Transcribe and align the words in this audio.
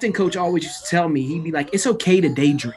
acting 0.00 0.12
coach 0.14 0.34
always 0.34 0.64
used 0.64 0.82
to 0.82 0.90
tell 0.90 1.10
me, 1.10 1.20
he'd 1.20 1.44
be 1.44 1.50
like, 1.50 1.68
it's 1.74 1.86
okay 1.86 2.22
to 2.22 2.28
daydream. 2.30 2.72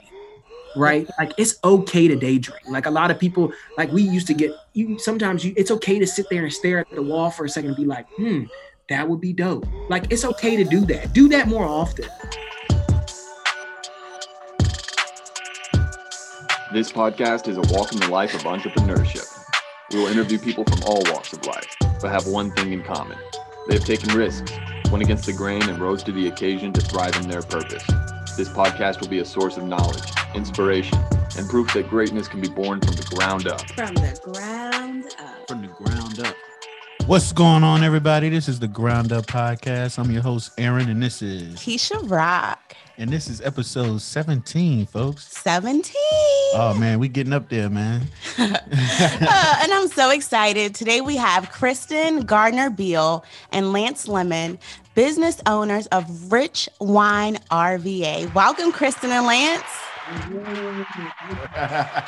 Right? 0.75 1.07
Like 1.17 1.31
it's 1.37 1.57
okay 1.63 2.09
to 2.09 2.17
daydream. 2.17 2.59
Like 2.67 2.85
a 2.85 2.89
lot 2.89 3.11
of 3.11 3.17
people, 3.17 3.53
like 3.77 3.89
we 3.93 4.01
used 4.01 4.27
to 4.27 4.33
get 4.33 4.51
you 4.73 4.99
sometimes 4.99 5.45
you 5.45 5.53
it's 5.55 5.71
okay 5.71 5.99
to 5.99 6.05
sit 6.05 6.25
there 6.29 6.43
and 6.43 6.51
stare 6.51 6.79
at 6.79 6.89
the 6.89 7.01
wall 7.01 7.31
for 7.31 7.45
a 7.45 7.49
second 7.49 7.69
and 7.69 7.77
be 7.77 7.85
like, 7.85 8.09
hmm, 8.17 8.43
that 8.89 9.07
would 9.07 9.21
be 9.21 9.31
dope. 9.31 9.65
Like 9.87 10.11
it's 10.11 10.25
okay 10.25 10.57
to 10.57 10.65
do 10.65 10.81
that. 10.87 11.13
Do 11.13 11.29
that 11.29 11.47
more 11.47 11.63
often. 11.63 12.09
This 16.73 16.91
podcast 16.91 17.47
is 17.47 17.55
a 17.55 17.73
walk 17.73 17.93
in 17.93 17.99
the 17.99 18.09
life 18.09 18.33
of 18.33 18.41
entrepreneurship. 18.41 19.29
We 19.93 19.99
will 19.99 20.07
interview 20.07 20.39
people 20.39 20.65
from 20.65 20.81
all 20.87 21.03
walks 21.13 21.31
of 21.31 21.45
life, 21.45 21.73
but 22.01 22.11
have 22.11 22.27
one 22.27 22.51
thing 22.51 22.73
in 22.73 22.83
common. 22.83 23.17
They 23.69 23.75
have 23.75 23.85
taken 23.85 24.13
risks, 24.17 24.51
went 24.93 25.03
against 25.03 25.25
the 25.25 25.33
grain, 25.33 25.67
and 25.67 25.79
rose 25.79 26.03
to 26.03 26.11
the 26.11 26.27
occasion 26.27 26.71
to 26.71 26.79
thrive 26.79 27.15
in 27.15 27.27
their 27.27 27.41
purpose. 27.41 27.83
This 28.37 28.47
podcast 28.47 29.01
will 29.01 29.07
be 29.07 29.19
a 29.19 29.25
source 29.25 29.57
of 29.57 29.63
knowledge, 29.63 30.03
inspiration, 30.35 30.99
and 31.35 31.49
proof 31.49 31.73
that 31.73 31.89
greatness 31.89 32.27
can 32.27 32.39
be 32.39 32.47
born 32.47 32.79
from 32.79 32.93
the 32.93 33.15
ground 33.15 33.47
up. 33.47 33.67
From 33.71 33.95
the 33.95 34.19
ground 34.23 35.05
up. 35.19 35.47
From 35.47 35.61
the 35.63 35.67
ground 35.69 36.19
up. 36.19 36.35
What's 37.07 37.33
going 37.33 37.63
on, 37.63 37.83
everybody? 37.83 38.29
This 38.29 38.47
is 38.47 38.59
the 38.59 38.67
Ground 38.67 39.11
Up 39.11 39.25
Podcast. 39.25 39.99
I'm 39.99 40.09
your 40.11 40.21
host, 40.21 40.51
Aaron, 40.57 40.87
and 40.89 41.03
this 41.03 41.21
is 41.21 41.55
Keisha 41.55 42.09
Rock. 42.09 42.75
and 42.97 43.09
this 43.09 43.27
is 43.27 43.41
episode 43.41 43.99
17, 43.99 44.85
folks. 44.85 45.27
17. 45.27 45.93
Oh 46.55 46.77
man, 46.79 46.99
we 46.99 47.09
getting 47.09 47.33
up 47.33 47.49
there, 47.49 47.69
man. 47.69 48.03
Uh, 49.25 49.59
and 49.61 49.71
I'm 49.71 49.87
so 49.87 50.09
excited. 50.09 50.75
Today 50.75 51.01
we 51.01 51.15
have 51.15 51.51
Kristen 51.51 52.21
Gardner 52.21 52.69
Beal 52.69 53.23
and 53.51 53.71
Lance 53.71 54.07
Lemon, 54.07 54.59
business 54.95 55.41
owners 55.45 55.87
of 55.87 56.31
Rich 56.31 56.69
Wine 56.79 57.37
RVA. 57.51 58.33
Welcome, 58.33 58.71
Kristen 58.71 59.11
and 59.11 59.25
Lance. 59.25 59.63
I 60.05 62.03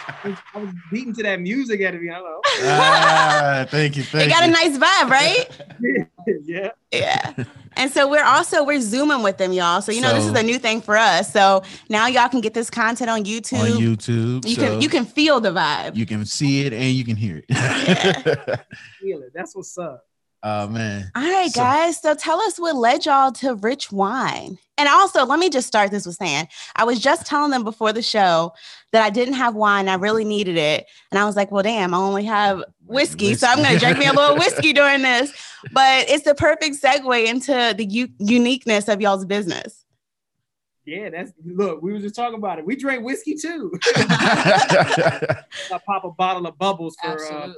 was 0.54 0.70
beating 0.92 1.14
to 1.14 1.24
that 1.24 1.40
music 1.40 1.82
at 1.82 1.94
me. 1.94 2.10
Hello. 2.12 2.42
ah, 2.64 3.66
thank 3.70 3.96
you, 3.96 4.04
They 4.04 4.28
thank 4.28 4.32
got 4.32 4.44
a 4.44 4.48
nice 4.48 4.78
vibe, 4.78 5.10
right? 5.10 5.50
yeah. 6.44 6.72
yeah. 6.92 7.44
And 7.78 7.92
so 7.92 8.10
we're 8.10 8.24
also 8.24 8.64
we're 8.64 8.82
zooming 8.82 9.24
with 9.24 9.38
them, 9.38 9.54
y'all. 9.54 9.82
So 9.82 9.92
you 9.92 10.02
know 10.02 10.14
this 10.14 10.26
is 10.26 10.34
a 10.34 10.44
new 10.44 10.60
thing 10.60 10.82
for 10.82 10.98
us. 10.98 11.32
So 11.32 11.64
now 11.90 12.08
y'all 12.08 12.30
can 12.30 12.42
get 12.42 12.54
this 12.54 12.70
content 12.70 13.10
on 13.10 13.24
YouTube. 13.24 13.62
on 13.62 13.82
YouTube. 13.82 14.46
You 14.48 14.56
so 14.56 14.62
can 14.62 14.82
you 14.82 14.90
can 14.90 15.06
feel 15.06 15.40
the 15.40 15.52
vibe. 15.52 15.96
you 15.96 16.06
can 16.06 16.26
see 16.26 16.66
it 16.66 16.74
and 16.74 16.94
you 16.94 17.06
can 17.06 17.16
hear 17.16 17.44
it. 17.48 17.56
Feel 19.00 19.22
it. 19.24 19.32
That's 19.34 19.56
what's 19.56 19.78
up. 19.78 20.06
Oh 20.48 20.68
man. 20.68 21.10
All 21.16 21.24
right, 21.24 21.50
So- 21.52 21.60
guys. 21.60 22.00
So 22.00 22.14
tell 22.14 22.40
us 22.42 22.60
what 22.60 22.76
led 22.76 23.04
y'all 23.06 23.32
to 23.34 23.56
RichWine. 23.56 24.60
And 24.78 24.90
also, 24.90 25.26
let 25.26 25.40
me 25.40 25.50
just 25.50 25.66
start 25.68 25.90
this 25.90 26.06
with 26.06 26.18
saying 26.18 26.48
I 26.76 26.84
was 26.84 27.00
just 27.00 27.26
telling 27.26 27.50
them 27.50 27.64
before 27.64 27.92
the 27.94 28.02
show 28.04 28.54
that 28.92 29.02
I 29.04 29.10
didn't 29.10 29.34
have 29.36 29.56
wine. 29.56 29.88
I 29.88 29.96
really 29.96 30.24
needed 30.26 30.58
it. 30.58 30.86
And 31.12 31.18
I 31.18 31.26
was 31.26 31.36
like, 31.36 31.50
well, 31.52 31.64
damn, 31.64 31.94
I 31.94 31.98
only 31.98 32.26
have 32.26 32.64
whiskey. 32.86 33.34
So 33.34 33.48
I'm 33.48 33.58
going 33.58 33.74
to 33.74 33.80
drink 33.80 33.98
me 33.98 34.06
a 34.06 34.14
little 34.14 34.36
whiskey 34.38 34.72
during 34.74 35.02
this. 35.02 35.32
But 35.72 36.10
it's 36.10 36.26
the 36.26 36.36
perfect 36.36 36.76
segue 36.80 37.26
into 37.26 37.74
the 37.76 37.86
u- 37.86 38.10
uniqueness 38.20 38.88
of 38.88 39.02
y'all's 39.02 39.26
business. 39.26 39.84
Yeah, 40.86 41.10
that's 41.10 41.32
look, 41.44 41.82
we 41.82 41.92
was 41.94 42.04
just 42.04 42.14
talking 42.16 42.38
about 42.38 42.60
it. 42.60 42.66
We 42.66 42.76
drank 42.76 43.04
whiskey 43.04 43.36
too. 43.36 43.72
I 43.96 45.42
pop 45.86 46.04
a 46.04 46.12
bottle 46.12 46.46
of 46.46 46.58
bubbles 46.60 46.96
for 47.02 47.10
uh 47.10 47.14
Absolutely. 47.14 47.56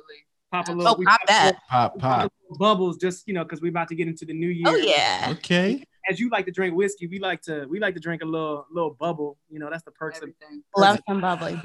Pop 0.51 0.67
a 0.67 0.71
little 0.71 0.93
Oh, 0.99 1.03
pop 1.03 1.19
pop 1.19 1.27
that. 1.27 1.57
pop, 1.69 1.99
pop. 1.99 2.33
bubbles 2.59 2.97
just 2.97 3.27
you 3.27 3.33
know 3.33 3.43
because 3.43 3.61
we're 3.61 3.69
about 3.69 3.87
to 3.89 3.95
get 3.95 4.07
into 4.07 4.25
the 4.25 4.33
new 4.33 4.49
year. 4.49 4.65
Oh, 4.67 4.75
yeah. 4.75 5.27
Okay. 5.31 5.83
As 6.09 6.19
you 6.19 6.29
like 6.29 6.45
to 6.45 6.51
drink 6.51 6.73
whiskey, 6.75 7.07
we 7.07 7.19
like 7.19 7.41
to 7.43 7.65
we 7.69 7.79
like 7.79 7.93
to 7.95 7.99
drink 7.99 8.21
a 8.21 8.25
little 8.25 8.65
little 8.71 8.91
bubble. 8.91 9.37
You 9.49 9.59
know, 9.59 9.69
that's 9.69 9.83
the 9.83 9.91
perks 9.91 10.17
of, 10.19 10.23
Everything. 10.23 10.63
Love 10.75 10.99
some 11.07 11.19
bubbly. 11.21 11.59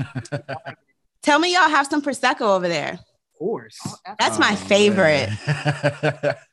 Tell 1.22 1.38
me 1.38 1.52
y'all 1.54 1.68
have 1.68 1.86
some 1.86 2.02
Prosecco 2.02 2.40
over 2.42 2.66
there. 2.68 2.94
of 2.94 3.38
course. 3.38 3.78
Oh, 3.86 4.14
That's 4.18 4.38
my 4.38 4.52
Oh, 4.52 4.56
favorite. 4.56 5.30
man. 5.46 6.34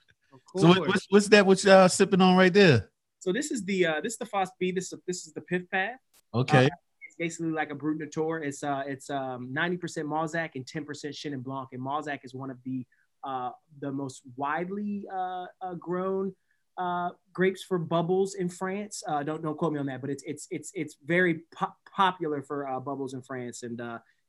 Of 0.54 0.62
so 0.62 0.68
what, 0.70 0.88
what's, 0.88 1.06
what's 1.10 1.28
that? 1.30 1.46
What 1.46 1.64
y'all 1.64 1.88
sipping 1.90 2.22
on 2.22 2.36
right 2.36 2.52
there? 2.54 2.90
So 3.20 3.32
this 3.34 3.52
is 3.52 3.64
the 3.66 3.86
uh 3.86 4.02
this 4.02 4.14
is 4.14 4.18
the 4.20 4.26
Foss 4.26 4.50
B. 4.60 4.72
This 4.72 4.92
is 4.94 5.00
this 5.08 5.26
is 5.28 5.34
the 5.34 5.42
Pith 5.42 5.70
Pad. 5.72 5.98
Okay. 6.34 6.66
It's 6.66 6.76
basically 7.20 7.52
like 7.52 7.70
a 7.70 7.76
Brut 7.76 7.98
Nature. 7.98 8.42
It's 8.42 8.64
uh 8.64 8.84
it's 8.88 9.10
um 9.10 9.54
90% 9.54 9.80
Mauzac 10.06 10.52
and 10.56 10.66
10% 10.66 10.86
Chenin 10.88 11.44
Blanc. 11.44 11.70
And 11.74 11.82
Mauzac 11.82 12.20
is 12.24 12.34
one 12.34 12.50
of 12.50 12.58
the 12.64 12.86
uh 13.24 13.52
the 13.82 13.92
most 13.92 14.22
widely 14.38 15.06
uh, 15.14 15.46
uh 15.62 15.74
grown 15.76 16.34
uh 16.78 17.10
grapes 17.34 17.62
for 17.62 17.78
bubbles 17.78 18.36
in 18.36 18.50
France. 18.50 19.04
Uh 19.08 19.22
don't 19.22 19.44
don't 19.44 19.58
quote 19.58 19.74
me 19.74 19.80
on 19.80 19.86
that, 19.88 20.02
but 20.02 20.10
it's 20.10 20.24
it's 20.26 20.48
it's 20.50 20.72
it's 20.74 20.96
very 21.06 21.42
po- 21.54 21.76
popular 21.94 22.42
for 22.42 22.66
bubbles 22.80 23.14
in 23.14 23.22
France. 23.22 23.62
And 23.64 23.80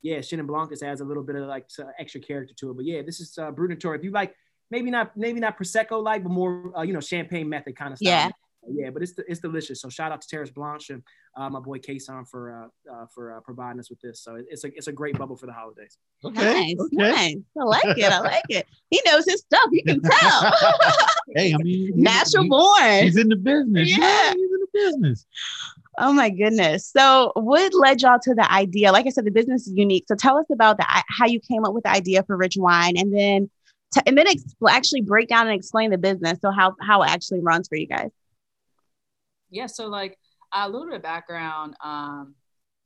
yeah, 0.02 0.18
Chenin 0.18 0.46
Blanc 0.46 0.70
just 0.70 0.82
adds 0.82 1.00
a 1.00 1.04
little 1.04 1.22
bit 1.22 1.36
of 1.36 1.46
like 1.46 1.68
extra 1.98 2.20
character 2.20 2.54
to 2.58 2.70
it. 2.70 2.76
But 2.76 2.84
yeah, 2.84 3.02
this 3.02 3.20
is 3.20 3.38
uh 3.38 3.50
Brut 3.52 3.70
Nature. 3.70 3.94
If 3.94 4.04
you 4.04 4.10
like 4.10 4.34
maybe 4.70 4.90
not 4.90 5.16
maybe 5.16 5.40
not 5.40 5.58
prosecco 5.58 6.02
like, 6.02 6.24
but 6.24 6.30
more 6.30 6.72
you 6.84 6.92
know 6.92 7.00
champagne 7.00 7.48
method 7.48 7.76
kind 7.76 7.92
of 7.92 7.98
stuff. 7.98 8.08
Yeah. 8.08 8.30
Yeah, 8.68 8.90
but 8.90 9.02
it's 9.02 9.14
it's 9.26 9.40
delicious. 9.40 9.80
So 9.80 9.88
shout 9.88 10.12
out 10.12 10.20
to 10.20 10.28
Terrace 10.28 10.50
Blanche 10.50 10.90
and 10.90 11.02
uh, 11.36 11.48
my 11.48 11.60
boy 11.60 11.78
Kason 11.78 12.28
for 12.28 12.70
uh, 12.88 12.92
uh, 12.92 13.06
for 13.06 13.36
uh, 13.36 13.40
providing 13.40 13.80
us 13.80 13.88
with 13.88 14.00
this. 14.00 14.22
So 14.22 14.36
it's 14.48 14.64
a 14.64 14.68
it's 14.76 14.86
a 14.86 14.92
great 14.92 15.16
bubble 15.16 15.36
for 15.36 15.46
the 15.46 15.52
holidays. 15.52 15.96
Okay. 16.24 16.74
Nice, 16.74 16.76
okay. 16.78 16.96
nice. 16.96 17.36
I 17.58 17.62
like 17.64 17.98
it. 17.98 18.12
I 18.12 18.20
like 18.20 18.44
it. 18.50 18.66
He 18.90 19.00
knows 19.06 19.24
his 19.24 19.40
stuff. 19.40 19.66
You 19.72 19.82
can 19.84 20.00
tell. 20.02 20.52
Hey, 21.36 21.54
I 21.54 21.58
mean, 21.58 21.64
he's- 21.64 21.90
Natural 21.94 22.42
he- 22.42 22.48
born. 22.48 23.02
He's 23.04 23.16
in 23.16 23.28
the 23.28 23.36
business. 23.36 23.88
you 23.88 23.98
know, 24.00 24.06
Yeah. 24.06 24.32
He's 24.34 24.50
in 24.50 24.50
the 24.60 24.66
business. 24.74 25.26
Oh 25.98 26.12
my 26.12 26.28
goodness. 26.28 26.86
So, 26.88 27.30
what 27.36 27.72
led 27.72 28.02
y'all 28.02 28.18
to 28.22 28.34
the 28.34 28.50
idea? 28.52 28.90
Like 28.90 29.06
I 29.06 29.10
said, 29.10 29.24
the 29.26 29.30
business 29.30 29.66
is 29.68 29.72
unique. 29.74 30.04
So, 30.08 30.16
tell 30.16 30.36
us 30.38 30.46
about 30.52 30.76
the 30.78 30.90
i- 30.90 31.04
how 31.08 31.26
you 31.26 31.38
came 31.40 31.64
up 31.64 31.72
with 31.72 31.84
the 31.84 31.90
idea 31.90 32.24
for 32.24 32.36
RichWine, 32.36 33.00
and 33.00 33.14
then 33.16 33.48
t- 33.94 34.00
and 34.06 34.18
then 34.18 34.26
expl- 34.26 34.70
actually 34.70 35.02
break 35.02 35.28
down 35.28 35.46
and 35.46 35.54
explain 35.56 35.90
the 35.90 35.98
business. 35.98 36.38
So, 36.42 36.50
how 36.50 36.74
how 36.80 37.02
it 37.02 37.10
actually 37.10 37.40
runs 37.40 37.68
for 37.68 37.76
you 37.76 37.86
guys. 37.86 38.10
Yeah. 39.50 39.66
So 39.66 39.86
like 39.88 40.18
a 40.52 40.68
little 40.68 40.86
bit 40.86 40.96
of 40.96 41.02
background, 41.02 41.74
um, 41.82 42.34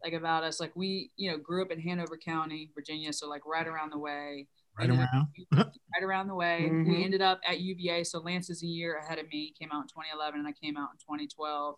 like 0.02 0.12
about 0.12 0.44
us. 0.44 0.60
Like 0.60 0.72
we, 0.76 1.10
you 1.16 1.30
know, 1.30 1.38
grew 1.38 1.62
up 1.62 1.70
in 1.70 1.80
Hanover 1.80 2.18
County, 2.18 2.70
Virginia. 2.74 3.12
So 3.12 3.28
like 3.28 3.42
right 3.46 3.66
around 3.66 3.90
the 3.90 3.98
way. 3.98 4.46
Right 4.78 4.90
Ended 4.90 5.06
up- 5.06 5.08
around. 5.12 5.72
right 5.94 6.02
around 6.02 6.26
the 6.28 6.34
way. 6.34 6.68
Mhm. 6.70 6.88
We 6.88 7.04
ended 7.04 7.22
up 7.22 7.40
at 7.46 7.60
UVA. 7.60 8.02
So 8.04 8.18
Lance 8.18 8.50
is 8.50 8.62
a 8.62 8.66
year 8.66 8.96
ahead 8.98 9.18
of 9.20 9.28
me. 9.28 9.54
Came 9.58 9.70
out 9.72 9.82
in 9.82 9.88
2011, 9.88 10.40
and 10.40 10.48
I 10.48 10.52
came 10.52 10.76
out 10.76 10.90
in 10.92 10.98
2012. 10.98 11.76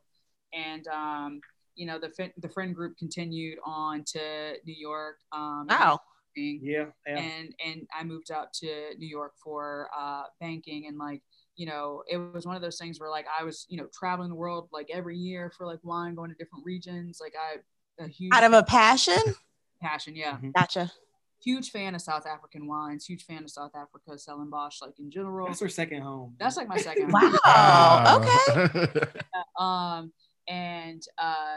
And 0.55 0.87
um, 0.89 1.41
you 1.75 1.85
know, 1.87 1.99
the 1.99 2.09
fin- 2.11 2.33
the 2.39 2.49
friend 2.49 2.75
group 2.75 2.97
continued 2.97 3.59
on 3.67 4.03
to 4.05 4.55
New 4.65 4.75
York. 4.75 5.19
Um, 5.33 5.67
Wow. 5.69 6.01
Yeah, 6.35 6.87
yeah. 7.07 7.19
and 7.19 7.55
and 7.65 7.87
I 7.99 8.03
moved 8.05 8.31
out 8.31 8.53
to 8.55 8.95
New 8.99 9.09
York 9.09 9.33
for 9.43 9.89
uh, 9.97 10.25
banking 10.41 10.87
and 10.87 10.99
like 10.99 11.23
you 11.57 11.67
know 11.67 12.03
it 12.07 12.17
was 12.19 12.47
one 12.47 12.55
of 12.57 12.63
those 12.63 12.79
things 12.79 13.01
where 13.01 13.11
like 13.11 13.27
I 13.39 13.43
was 13.45 13.67
you 13.69 13.77
know 13.79 13.87
traveling 13.93 14.29
the 14.29 14.35
world 14.37 14.69
like 14.73 14.89
every 14.93 15.17
year 15.17 15.51
for 15.57 15.67
like 15.67 15.81
wine 15.83 16.15
going 16.15 16.31
to 16.31 16.37
different 16.37 16.65
regions 16.65 17.19
like 17.21 17.35
I 17.41 17.57
a 18.05 18.09
huge 18.09 18.35
Out 18.35 18.45
of 18.45 18.53
a 18.53 18.63
passion. 18.63 19.19
passion 19.81 20.15
yeah 20.17 20.37
Mhm. 20.39 20.53
Gotcha. 20.55 20.91
huge 21.43 21.71
fan 21.71 21.95
of 21.95 22.01
South 22.03 22.27
African 22.27 22.67
wines 22.67 23.05
huge 23.07 23.25
fan 23.25 23.43
of 23.45 23.51
South 23.51 23.73
Africa 23.75 24.19
Stellenbosch 24.19 24.81
like 24.83 24.99
in 24.99 25.11
general 25.11 25.47
That's 25.49 25.63
our 25.63 25.69
second 25.69 26.03
home. 26.03 26.35
that's 26.39 26.57
like 26.57 26.69
my 26.69 26.77
second 26.77 27.11
Wow. 27.13 27.21
home. 27.45 28.05
Oh, 28.07 28.57
okay. 28.57 29.11
um 29.59 30.13
and 30.49 31.03
uh 31.19 31.57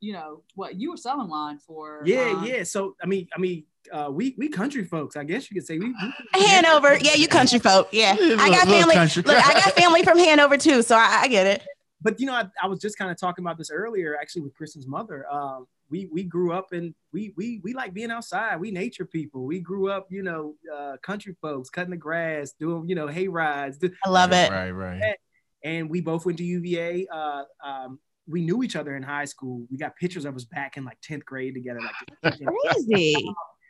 you 0.00 0.12
know 0.12 0.42
what 0.54 0.76
you 0.76 0.90
were 0.90 0.96
selling 0.96 1.28
wine 1.28 1.58
for 1.58 2.02
yeah, 2.04 2.30
um, 2.36 2.44
yeah. 2.44 2.62
So 2.62 2.94
I 3.02 3.06
mean, 3.06 3.28
I 3.34 3.38
mean, 3.40 3.64
uh, 3.92 4.08
we 4.12 4.34
we 4.38 4.48
country 4.48 4.84
folks. 4.84 5.16
I 5.16 5.24
guess 5.24 5.50
you 5.50 5.54
could 5.60 5.66
say 5.66 5.78
we. 5.78 5.88
we 5.88 6.12
Hanover. 6.46 6.96
Yeah, 6.98 7.14
you 7.14 7.28
country 7.28 7.58
folk. 7.58 7.88
Yeah, 7.92 8.16
Yeah, 8.18 8.36
I 8.38 8.50
got 8.50 8.68
little- 8.68 8.88
little 8.88 9.06
family. 9.06 9.34
Look, 9.34 9.46
I 9.46 9.54
got 9.54 9.72
family 9.74 10.02
from 10.02 10.18
Hanover 10.18 10.56
too, 10.56 10.82
so 10.82 10.96
I, 10.96 11.22
I 11.22 11.28
get 11.28 11.46
it. 11.46 11.62
But 12.00 12.20
you 12.20 12.26
know, 12.26 12.34
I, 12.34 12.44
I 12.62 12.66
was 12.68 12.78
just 12.80 12.96
kind 12.96 13.10
of 13.10 13.18
talking 13.18 13.44
about 13.44 13.58
this 13.58 13.70
earlier, 13.70 14.16
actually, 14.20 14.42
with 14.42 14.54
Kristen's 14.54 14.86
mother. 14.86 15.26
Um, 15.32 15.66
we 15.90 16.06
we 16.12 16.22
grew 16.22 16.52
up 16.52 16.72
and 16.72 16.94
we 17.12 17.32
we 17.36 17.60
we 17.64 17.72
like 17.72 17.92
being 17.92 18.10
outside. 18.10 18.60
We 18.60 18.70
nature 18.70 19.04
people. 19.04 19.44
We 19.46 19.58
grew 19.58 19.90
up, 19.90 20.06
you 20.10 20.22
know, 20.22 20.54
uh, 20.72 20.96
country 21.02 21.34
folks, 21.42 21.70
cutting 21.70 21.90
the 21.90 21.96
grass, 21.96 22.52
doing 22.52 22.88
you 22.88 22.94
know 22.94 23.08
hay 23.08 23.26
rides. 23.26 23.78
I 24.04 24.10
love 24.10 24.32
it. 24.32 24.50
Right, 24.50 24.70
right. 24.70 25.16
and 25.64 25.90
we 25.90 26.00
both 26.00 26.24
went 26.24 26.38
to 26.38 26.44
UVA. 26.44 27.08
Uh, 27.12 27.42
um, 27.64 27.98
we 28.28 28.42
knew 28.42 28.62
each 28.62 28.76
other 28.76 28.94
in 28.96 29.02
high 29.02 29.24
school. 29.24 29.66
We 29.70 29.78
got 29.78 29.96
pictures 29.96 30.24
of 30.24 30.36
us 30.36 30.44
back 30.44 30.76
in 30.76 30.84
like 30.84 30.98
10th 31.00 31.24
grade 31.24 31.54
together. 31.54 31.80
Like, 32.22 32.38
Crazy. 32.72 33.14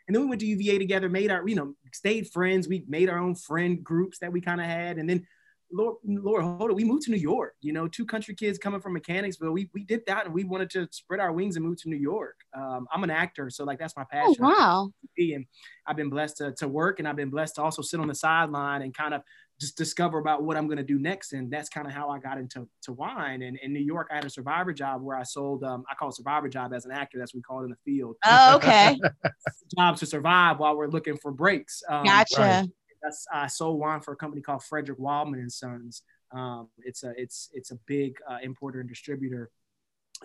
and 0.06 0.14
then 0.14 0.22
we 0.22 0.28
went 0.28 0.40
to 0.40 0.46
UVA 0.46 0.78
together, 0.78 1.08
made 1.08 1.30
our, 1.30 1.46
you 1.48 1.54
know, 1.54 1.74
stayed 1.92 2.28
friends. 2.32 2.66
We 2.68 2.84
made 2.88 3.08
our 3.08 3.18
own 3.18 3.34
friend 3.34 3.82
groups 3.84 4.18
that 4.18 4.32
we 4.32 4.40
kind 4.40 4.60
of 4.60 4.66
had. 4.66 4.98
And 4.98 5.08
then, 5.08 5.26
Lord, 5.70 5.96
Lord, 6.04 6.42
hold 6.42 6.70
it. 6.70 6.74
We 6.76 6.84
moved 6.84 7.02
to 7.04 7.10
New 7.10 7.18
York, 7.18 7.54
you 7.60 7.74
know, 7.74 7.86
two 7.88 8.06
country 8.06 8.34
kids 8.34 8.56
coming 8.58 8.80
from 8.80 8.94
Mechanicsville. 8.94 9.52
We, 9.52 9.68
we 9.74 9.84
did 9.84 10.00
that 10.06 10.24
and 10.24 10.34
we 10.34 10.44
wanted 10.44 10.70
to 10.70 10.88
spread 10.90 11.20
our 11.20 11.30
wings 11.30 11.56
and 11.56 11.64
move 11.64 11.80
to 11.82 11.90
New 11.90 11.96
York. 11.98 12.36
Um, 12.56 12.86
I'm 12.90 13.04
an 13.04 13.10
actor. 13.10 13.50
So 13.50 13.64
like, 13.64 13.78
that's 13.78 13.94
my 13.94 14.04
Oh, 14.04 14.06
passion. 14.10 14.44
wow. 14.44 14.90
And 15.18 15.44
I've 15.86 15.96
been 15.96 16.08
blessed 16.08 16.38
to, 16.38 16.52
to 16.54 16.68
work 16.68 17.00
and 17.00 17.06
I've 17.06 17.16
been 17.16 17.28
blessed 17.30 17.56
to 17.56 17.62
also 17.62 17.82
sit 17.82 18.00
on 18.00 18.08
the 18.08 18.14
sideline 18.14 18.80
and 18.80 18.96
kind 18.96 19.12
of 19.12 19.20
just 19.60 19.76
discover 19.76 20.18
about 20.18 20.44
what 20.44 20.56
I'm 20.56 20.66
going 20.66 20.78
to 20.78 20.84
do 20.84 20.98
next. 20.98 21.32
And 21.32 21.50
that's 21.50 21.68
kind 21.68 21.86
of 21.86 21.92
how 21.92 22.08
I 22.10 22.18
got 22.18 22.38
into 22.38 22.68
to 22.82 22.92
wine. 22.92 23.42
And 23.42 23.58
in 23.58 23.72
New 23.72 23.80
York, 23.80 24.08
I 24.10 24.16
had 24.16 24.24
a 24.24 24.30
survivor 24.30 24.72
job 24.72 25.02
where 25.02 25.16
I 25.16 25.24
sold, 25.24 25.64
um, 25.64 25.84
I 25.90 25.94
call 25.94 26.10
it 26.10 26.14
survivor 26.14 26.48
job 26.48 26.72
as 26.72 26.84
an 26.84 26.92
actor. 26.92 27.18
That's 27.18 27.34
what 27.34 27.38
we 27.38 27.42
call 27.42 27.60
it 27.62 27.64
in 27.64 27.70
the 27.70 27.76
field. 27.84 28.16
Oh, 28.24 28.56
okay. 28.56 28.98
Jobs 29.78 30.00
to 30.00 30.06
survive 30.06 30.58
while 30.60 30.76
we're 30.76 30.88
looking 30.88 31.16
for 31.16 31.32
breaks. 31.32 31.82
Um, 31.88 32.04
Gotcha. 32.04 32.40
right. 32.40 32.68
that's, 33.02 33.26
I 33.32 33.48
sold 33.48 33.80
wine 33.80 34.00
for 34.00 34.12
a 34.12 34.16
company 34.16 34.42
called 34.42 34.62
Frederick 34.62 34.98
Wildman 34.98 35.40
and 35.40 35.52
Sons. 35.52 36.02
Um, 36.30 36.68
it's 36.84 37.04
a 37.04 37.14
it's 37.16 37.48
it's 37.54 37.70
a 37.70 37.76
big 37.86 38.18
uh, 38.28 38.38
importer 38.42 38.80
and 38.80 38.88
distributor, 38.88 39.50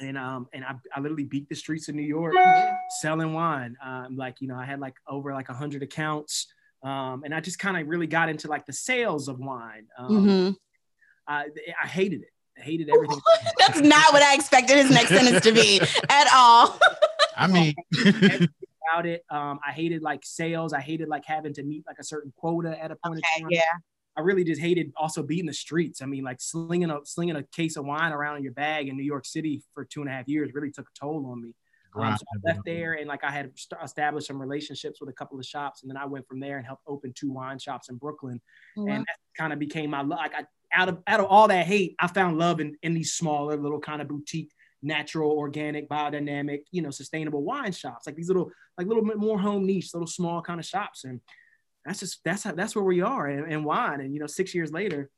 and 0.02 0.18
um 0.18 0.48
and 0.54 0.66
I, 0.66 0.76
I 0.94 1.00
literally 1.00 1.24
beat 1.24 1.48
the 1.48 1.56
streets 1.56 1.88
of 1.88 1.96
New 1.96 2.02
York 2.02 2.36
selling 3.02 3.34
wine. 3.34 3.78
Um, 3.84 4.18
like 4.18 4.42
you 4.42 4.48
know 4.48 4.56
I 4.56 4.66
had 4.66 4.80
like 4.80 4.96
over 5.08 5.34
like 5.34 5.50
a 5.50 5.54
hundred 5.54 5.82
accounts, 5.82 6.48
um, 6.84 7.24
and 7.24 7.34
I 7.34 7.40
just 7.40 7.60
kind 7.60 7.78
of 7.78 7.88
really 7.88 8.08
got 8.08 8.30
into 8.30 8.48
like 8.48 8.66
the 8.66 8.74
sales 8.74 9.28
of 9.28 9.40
wine. 9.40 9.88
Um, 9.98 10.26
Mhm. 10.26 10.56
I 11.28 11.46
I 11.82 11.88
hated 11.88 12.22
it. 12.22 12.30
I 12.58 12.62
hated 12.62 12.90
everything. 12.94 13.20
That's 13.60 13.80
not 13.80 14.12
what 14.14 14.22
I 14.22 14.36
expected 14.36 14.78
his 14.78 14.90
next 14.92 15.10
sentence 15.10 15.44
to 15.46 15.52
be 15.52 15.80
at 16.10 16.28
all. 16.34 16.78
I 17.36 17.48
mean, 17.48 17.74
about 18.92 19.06
it. 19.06 19.24
Um, 19.30 19.60
I 19.66 19.72
hated 19.72 20.02
like 20.02 20.22
sales. 20.24 20.74
I 20.74 20.82
hated 20.82 21.08
like 21.08 21.26
having 21.26 21.54
to 21.54 21.64
meet 21.64 21.84
like 21.88 21.98
a 22.00 22.04
certain 22.04 22.34
quota 22.38 22.78
at 22.82 22.92
a 22.92 22.96
point 22.98 23.18
in 23.36 23.42
time. 23.42 23.48
yeah. 23.50 23.62
I 24.16 24.22
really 24.22 24.44
just 24.44 24.62
hated 24.62 24.92
also 24.96 25.24
beating 25.24 25.48
the 25.48 25.54
streets. 25.54 26.02
I 26.04 26.06
mean, 26.06 26.24
like 26.24 26.40
slinging 26.40 26.92
a 26.92 27.00
slinging 27.04 27.36
a 27.36 27.42
case 27.44 27.78
of 27.78 27.86
wine 27.86 28.12
around 28.12 28.38
in 28.38 28.44
your 28.44 28.54
bag 28.54 28.88
in 28.88 28.96
New 28.96 29.04
York 29.04 29.26
City 29.26 29.64
for 29.74 29.86
two 29.86 30.02
and 30.02 30.10
a 30.10 30.14
half 30.14 30.28
years 30.28 30.54
really 30.54 30.70
took 30.70 30.86
a 30.88 31.00
toll 31.00 31.26
on 31.32 31.42
me. 31.42 31.56
Um, 31.96 32.18
so 32.18 32.26
I 32.34 32.54
left 32.54 32.66
there 32.66 32.94
and 32.94 33.08
like 33.08 33.24
I 33.24 33.32
had 33.32 33.58
st- 33.58 33.82
established 33.84 34.28
some 34.28 34.42
relationships 34.42 35.00
with 35.00 35.10
a 35.10 35.14
couple 35.14 35.40
of 35.40 35.46
shops, 35.46 35.84
and 35.84 35.90
then 35.90 35.98
I 35.98 36.06
went 36.06 36.28
from 36.28 36.40
there 36.40 36.58
and 36.58 36.66
helped 36.66 36.84
open 36.88 37.14
two 37.14 37.32
wine 37.32 37.60
shops 37.60 37.90
in 37.90 37.98
Brooklyn, 37.98 38.42
and 38.90 39.02
that 39.06 39.18
kind 39.38 39.54
of 39.54 39.60
became 39.60 39.90
my 39.92 40.02
lo- 40.02 40.18
like 40.18 40.34
I 40.34 40.46
out 40.74 40.90
of 40.90 41.00
out 41.08 41.20
of 41.20 41.28
all 41.28 41.48
that 41.48 41.66
hate, 41.66 41.96
I 42.00 42.08
found 42.08 42.38
love 42.38 42.60
in 42.60 42.76
in 42.82 42.94
these 42.94 43.14
smaller 43.14 43.56
little 43.58 43.80
kind 43.80 44.02
of 44.02 44.08
boutique, 44.08 44.52
natural, 44.82 45.32
organic, 45.32 45.88
biodynamic, 45.88 46.62
you 46.72 46.82
know, 46.82 46.90
sustainable 46.90 47.44
wine 47.44 47.72
shops, 47.72 48.08
like 48.08 48.16
these 48.16 48.28
little 48.28 48.52
like 48.78 48.88
little 48.88 49.06
bit 49.06 49.18
more 49.18 49.40
home 49.40 49.66
niche, 49.66 49.94
little 49.94 50.08
small 50.08 50.42
kind 50.42 50.60
of 50.60 50.66
shops, 50.66 51.04
and 51.04 51.22
that's 51.86 52.00
just 52.00 52.22
that's 52.24 52.44
how 52.44 52.54
that's 52.54 52.76
where 52.76 52.84
we 52.84 53.02
are 53.02 53.30
in, 53.30 53.52
in 53.52 53.64
wine, 53.64 54.02
and 54.02 54.14
you 54.14 54.20
know, 54.20 54.28
six 54.28 54.56
years 54.56 54.72
later, 54.72 55.10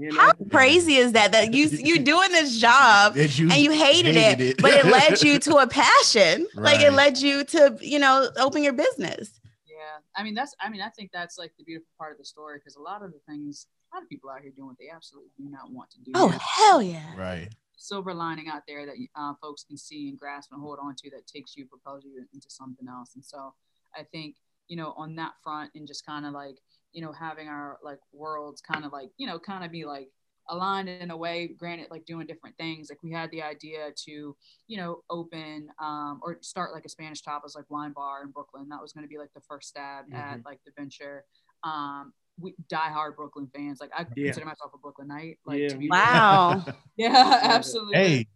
you 0.00 0.12
know, 0.12 0.20
How 0.20 0.32
crazy 0.50 0.94
is 0.94 1.12
that? 1.12 1.32
That 1.32 1.52
you 1.52 1.66
you 1.66 1.98
doing 1.98 2.32
this 2.32 2.58
job 2.58 3.16
you 3.16 3.50
and 3.50 3.60
you 3.60 3.70
hated, 3.70 4.14
hated 4.14 4.40
it, 4.40 4.50
it. 4.52 4.62
but 4.62 4.72
it 4.72 4.86
led 4.86 5.20
you 5.20 5.38
to 5.46 5.56
a 5.56 5.66
passion. 5.66 6.46
Like 6.54 6.80
it 6.80 6.92
led 6.92 7.18
you 7.18 7.44
to 7.44 7.76
you 7.82 7.98
know 7.98 8.30
open 8.38 8.62
your 8.62 8.72
business. 8.72 9.38
Yeah, 9.68 9.98
I 10.16 10.22
mean 10.22 10.34
that's 10.34 10.54
I 10.58 10.70
mean 10.70 10.80
I 10.80 10.88
think 10.88 11.10
that's 11.12 11.36
like 11.36 11.52
the 11.58 11.64
beautiful 11.64 11.90
part 11.98 12.12
of 12.12 12.18
the 12.18 12.24
story 12.24 12.58
because 12.58 12.76
a 12.76 12.80
lot 12.80 13.02
of 13.02 13.12
the 13.12 13.20
things 13.28 13.66
a 13.92 13.96
lot 13.96 14.02
of 14.02 14.08
people 14.08 14.30
out 14.30 14.40
here 14.40 14.52
doing 14.56 14.68
what 14.68 14.78
they 14.78 14.88
absolutely 14.88 15.30
do 15.36 15.50
not 15.50 15.70
want 15.70 15.90
to 15.90 15.98
do. 15.98 16.12
Oh 16.14 16.30
There's 16.30 16.40
hell 16.40 16.82
yeah! 16.82 17.14
right. 17.18 17.48
silver 17.76 18.14
lining 18.14 18.48
out 18.48 18.62
there 18.66 18.86
that 18.86 18.94
uh, 19.16 19.34
folks 19.42 19.64
can 19.64 19.76
see 19.76 20.08
and 20.08 20.18
grasp 20.18 20.50
and 20.50 20.62
hold 20.62 20.78
on 20.82 20.94
to 20.96 21.10
that 21.10 21.26
takes 21.26 21.56
you 21.58 21.66
propels 21.66 22.04
you 22.06 22.24
into 22.32 22.48
something 22.48 22.88
else. 22.88 23.10
And 23.16 23.24
so 23.24 23.52
I 23.94 24.04
think 24.04 24.36
you 24.68 24.78
know 24.78 24.94
on 24.96 25.14
that 25.16 25.32
front 25.44 25.72
and 25.74 25.86
just 25.86 26.06
kind 26.06 26.24
of 26.24 26.32
like 26.32 26.56
you 26.92 27.02
know 27.02 27.12
having 27.12 27.48
our 27.48 27.78
like 27.82 27.98
worlds 28.12 28.60
kind 28.60 28.84
of 28.84 28.92
like 28.92 29.10
you 29.16 29.26
know 29.26 29.38
kind 29.38 29.64
of 29.64 29.70
be 29.70 29.84
like 29.84 30.08
aligned 30.48 30.88
in 30.88 31.10
a 31.10 31.16
way 31.16 31.48
granted 31.58 31.86
like 31.90 32.04
doing 32.06 32.26
different 32.26 32.56
things 32.56 32.88
like 32.90 32.98
we 33.02 33.12
had 33.12 33.30
the 33.30 33.42
idea 33.42 33.90
to 33.96 34.36
you 34.66 34.76
know 34.76 35.02
open 35.08 35.68
um, 35.80 36.18
or 36.22 36.38
start 36.40 36.72
like 36.72 36.84
a 36.84 36.88
spanish 36.88 37.22
tapas 37.22 37.54
like 37.54 37.64
wine 37.68 37.92
bar 37.92 38.22
in 38.24 38.30
brooklyn 38.30 38.68
that 38.68 38.80
was 38.80 38.92
going 38.92 39.04
to 39.04 39.08
be 39.08 39.18
like 39.18 39.32
the 39.34 39.40
first 39.48 39.68
stab 39.68 40.04
at 40.12 40.40
like 40.44 40.58
the 40.66 40.72
venture 40.76 41.24
um 41.62 42.12
we 42.40 42.54
diehard 42.72 43.14
brooklyn 43.14 43.48
fans 43.54 43.80
like 43.80 43.90
i 43.96 44.04
Yeah. 44.16 44.26
consider 44.26 44.46
myself 44.46 44.72
a 44.74 44.78
brooklynite 44.78 45.38
like 45.46 45.60
Yeah. 45.60 45.68
to 45.68 45.78
be 45.78 45.88
Wow. 45.88 46.64
yeah 46.96 47.40
absolutely 47.44 47.94
hey. 47.94 48.26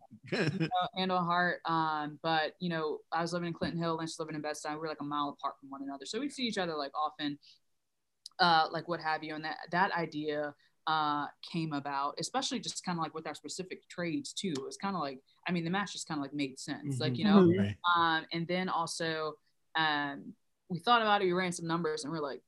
and 0.97 1.11
on 1.11 1.25
heart. 1.25 1.61
Um, 1.67 2.19
but 2.23 2.53
you 2.61 2.69
know, 2.69 2.99
I 3.13 3.23
was 3.23 3.33
living 3.33 3.49
in 3.49 3.55
Clinton 3.55 3.81
Hill, 3.81 3.99
and 3.99 4.09
she's 4.09 4.19
living 4.19 4.35
in 4.35 4.43
Bed-Stuy. 4.43 4.73
We 4.75 4.87
are 4.87 4.89
like 4.89 5.01
a 5.01 5.05
mile 5.05 5.37
apart 5.39 5.55
from 5.61 5.71
one 5.71 5.83
another, 5.83 6.07
so 6.07 6.21
we'd 6.21 6.33
see 6.33 6.45
each 6.45 6.59
other 6.59 6.75
like 6.77 6.93
often, 6.95 7.39
uh, 8.41 8.67
like 8.71 8.89
what 8.89 9.01
have 9.01 9.23
you. 9.25 9.35
And 9.35 9.45
that 9.45 9.59
that 9.71 9.93
idea 9.93 10.55
uh 10.87 11.27
came 11.51 11.73
about, 11.73 12.15
especially 12.19 12.59
just 12.61 12.85
kind 12.85 12.99
of 12.99 13.03
like 13.03 13.15
with 13.15 13.27
our 13.27 13.35
specific 13.35 13.89
trades 13.89 14.33
too. 14.33 14.53
It 14.57 14.63
was 14.65 14.77
kind 14.77 14.95
of 14.95 15.01
like, 15.01 15.21
I 15.49 15.53
mean, 15.53 15.65
the 15.65 15.71
match 15.71 15.93
just 15.93 16.07
kind 16.07 16.19
of 16.19 16.23
like 16.23 16.35
made 16.35 16.59
sense, 16.59 17.01
like 17.01 17.17
you 17.19 17.25
know. 17.25 17.41
Mhm. 17.41 17.59
right. 17.59 17.77
Um, 17.97 18.27
and 18.33 18.47
then 18.47 18.69
also, 18.69 19.35
um, 19.77 20.35
we 20.69 20.79
thought 20.79 21.03
about 21.03 21.23
it. 21.23 21.27
We 21.27 21.33
ran 21.33 21.53
some 21.53 21.67
numbers, 21.67 22.05
and 22.05 22.13
we're 22.13 22.21
like, 22.21 22.41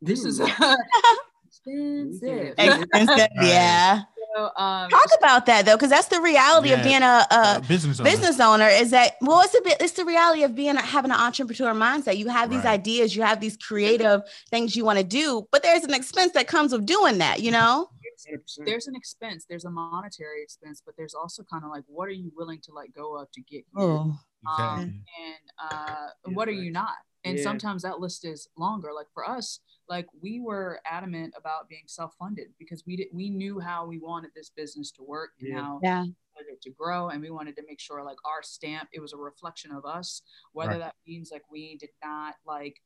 this 0.00 0.24
is 0.24 0.40
expensive. 1.46 2.54
Expensive, 2.58 3.28
yeah. 3.42 4.02
So, 4.34 4.50
um, 4.56 4.90
Talk 4.90 5.06
about 5.18 5.46
that 5.46 5.64
though, 5.64 5.76
because 5.76 5.90
that's 5.90 6.08
the 6.08 6.20
reality 6.20 6.72
of 6.72 6.82
being 6.82 7.02
a, 7.02 7.06
a 7.06 7.26
Uh, 7.30 7.60
business 7.60 8.00
owner. 8.00 8.10
business 8.10 8.40
owner. 8.40 8.68
Is 8.68 8.90
that 8.90 9.12
well, 9.20 9.40
it's 9.42 9.54
a 9.54 9.60
bit. 9.62 9.76
It's 9.80 9.92
the 9.92 10.04
reality 10.04 10.42
of 10.42 10.54
being 10.54 10.74
having 10.76 11.10
an 11.12 11.16
entrepreneur 11.20 11.72
mindset. 11.72 12.16
You 12.16 12.28
have 12.28 12.50
these 12.50 12.64
Right. 12.64 12.72
ideas, 12.80 13.14
you 13.14 13.22
have 13.22 13.40
these 13.40 13.56
creative 13.56 14.22
things 14.50 14.74
you 14.74 14.84
want 14.84 14.98
to 14.98 15.04
do, 15.04 15.46
but 15.52 15.62
there's 15.62 15.84
an 15.84 15.94
expense 15.94 16.32
that 16.32 16.48
comes 16.48 16.72
with 16.72 16.84
doing 16.86 17.18
that. 17.18 17.40
You 17.40 17.52
know. 17.52 17.90
100%. 18.26 18.66
there's 18.66 18.86
an 18.86 18.94
expense 18.96 19.44
there's 19.48 19.64
a 19.66 19.70
monetary 19.70 20.42
expense 20.42 20.80
but 20.84 20.96
there's 20.96 21.14
also 21.14 21.42
kind 21.42 21.64
of 21.64 21.70
like 21.70 21.84
what 21.86 22.08
are 22.08 22.12
you 22.12 22.30
willing 22.36 22.60
to 22.60 22.72
let 22.72 22.92
go 22.94 23.16
of 23.18 23.30
to 23.32 23.40
get 23.42 23.64
here 23.76 23.82
Oh, 23.82 24.18
um, 24.58 24.80
and 24.80 25.44
uh, 25.62 26.06
Yeah, 26.26 26.32
what 26.32 26.48
are 26.48 26.52
you 26.52 26.70
not 26.70 26.96
and 27.24 27.36
Yeah. 27.38 27.42
sometimes 27.42 27.82
that 27.82 28.00
list 28.00 28.24
is 28.24 28.48
longer 28.56 28.90
like 28.94 29.08
for 29.12 29.28
us 29.28 29.60
like 29.88 30.06
we 30.20 30.40
were 30.40 30.80
adamant 30.90 31.34
about 31.36 31.68
being 31.68 31.84
self-funded 31.86 32.48
because 32.58 32.84
we 32.86 32.96
did 32.96 33.08
we 33.12 33.30
knew 33.30 33.60
how 33.60 33.86
we 33.86 33.98
wanted 33.98 34.30
this 34.34 34.50
business 34.50 34.90
to 34.92 35.02
work 35.02 35.30
and 35.40 35.48
Yeah. 35.50 35.60
how 35.62 35.80
yeah. 35.82 36.02
we 36.02 36.14
wanted 36.34 36.52
it 36.52 36.62
to 36.62 36.70
grow 36.70 37.08
and 37.10 37.20
we 37.20 37.30
wanted 37.30 37.56
to 37.56 37.62
make 37.68 37.80
sure 37.80 38.02
like 38.02 38.16
our 38.24 38.42
stamp 38.42 38.88
it 38.92 39.00
was 39.00 39.12
a 39.12 39.16
reflection 39.16 39.70
of 39.72 39.84
us 39.84 40.22
whether 40.52 40.72
Right. 40.72 40.80
that 40.80 40.94
means 41.06 41.30
like 41.32 41.42
we 41.50 41.76
did 41.76 41.90
not 42.02 42.34
like 42.46 42.80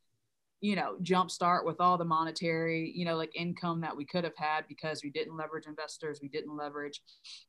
you 0.61 0.75
know 0.75 0.97
jumpstart 1.03 1.65
with 1.65 1.81
all 1.81 1.97
the 1.97 2.05
monetary 2.05 2.93
you 2.95 3.05
know 3.05 3.17
like 3.17 3.31
income 3.37 3.81
that 3.81 3.97
we 3.97 4.05
could 4.05 4.25
have 4.25 4.37
had 4.37 4.67
because 4.69 5.03
we 5.05 5.11
didn't 5.11 5.37
leverage 5.37 5.67
investors 5.67 6.19
we 6.21 6.29
didn't 6.29 6.56
leverage 6.56 7.00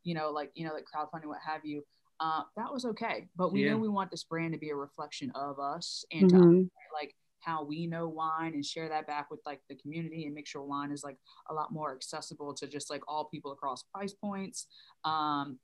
you 0.03 0.13
know 0.13 0.29
like 0.29 0.51
you 0.53 0.65
know 0.67 0.73
like 0.73 0.85
crowdfunding 0.85 1.25
what 1.27 1.39
have 1.45 1.65
you 1.65 1.83
uh, 2.19 2.43
that 2.57 2.71
was 2.71 2.83
okay 2.85 3.27
but 3.35 3.51
we 3.53 3.63
Yeah. 3.63 3.71
know 3.71 3.77
we 3.77 3.87
want 3.87 4.11
this 4.11 4.25
brand 4.25 4.51
to 4.53 4.59
be 4.59 4.69
a 4.69 4.75
reflection 4.75 5.31
of 5.35 5.57
us 5.57 6.05
and 6.11 6.29
to 6.29 6.35
Mhm. 6.35 6.69
like 6.93 7.15
how 7.41 7.63
we 7.63 7.87
know 7.87 8.07
wine 8.07 8.53
and 8.53 8.65
share 8.65 8.89
that 8.89 9.07
back 9.07 9.31
with 9.31 9.39
like 9.45 9.61
the 9.69 9.75
community 9.75 10.25
and 10.25 10.33
make 10.33 10.47
sure 10.47 10.61
wine 10.63 10.91
is 10.91 11.03
like 11.03 11.17
a 11.49 11.53
lot 11.53 11.71
more 11.71 11.93
accessible 11.95 12.53
to 12.53 12.67
just 12.67 12.89
like 12.89 13.01
all 13.07 13.25
people 13.25 13.51
across 13.51 13.83
price 13.83 14.13
points 14.13 14.67
um 15.05 15.57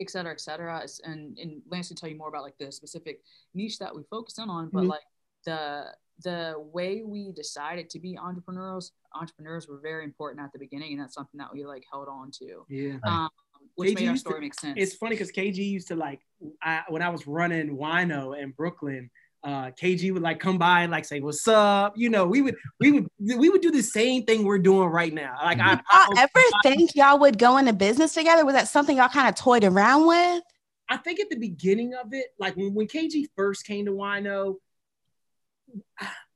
et 0.00 0.10
cetera 0.10 0.32
et 0.32 0.40
cetera 0.40 0.82
and 1.04 1.38
and 1.38 1.62
lance 1.70 1.88
can 1.88 1.96
tell 1.96 2.08
you 2.08 2.16
more 2.16 2.28
about 2.28 2.42
like 2.42 2.56
the 2.58 2.70
specific 2.70 3.20
niche 3.54 3.78
that 3.78 3.94
we 3.94 4.02
focus 4.10 4.38
in 4.38 4.48
on 4.48 4.68
but 4.72 4.84
Mhm. 4.84 4.88
like 4.88 5.02
the 5.44 5.94
the 6.22 6.54
way 6.58 7.02
we 7.02 7.32
decided 7.32 7.88
to 7.90 7.98
be 7.98 8.18
entrepreneurs 8.18 8.92
entrepreneurs 9.14 9.66
were 9.68 9.78
very 9.80 10.04
important 10.04 10.44
at 10.44 10.52
the 10.52 10.58
beginning 10.58 10.92
and 10.92 11.00
that's 11.00 11.14
something 11.14 11.38
that 11.38 11.52
we 11.52 11.64
like 11.64 11.84
held 11.90 12.08
on 12.08 12.30
to 12.30 12.64
yeah. 12.68 12.96
Um 13.06 13.28
which 13.76 13.90
KG 13.90 13.94
made 13.94 14.06
our 14.08 14.12
used 14.12 14.24
to- 14.26 14.30
story 14.30 14.40
make 14.42 14.54
sense 14.54 14.74
it's 14.78 14.94
funny 14.94 15.14
because 15.16 15.32
KG 15.32 15.56
used 15.56 15.88
to 15.88 15.96
like 15.96 16.20
I, 16.62 16.82
when 16.88 17.00
I 17.02 17.08
was 17.08 17.26
running 17.26 17.76
Wino 17.76 18.38
in 18.42 18.50
Brooklyn. 18.52 19.10
Uh, 19.42 19.70
KG 19.70 20.12
would 20.12 20.22
like 20.22 20.38
come 20.38 20.58
by 20.58 20.82
and 20.82 20.92
like 20.92 21.06
say 21.06 21.20
what's 21.20 21.48
up. 21.48 21.94
You 21.96 22.10
know, 22.10 22.26
we 22.26 22.42
would 22.42 22.56
we 22.78 22.92
would 22.92 23.06
we 23.18 23.48
would 23.48 23.62
do 23.62 23.70
the 23.70 23.82
same 23.82 24.24
thing 24.24 24.44
we're 24.44 24.58
doing 24.58 24.88
right 24.88 25.12
now. 25.12 25.36
Like 25.42 25.58
I, 25.58 25.72
Y'all 25.72 25.80
I, 25.88 26.14
ever 26.18 26.44
think 26.62 26.94
y'all 26.94 27.18
would 27.18 27.38
go 27.38 27.56
into 27.56 27.72
business 27.72 28.12
together? 28.12 28.44
Was 28.44 28.54
that 28.54 28.68
something 28.68 28.98
y'all 28.98 29.08
kind 29.08 29.28
of 29.28 29.34
toyed 29.34 29.64
around 29.64 30.06
with? 30.06 30.42
I 30.90 30.98
think 30.98 31.20
at 31.20 31.30
the 31.30 31.38
beginning 31.38 31.94
of 31.94 32.12
it, 32.12 32.26
like 32.38 32.56
when, 32.56 32.74
when 32.74 32.86
KG 32.86 33.26
first 33.36 33.64
came 33.64 33.86
to 33.86 33.92
Wino, 33.92 34.56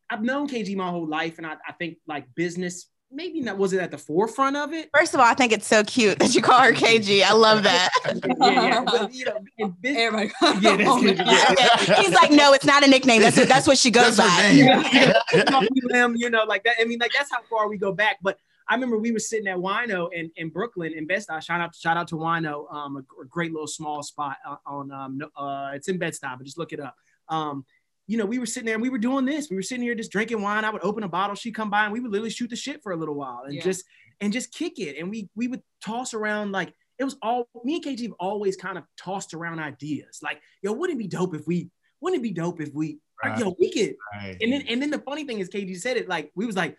I've 0.08 0.22
known 0.22 0.48
KG 0.48 0.74
my 0.76 0.88
whole 0.88 1.08
life, 1.08 1.38
and 1.38 1.46
I, 1.46 1.56
I 1.68 1.72
think 1.72 1.98
like 2.06 2.26
business 2.34 2.86
maybe 3.14 3.40
not 3.40 3.56
was 3.56 3.72
it 3.72 3.80
at 3.80 3.90
the 3.90 3.98
forefront 3.98 4.56
of 4.56 4.72
it. 4.72 4.90
First 4.94 5.14
of 5.14 5.20
all, 5.20 5.26
I 5.26 5.34
think 5.34 5.52
it's 5.52 5.66
so 5.66 5.84
cute 5.84 6.18
that 6.18 6.34
you 6.34 6.42
call 6.42 6.60
her 6.60 6.72
KG. 6.72 7.22
I 7.22 7.32
love 7.32 7.62
that. 7.62 7.90
yeah, 8.40 8.50
yeah. 8.50 8.84
But, 8.84 9.14
you 9.14 9.24
know, 9.24 9.68
business, 9.80 10.02
Everybody, 10.02 10.32
Yeah, 10.60 10.76
that's. 10.76 11.88
Yeah. 11.88 12.02
He's 12.02 12.12
like, 12.12 12.30
no, 12.30 12.52
it's 12.52 12.64
not 12.64 12.84
a 12.84 12.86
nickname. 12.86 13.22
That's 13.22 13.36
what, 13.36 13.48
that's 13.48 13.66
what 13.66 13.78
she 13.78 13.90
goes 13.90 14.16
That's 14.16 14.36
by. 14.36 15.90
name. 15.90 16.14
you 16.16 16.30
know, 16.30 16.44
like 16.44 16.64
that. 16.64 16.76
I 16.80 16.84
mean, 16.84 16.98
like 16.98 17.12
that's 17.12 17.30
how 17.32 17.42
far 17.48 17.68
we 17.68 17.78
go 17.78 17.92
back. 17.92 18.18
But 18.22 18.38
I 18.68 18.74
remember 18.74 18.98
we 18.98 19.12
were 19.12 19.18
sitting 19.18 19.46
at 19.46 19.58
Wino 19.58 20.08
in, 20.12 20.30
in 20.36 20.48
Brooklyn 20.48 20.94
in 20.94 21.06
Bed-Stuy. 21.06 21.42
Shout 21.42 21.60
out, 21.60 21.74
shout 21.74 21.96
out 21.96 22.08
to 22.08 22.16
Wino, 22.16 22.72
um, 22.72 22.96
a, 22.96 23.22
a 23.22 23.26
great 23.26 23.52
little 23.52 23.66
small 23.66 24.02
spot 24.02 24.38
uh, 24.46 24.56
on, 24.66 24.90
um, 24.90 25.20
uh, 25.36 25.72
it's 25.74 25.88
in 25.88 25.98
Bed-Stuy, 25.98 26.38
but 26.38 26.44
just 26.44 26.58
look 26.58 26.72
it 26.72 26.80
up. 26.80 26.96
Um, 27.28 27.64
you 28.06 28.18
know, 28.18 28.26
we 28.26 28.38
were 28.38 28.46
sitting 28.46 28.66
there 28.66 28.74
and 28.74 28.82
we 28.82 28.90
were 28.90 28.98
doing 28.98 29.24
this. 29.24 29.48
We 29.48 29.56
were 29.56 29.62
sitting 29.62 29.82
here 29.82 29.94
just 29.94 30.12
drinking 30.12 30.42
wine. 30.42 30.64
I 30.64 30.70
would 30.70 30.84
open 30.84 31.04
a 31.04 31.08
bottle, 31.08 31.34
she'd 31.34 31.54
come 31.54 31.70
by, 31.70 31.84
and 31.84 31.92
we 31.92 32.00
would 32.00 32.10
literally 32.10 32.30
shoot 32.30 32.50
the 32.50 32.56
shit 32.56 32.82
for 32.82 32.92
a 32.92 32.96
little 32.96 33.14
while 33.14 33.42
and 33.44 33.54
Yeah. 33.54 33.62
just 33.62 33.84
and 34.20 34.32
just 34.32 34.52
kick 34.52 34.78
it. 34.78 34.96
And 34.98 35.10
we 35.10 35.28
we 35.34 35.48
would 35.48 35.62
toss 35.82 36.14
around 36.14 36.52
like 36.52 36.72
it 36.98 37.04
was 37.04 37.16
all 37.22 37.48
me 37.64 37.76
and 37.76 37.84
KG 37.84 38.02
have 38.02 38.12
always 38.20 38.56
kind 38.56 38.78
of 38.78 38.84
tossed 38.96 39.34
around 39.34 39.58
ideas. 39.58 40.20
Like, 40.22 40.40
yo, 40.62 40.72
wouldn't 40.72 40.98
it 40.98 41.02
be 41.02 41.08
dope 41.08 41.34
if 41.34 41.46
we? 41.46 41.70
Wouldn't 42.00 42.20
it 42.20 42.22
be 42.22 42.32
dope 42.32 42.60
if 42.60 42.72
we? 42.74 42.98
Right. 43.24 43.38
Yo, 43.38 43.56
we 43.58 43.72
could 43.72 43.96
Right. 44.14 44.36
and 44.40 44.52
then 44.52 44.62
and 44.68 44.82
then 44.82 44.90
the 44.90 44.98
funny 45.00 45.24
thing 45.24 45.38
is 45.40 45.48
KG 45.48 45.74
said 45.78 45.96
it 45.96 46.08
like 46.08 46.30
we 46.34 46.46
was 46.46 46.56
like, 46.56 46.76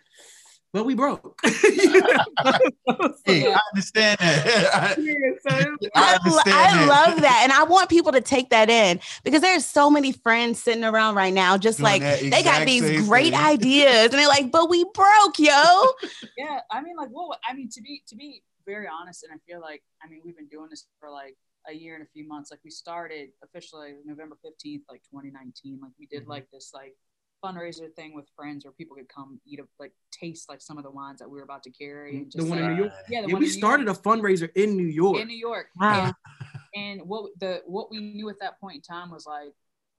but 0.72 0.84
we 0.84 0.94
broke. 0.94 1.38
Hey, 3.24 3.52
I 3.52 3.58
understand 3.72 4.18
that. 4.20 4.96
Yeah, 4.98 5.14
so 5.48 5.56
it 5.56 5.68
was- 5.80 5.90
I, 5.94 6.12
I 6.12 6.14
understand 6.14 6.56
I 6.56 6.86
that. 6.86 6.88
love 6.88 7.20
that. 7.22 7.40
And 7.42 7.52
I 7.52 7.64
want 7.64 7.88
people 7.90 8.12
to 8.12 8.20
take 8.20 8.50
that 8.50 8.70
in 8.70 9.00
because 9.24 9.40
there's 9.40 9.64
so 9.66 9.90
many 9.90 10.12
friends 10.12 10.62
sitting 10.62 10.84
around 10.84 11.16
right 11.16 11.32
now, 11.34 11.58
just 11.58 11.78
Doing 11.78 12.02
like 12.02 12.20
they 12.20 12.42
got 12.42 12.64
these 12.66 13.06
great 13.08 13.32
thing. 13.32 13.42
ideas. 13.42 14.04
And 14.04 14.12
they're 14.14 14.28
like, 14.28 14.52
but 14.52 14.70
we 14.70 14.84
broke, 14.94 15.38
yo. 15.38 15.52
yeah 16.36 16.60
i 16.70 16.80
mean 16.80 16.96
like 16.96 17.08
well 17.10 17.36
i 17.48 17.52
mean 17.54 17.68
to 17.70 17.80
be 17.82 18.02
to 18.06 18.14
be 18.16 18.42
very 18.66 18.86
honest 18.88 19.22
and 19.24 19.32
i 19.32 19.36
feel 19.50 19.60
like 19.60 19.82
i 20.04 20.08
mean 20.08 20.20
we've 20.24 20.36
been 20.36 20.46
doing 20.48 20.66
this 20.70 20.86
for 21.00 21.10
like 21.10 21.36
a 21.68 21.72
year 21.74 21.94
and 21.94 22.02
a 22.02 22.06
few 22.12 22.26
months 22.26 22.50
like 22.50 22.60
we 22.64 22.70
started 22.70 23.30
officially 23.42 23.94
november 24.04 24.36
15th 24.44 24.82
like 24.88 25.02
2019 25.10 25.78
like 25.82 25.92
we 25.98 26.06
did 26.06 26.24
Mhm. 26.24 26.28
like 26.28 26.50
this 26.52 26.70
like 26.74 26.94
fundraiser 27.46 27.92
thing 27.94 28.14
with 28.14 28.26
friends 28.36 28.64
where 28.64 28.72
people 28.72 28.96
could 28.96 29.08
come 29.08 29.40
eat 29.46 29.60
a 29.60 29.64
like 29.78 29.92
taste 30.10 30.48
like 30.48 30.60
some 30.60 30.78
of 30.78 30.84
the 30.84 30.90
wines 30.90 31.18
that 31.20 31.28
we 31.30 31.36
were 31.38 31.44
about 31.44 31.62
to 31.64 31.70
carry 31.70 32.16
and 32.16 32.26
The 32.32 32.38
just 32.38 32.48
one 32.50 32.58
in 32.58 32.68
New 32.68 32.82
York? 32.84 32.92
yeah, 33.08 33.22
the 33.22 33.28
Yeah, 33.28 33.32
one 33.34 33.40
we 33.40 33.46
in 33.46 33.52
New 33.52 33.58
started 33.58 33.86
York. 33.86 33.98
a 33.98 34.02
fundraiser 34.02 34.50
in 34.54 34.76
New 34.76 34.86
York. 34.86 35.18
in 35.20 35.28
New 35.28 35.36
York. 35.36 35.66
Wow. 35.80 36.04
And, 36.04 36.14
and 37.00 37.08
what 37.08 37.30
the 37.40 37.62
what 37.66 37.90
we 37.90 38.00
knew 38.00 38.28
at 38.28 38.38
that 38.40 38.60
point 38.60 38.76
in 38.76 38.82
time 38.82 39.10
was 39.10 39.26
like, 39.26 39.52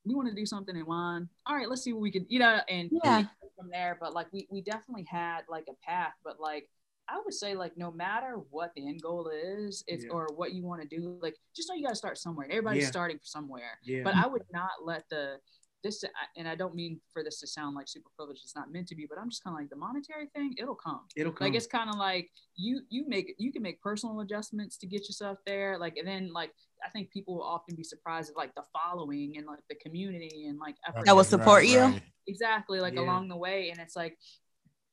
we 0.06 0.16
want 0.16 0.30
to 0.30 0.36
do 0.36 0.46
something 0.46 0.75
in 0.75 0.86
wine. 0.86 1.27
All 1.46 1.56
right, 1.56 1.68
let's 1.70 1.82
see 1.84 1.94
what 1.94 2.01
we 2.01 2.12
can, 2.12 2.25
you 2.30 2.39
know, 2.39 2.60
and 2.70 2.89
Yeah. 3.04 3.24
from 3.58 3.70
there. 3.72 3.98
But 4.00 4.13
like 4.13 4.27
we 4.32 4.48
we 4.51 4.62
definitely 4.62 5.06
had 5.10 5.42
like 5.50 5.66
a 5.70 5.74
path, 5.86 6.13
but 6.24 6.39
like 6.39 6.70
I 7.10 7.20
would 7.24 7.34
say 7.34 7.56
like 7.56 7.77
no 7.77 7.89
matter 7.92 8.36
what 8.50 8.74
the 8.75 8.86
end 8.88 9.01
goal 9.01 9.30
is, 9.34 9.84
it's 9.88 10.04
Yeah. 10.04 10.12
or 10.12 10.27
what 10.36 10.54
you 10.54 10.63
want 10.63 10.82
to 10.82 10.88
do, 10.88 11.18
like 11.22 11.36
just 11.56 11.70
know 11.70 11.75
you 11.75 11.84
got 11.84 11.89
to 11.92 11.96
start 11.96 12.18
somewhere. 12.18 12.48
Everybody's 12.50 12.84
Yeah. 12.84 12.89
starting 12.89 13.20
somewhere. 13.24 13.80
yeah. 13.84 14.04
But 14.04 14.16
I 14.16 14.27
would 14.27 14.44
not 14.51 14.72
let 14.84 15.08
the 15.10 15.39
this 15.84 16.03
and 16.36 16.48
I 16.48 16.55
don't 16.55 16.74
mean 16.75 17.00
for 17.13 17.24
this 17.24 17.39
to 17.41 17.48
sound 17.48 17.75
like 17.75 17.88
super 17.88 18.10
privileged. 18.17 18.41
It's 18.43 18.55
not 18.55 18.72
meant 18.72 18.88
to 18.88 18.96
be, 18.96 19.05
but 19.07 19.17
I'm 19.19 19.29
just 19.29 19.43
kind 19.43 19.55
of 19.55 19.60
like 19.62 19.69
the 19.69 19.75
monetary 19.75 20.27
thing. 20.36 20.55
It'll 20.57 20.75
come 20.75 21.01
It'll 21.15 21.31
come. 21.31 21.46
like 21.48 21.55
it's 21.55 21.67
kind 21.67 21.89
of 21.89 21.96
like 21.98 22.29
you 22.55 22.81
you 22.89 23.05
make 23.07 23.36
you 23.38 23.51
can 23.51 23.62
make 23.62 23.81
personal 23.81 24.19
adjustments 24.22 24.77
to 24.79 24.88
get 24.88 25.01
yourself 25.01 25.38
there 25.46 25.77
like 25.77 25.98
and 25.98 26.07
then 26.07 26.31
like 26.34 26.51
i 26.86 26.89
think 26.89 27.12
people 27.12 27.36
will 27.36 27.43
often 27.43 27.75
be 27.75 27.84
surprised 27.84 28.31
at 28.31 28.36
like 28.38 28.53
the 28.55 28.63
following 28.74 29.38
and 29.38 29.46
like 29.46 29.60
the 29.69 29.75
community 29.75 30.48
and 30.48 30.57
like 30.60 30.75
effort 30.88 31.05
That 31.05 31.15
will 31.15 31.24
support 31.24 31.65
you? 31.65 31.93
exactly 32.27 32.79
like 32.79 32.96
Yeah. 32.96 33.01
along 33.01 33.27
the 33.29 33.38
way 33.38 33.69
and 33.69 33.79
it's 33.79 33.96
like 33.96 34.17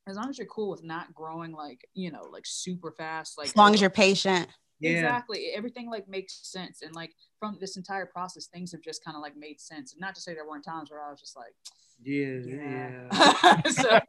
as 0.07 0.17
long 0.17 0.29
as 0.29 0.37
you're 0.39 0.47
cool 0.49 0.71
with 0.71 0.85
not 0.85 1.15
growing 1.15 1.53
like 1.53 1.81
you 1.95 2.11
know 2.13 2.23
like 2.31 2.45
super 2.47 2.93
fast 2.93 3.39
like 3.39 3.47
As 3.49 3.57
long 3.57 3.73
as 3.75 3.81
you're 3.81 3.89
patient. 3.91 4.49
Yeah. 4.81 4.91
exactly 4.91 5.53
everything 5.55 5.89
like 5.91 6.09
makes 6.09 6.41
sense 6.43 6.83
and 6.83 6.95
like 6.95 7.13
from 7.39 7.57
this 7.61 7.77
entire 7.77 8.07
process 8.07 8.47
things 8.47 8.73
have 8.73 8.83
just 8.83 9.05
kind 9.05 9.17
of 9.17 9.23
like 9.23 9.37
made 9.37 9.61
sense 9.61 9.93
and 9.93 10.01
not 10.01 10.15
to 10.15 10.21
say 10.21 10.35
there 10.35 10.47
weren't 10.47 10.65
times 10.65 10.91
where 10.91 11.03
i 11.03 11.11
was 11.11 11.21
just 11.21 11.37
like 11.37 11.55
Yeah, 12.03 12.39
yeah. 12.45 13.09
yeah, 13.13 13.63
so 13.71 14.01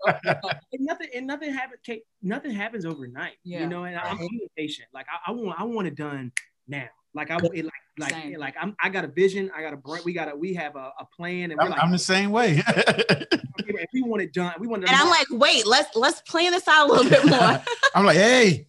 and 0.73 0.81
nothing 0.81 1.07
and 1.15 1.27
nothing 1.27 1.53
happens. 1.53 1.79
Nothing 2.21 2.51
happens 2.51 2.83
overnight. 2.83 3.37
Yeah. 3.43 3.61
You 3.61 3.67
know, 3.67 3.83
and 3.83 3.95
I'm 3.95 4.17
uh-huh. 4.17 4.47
patient 4.57 4.87
Like 4.91 5.05
I, 5.07 5.31
I 5.31 5.33
want, 5.33 5.61
I 5.61 5.63
want 5.63 5.87
it 5.87 5.95
done 5.95 6.31
now. 6.67 6.87
Like 7.13 7.31
I, 7.31 7.37
it, 7.53 7.63
like, 7.63 7.73
like, 7.97 8.11
Same. 8.11 8.37
like 8.37 8.55
I'm, 8.59 8.75
I 8.83 8.89
got 8.89 9.05
a 9.05 9.07
vision. 9.07 9.49
I 9.55 9.61
got 9.61 9.71
a, 9.73 9.77
br- 9.77 10.03
we 10.03 10.11
got 10.11 10.29
a, 10.29 10.35
we 10.35 10.53
have 10.55 10.75
a, 10.75 10.91
a 10.99 11.05
plan, 11.15 11.51
and 11.51 11.57
we're 11.57 11.63
I'm, 11.65 11.71
like, 11.71 11.81
I'm 11.81 11.91
the 11.91 11.97
same 11.97 12.31
way. 12.31 12.61
if 12.67 13.89
we 13.93 14.01
want 14.01 14.21
it 14.21 14.33
done. 14.33 14.53
We 14.59 14.67
want 14.67 14.83
it. 14.83 14.89
And 14.89 14.97
I'm 14.97 15.09
like, 15.09 15.27
wait, 15.31 15.65
let's 15.65 15.95
let's 15.95 16.19
plan 16.21 16.51
this 16.51 16.67
out 16.67 16.89
a 16.89 16.91
little 16.91 17.09
bit 17.09 17.25
more. 17.25 17.61
I'm 17.95 18.05
like, 18.05 18.17
hey. 18.17 18.67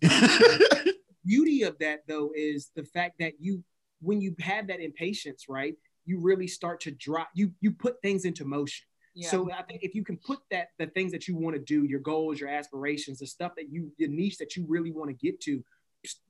Beauty 1.27 1.63
of 1.63 1.79
that 1.81 2.01
though 2.09 2.31
is 2.35 2.71
the 2.77 2.85
fact 2.85 3.17
that 3.21 3.35
you, 3.41 3.63
when 4.01 4.21
you 4.21 4.35
have 4.41 4.67
that 4.69 4.81
impatience, 4.81 5.47
right, 5.49 5.75
you 6.05 6.21
really 6.21 6.47
start 6.47 6.81
to 6.83 6.91
drop. 6.93 7.29
You, 7.35 7.53
you 7.61 7.73
put 7.73 8.01
things 8.03 8.25
into 8.25 8.45
motion. 8.45 8.87
yeah 9.15 9.29
So 9.31 9.51
I 9.53 9.63
think 9.63 9.83
if 9.83 9.95
you 9.95 10.05
can 10.05 10.19
put 10.19 10.39
that 10.51 10.69
the 10.79 10.87
things 10.87 11.11
that 11.13 11.27
you 11.27 11.35
want 11.37 11.57
to 11.57 11.63
do, 11.63 11.85
your 11.85 12.01
goals, 12.01 12.39
your 12.39 12.49
aspirations, 12.49 13.19
the 13.19 13.27
stuff 13.27 13.53
that 13.57 13.69
you 13.71 13.91
the 13.99 14.07
niche 14.09 14.39
that 14.39 14.55
you 14.57 14.65
really 14.69 14.93
want 14.93 15.11
to 15.11 15.15
get 15.27 15.41
to, 15.43 15.63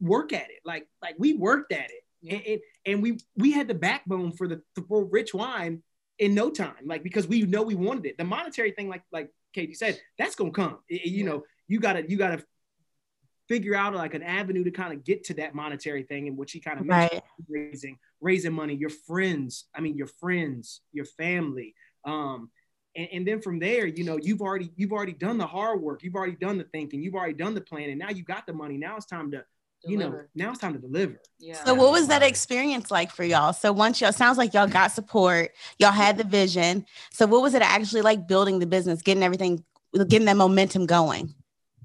work 0.01 0.33
at 0.33 0.49
it. 0.51 0.61
Like 0.65 0.87
like 1.03 1.17
we 1.19 1.35
worked 1.35 1.73
at 1.73 1.91
it, 1.91 2.03
and, 2.33 2.43
and, 2.47 2.61
and 2.87 3.03
we 3.03 3.19
we 3.37 3.53
had 3.53 3.69
the 3.69 3.75
backbone 3.75 4.33
for 4.33 4.49
the 4.49 4.63
for 4.89 5.05
RichWine 5.07 5.81
in 6.19 6.35
no 6.35 6.49
time. 6.51 6.83
Like 6.87 7.03
because 7.03 7.27
we 7.29 7.43
know 7.43 7.63
we 7.63 7.75
wanted 7.75 8.07
it. 8.07 8.17
The 8.17 8.25
monetary 8.25 8.71
thing, 8.73 8.89
like 8.89 9.03
like 9.13 9.29
KG 9.55 9.77
said, 9.77 10.01
that's 10.19 10.35
gonna 10.35 10.51
come. 10.53 10.79
It- 10.89 11.07
you 11.07 11.25
Yeah. 11.25 11.31
know, 11.31 11.43
you 11.69 11.81
gotta 11.81 12.03
you 12.09 12.17
gotta 12.17 12.43
figure 13.49 13.75
out 13.75 13.95
like 13.95 14.15
an 14.15 14.23
avenue 14.23 14.65
to 14.65 14.71
kind 14.71 14.93
of 14.93 15.05
get 15.05 15.25
to 15.25 15.35
that 15.35 15.55
monetary 15.55 16.03
thing, 16.03 16.29
and 16.29 16.37
what 16.37 16.51
she 16.51 16.61
kind 16.61 16.81
of 16.81 16.87
mentioned 16.87 17.23
raising 17.49 17.99
raising 18.21 18.53
money 18.53 18.75
your 18.75 18.91
friends 18.91 19.67
i 19.75 19.81
mean 19.81 19.97
your 19.97 20.07
friends 20.07 20.81
your 20.93 21.05
family 21.05 21.75
um 22.05 22.51
and, 22.97 23.09
and 23.13 23.29
then 23.29 23.41
from 23.41 23.59
there 23.59 23.87
you 23.87 24.05
know 24.05 24.19
you've 24.21 24.41
already 24.41 24.71
you've 24.75 24.93
already 24.93 25.13
done 25.13 25.37
the 25.39 25.47
hard 25.47 25.81
work 25.81 26.03
you've 26.03 26.15
already 26.15 26.37
done 26.37 26.57
the 26.57 26.65
thinking 26.65 27.03
you've 27.03 27.15
already 27.15 27.35
done 27.35 27.55
the 27.55 27.61
planning 27.61 27.99
now 27.99 28.09
you 28.09 28.23
got 28.25 28.47
the 28.47 28.53
money 28.53 28.77
now 28.77 28.97
it's 28.97 29.07
time 29.07 29.31
to 29.31 29.45
you 29.85 29.99
know 29.99 30.23
now 30.35 30.51
it's 30.51 30.59
time 30.59 30.73
to 30.73 30.79
deliver 30.79 31.21
yeah 31.39 31.63
So 31.65 31.75
what 31.75 31.93
was 31.93 32.09
that 32.09 32.23
experience 32.23 32.91
like 32.91 33.11
for 33.11 33.23
y'all? 33.23 33.53
So 33.53 33.71
once 33.73 34.01
y'all 34.01 34.13
sounds 34.13 34.39
like 34.39 34.55
y'all 34.55 34.67
got 34.67 34.91
support, 34.91 35.53
y'all 35.79 35.93
had 35.93 36.17
the 36.17 36.25
vision. 36.25 36.87
So 37.13 37.27
what 37.27 37.43
was 37.43 37.55
it 37.55 37.63
actually 37.63 38.03
like 38.03 38.27
building 38.27 38.59
the 38.59 38.67
business, 38.67 39.03
getting 39.03 39.23
everything, 39.23 39.63
getting 40.09 40.25
that 40.25 40.37
momentum 40.37 40.87
going? 40.87 41.35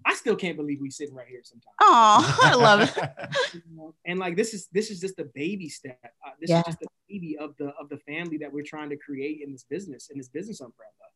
I 0.05 0.13
still 0.15 0.35
can't 0.35 0.57
believe 0.57 0.79
we 0.81 0.89
sitting 0.89 1.15
right 1.15 1.27
here 1.27 1.41
sometimes 1.43 1.75
Oh, 1.81 2.39
I 2.43 2.55
love 2.55 2.81
it. 2.81 3.63
and 4.05 4.19
like 4.19 4.35
this 4.35 4.53
is 4.53 4.67
this 4.71 4.89
is 4.91 4.99
just 4.99 5.19
a 5.19 5.25
baby 5.33 5.69
step 5.69 5.99
uh, 6.25 6.31
this 6.39 6.49
Yeah. 6.49 6.59
is 6.59 6.65
just 6.65 6.79
the 6.79 6.87
baby 7.09 7.37
of 7.37 7.55
the 7.57 7.69
of 7.79 7.89
the 7.89 7.97
family 7.97 8.37
that 8.37 8.51
we're 8.51 8.63
trying 8.63 8.89
to 8.89 8.97
create 8.97 9.41
in 9.43 9.51
this 9.51 9.65
business 9.69 10.09
in 10.11 10.17
this 10.17 10.29
business 10.29 10.61
umbrella 10.61 11.07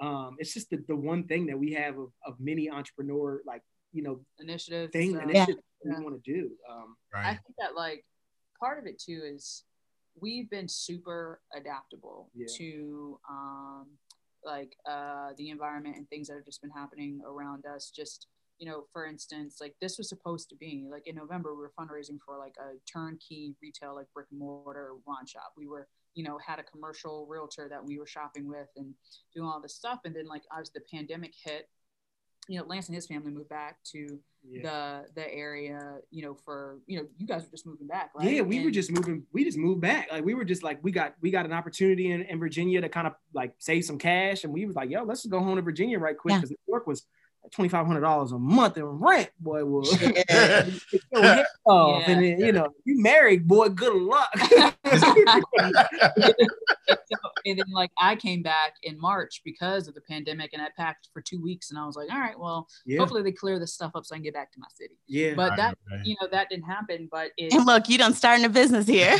um 0.00 0.36
it's 0.38 0.52
just 0.52 0.70
the, 0.70 0.78
the 0.88 0.96
one 0.96 1.24
thing 1.24 1.46
that 1.46 1.58
we 1.58 1.72
have 1.72 1.98
of, 1.98 2.10
of 2.26 2.34
many 2.40 2.68
entrepreneur 2.70 3.40
like 3.46 3.62
you 3.92 4.02
know 4.02 4.20
initiative 4.40 4.90
thing 4.90 5.12
so- 5.14 5.20
initiatives 5.20 5.58
that 5.82 5.90
Yeah. 5.92 5.98
we 5.98 6.04
want 6.04 6.22
to 6.24 6.32
do 6.32 6.50
um 6.70 6.96
I 7.14 7.30
think 7.34 7.54
that 7.58 7.74
like 7.76 8.04
part 8.58 8.78
of 8.78 8.86
it 8.86 8.98
too 8.98 9.20
is 9.24 9.64
we've 10.20 10.48
been 10.50 10.68
super 10.68 11.40
adaptable 11.54 12.30
Yeah. 12.34 12.46
to 12.58 13.20
um 13.28 13.86
like 14.44 14.76
uh 14.88 15.30
the 15.36 15.50
environment 15.50 15.96
and 15.96 16.08
things 16.08 16.28
that 16.28 16.34
have 16.34 16.44
just 16.44 16.62
been 16.62 16.70
happening 16.70 17.20
around 17.26 17.64
us. 17.66 17.90
Just 17.94 18.28
you 18.58 18.70
know 18.70 18.84
for 18.92 19.06
instance 19.06 19.56
like 19.60 19.74
this 19.80 19.98
was 19.98 20.08
supposed 20.08 20.48
to 20.48 20.54
be 20.54 20.86
like 20.88 21.08
in 21.08 21.16
november 21.16 21.52
we 21.54 21.60
were 21.60 21.72
fundraising 21.76 22.18
for 22.24 22.38
like 22.38 22.54
a 22.60 22.78
turnkey 22.88 23.56
retail 23.60 23.96
like 23.96 24.06
brick 24.14 24.26
and 24.30 24.38
mortar 24.38 24.92
wine 25.06 25.26
shop. 25.26 25.52
We 25.56 25.66
were 25.66 25.88
you 26.14 26.24
know 26.24 26.38
had 26.44 26.58
a 26.58 26.62
commercial 26.62 27.26
realtor 27.28 27.68
that 27.68 27.84
we 27.84 27.98
were 27.98 28.06
shopping 28.06 28.48
with 28.48 28.68
and 28.76 28.94
doing 29.34 29.48
all 29.48 29.60
this 29.60 29.74
stuff. 29.74 30.00
And 30.04 30.14
then 30.14 30.26
like 30.26 30.42
as 30.56 30.70
the 30.70 30.82
pandemic 30.92 31.32
hit 31.42 31.68
you 32.48 32.58
know 32.58 32.66
lance 32.66 32.88
and 32.88 32.94
his 32.94 33.06
family 33.06 33.30
moved 33.30 33.48
back 33.48 33.76
to 33.84 34.18
yeah. 34.46 34.62
the 34.62 35.20
the 35.20 35.34
area 35.34 35.96
you 36.10 36.22
know 36.22 36.34
for 36.34 36.78
you 36.86 36.98
know 36.98 37.06
you 37.16 37.26
guys 37.26 37.42
were 37.42 37.50
just 37.50 37.66
moving 37.66 37.86
back 37.86 38.10
right 38.14 38.30
Yeah, 38.30 38.42
we 38.42 38.62
were 38.64 38.70
just 38.70 38.90
moving. 38.90 39.24
We 39.32 39.44
just 39.44 39.58
moved 39.58 39.80
back. 39.80 40.08
Like 40.12 40.24
we 40.24 40.34
were 40.34 40.44
just 40.44 40.62
like 40.62 40.78
we 40.82 40.92
got 40.92 41.14
we 41.20 41.30
got 41.30 41.46
an 41.46 41.52
opportunity 41.52 42.10
in, 42.10 42.22
in 42.22 42.38
Virginia 42.38 42.80
to 42.80 42.88
kind 42.88 43.06
of 43.06 43.14
like 43.32 43.54
save 43.58 43.84
some 43.84 43.98
cash, 43.98 44.44
and 44.44 44.52
we 44.52 44.66
was 44.66 44.76
like, 44.76 44.90
yo, 44.90 45.02
let's 45.04 45.22
just 45.22 45.32
go 45.32 45.40
home 45.40 45.56
to 45.56 45.62
Virginia 45.62 45.98
right 45.98 46.16
quick 46.16 46.32
Yeah. 46.32 46.38
because 46.38 46.50
New 46.50 46.56
York 46.68 46.86
was 46.86 47.06
twenty 47.52 47.68
five 47.68 47.86
hundred 47.86 48.00
dollars 48.00 48.32
a 48.32 48.38
month 48.38 48.76
in 48.76 48.84
rent. 48.84 49.30
Boy, 49.40 49.64
was 49.64 49.96
Yeah. 50.30 50.66
Your 51.12 51.44
off. 51.64 52.02
And 52.06 52.22
then 52.22 52.40
you 52.40 52.52
know 52.52 52.68
you 52.84 53.00
married, 53.02 53.46
boy. 53.46 53.68
Good 53.68 53.94
luck. 53.94 54.28
so, 54.38 54.72
and 57.46 57.58
then 57.58 57.66
like 57.72 57.90
I 57.98 58.16
came 58.16 58.42
back 58.42 58.74
in 58.82 58.98
March 59.00 59.42
because 59.44 59.88
of 59.88 59.94
the 59.94 60.00
pandemic 60.02 60.50
and 60.52 60.62
I 60.62 60.68
packed 60.76 61.08
for 61.12 61.20
two 61.20 61.40
weeks 61.42 61.70
and 61.70 61.78
I 61.78 61.86
was 61.86 61.96
like, 61.96 62.10
all 62.12 62.20
right, 62.20 62.38
well, 62.38 62.68
yeah, 62.86 62.98
hopefully 62.98 63.22
they 63.22 63.32
clear 63.32 63.58
this 63.58 63.74
stuff 63.74 63.92
up 63.94 64.04
so 64.04 64.14
I 64.14 64.18
can 64.18 64.24
get 64.24 64.34
back 64.34 64.52
to 64.52 64.60
my 64.60 64.66
city. 64.74 64.94
yeah. 65.06 65.34
But 65.34 65.50
Right, 65.50 65.56
that 65.58 65.78
right. 65.90 66.00
you 66.04 66.16
know 66.20 66.28
that 66.30 66.48
didn't 66.48 66.64
happen, 66.64 67.08
but 67.10 67.30
it 67.36 67.52
And 67.52 67.66
look, 67.66 67.88
you 67.88 67.98
done 67.98 68.14
starting 68.14 68.44
a 68.44 68.48
business 68.48 68.86
here. 68.86 69.16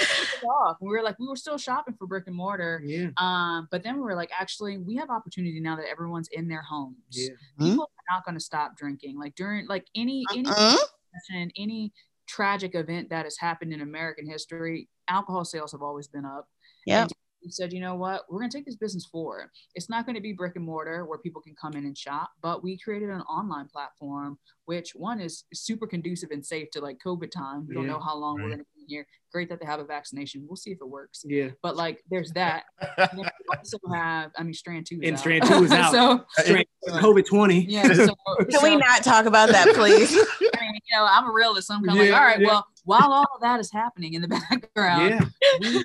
Took 0.00 0.44
off. 0.50 0.76
We 0.80 0.88
were 0.88 1.02
like 1.02 1.18
we 1.18 1.26
were 1.28 1.36
still 1.36 1.58
shopping 1.58 1.94
for 1.98 2.06
brick 2.06 2.24
and 2.26 2.36
mortar. 2.36 2.82
yeah, 2.84 3.08
Um, 3.16 3.68
but 3.70 3.82
then 3.82 3.96
we 3.96 4.02
were 4.02 4.14
like, 4.14 4.30
actually, 4.38 4.78
we 4.78 4.96
have 4.96 5.10
opportunity 5.10 5.60
now 5.60 5.76
that 5.76 5.86
everyone's 5.90 6.28
in 6.32 6.48
their 6.48 6.62
homes. 6.62 6.96
yeah, 7.10 7.28
People 7.58 7.84
are 7.84 8.14
not 8.14 8.24
going 8.24 8.34
to 8.36 8.40
stop 8.44 8.76
drinking. 8.76 9.18
Like 9.18 9.34
during 9.34 9.66
like 9.68 9.86
any 9.94 10.24
any 10.34 10.48
Uh-uh. 10.48 10.76
recession, 11.12 11.50
any 11.56 11.92
tragic 12.26 12.74
event 12.74 13.10
that 13.10 13.24
has 13.24 13.36
happened 13.38 13.72
in 13.72 13.80
American 13.80 14.26
history, 14.28 14.88
alcohol 15.08 15.44
sales 15.44 15.72
have 15.72 15.82
always 15.82 16.06
been 16.08 16.24
up. 16.24 16.48
Yep. 16.86 17.10
We 17.42 17.50
said, 17.50 17.72
you 17.72 17.80
know 17.80 17.94
what, 17.94 18.22
we're 18.28 18.38
going 18.38 18.50
to 18.50 18.56
take 18.58 18.66
this 18.66 18.76
business 18.76 19.06
forward. 19.06 19.48
It's 19.74 19.88
not 19.88 20.04
going 20.04 20.14
to 20.16 20.20
be 20.20 20.32
brick 20.32 20.56
and 20.56 20.64
mortar 20.64 21.06
where 21.06 21.18
people 21.18 21.40
can 21.40 21.54
come 21.60 21.72
in 21.74 21.84
and 21.86 21.96
shop, 21.96 22.30
but 22.42 22.62
we 22.62 22.78
created 22.78 23.08
an 23.08 23.22
online 23.22 23.66
platform, 23.68 24.38
which 24.66 24.90
one 24.94 25.20
is 25.20 25.44
super 25.54 25.86
conducive 25.86 26.30
and 26.32 26.44
safe 26.44 26.70
to 26.72 26.80
like 26.80 26.98
COVID 27.04 27.30
time. 27.30 27.66
We 27.66 27.74
don't 27.74 27.84
Yeah. 27.86 27.92
know 27.92 28.00
how 28.00 28.16
long 28.16 28.34
we're 28.36 28.48
going 28.48 28.58
to 28.58 28.64
be 28.76 28.84
here. 28.86 29.06
Great 29.32 29.48
that 29.48 29.60
they 29.60 29.66
have 29.66 29.80
a 29.80 29.84
vaccination. 29.84 30.44
We'll 30.46 30.56
see 30.56 30.70
if 30.72 30.78
it 30.82 30.88
works. 30.88 31.22
yeah. 31.26 31.48
But 31.62 31.76
like, 31.76 32.02
there's 32.10 32.32
that. 32.32 32.64
And 32.98 33.08
we 33.20 33.24
also 33.56 33.78
have, 33.94 34.32
I 34.36 34.42
mean, 34.42 34.52
Strand 34.52 34.86
Two. 34.86 34.96
Is 35.00 35.08
And 35.08 35.14
out. 35.14 35.20
Strand 35.20 35.44
two 35.44 35.64
is 35.64 35.72
out. 35.72 35.92
so 35.92 36.24
Straight 36.42 36.68
COVID 36.88 37.26
twenty. 37.26 37.64
yeah. 37.66 37.92
So, 37.92 38.14
Can 38.50 38.62
we 38.62 38.76
not 38.76 39.02
talk 39.04 39.26
about 39.26 39.48
that, 39.50 39.68
please? 39.74 40.12
I 40.14 40.60
mean, 40.60 40.74
you 40.74 40.96
know, 40.98 41.06
I'm 41.08 41.26
a 41.28 41.32
realist. 41.32 41.68
So 41.68 41.74
I'm 41.74 41.84
kind 41.84 42.00
of 42.00 42.06
Yeah, 42.06 42.12
like, 42.12 42.20
all 42.20 42.26
right, 42.26 42.40
yeah. 42.40 42.46
well, 42.48 42.66
while 42.84 43.12
all 43.12 43.26
of 43.34 43.40
that 43.42 43.60
is 43.60 43.70
happening 43.72 44.14
in 44.14 44.22
the 44.22 44.28
background, 44.28 45.10
Yeah, 45.10 45.24
we, 45.60 45.78
uh, 45.78 45.82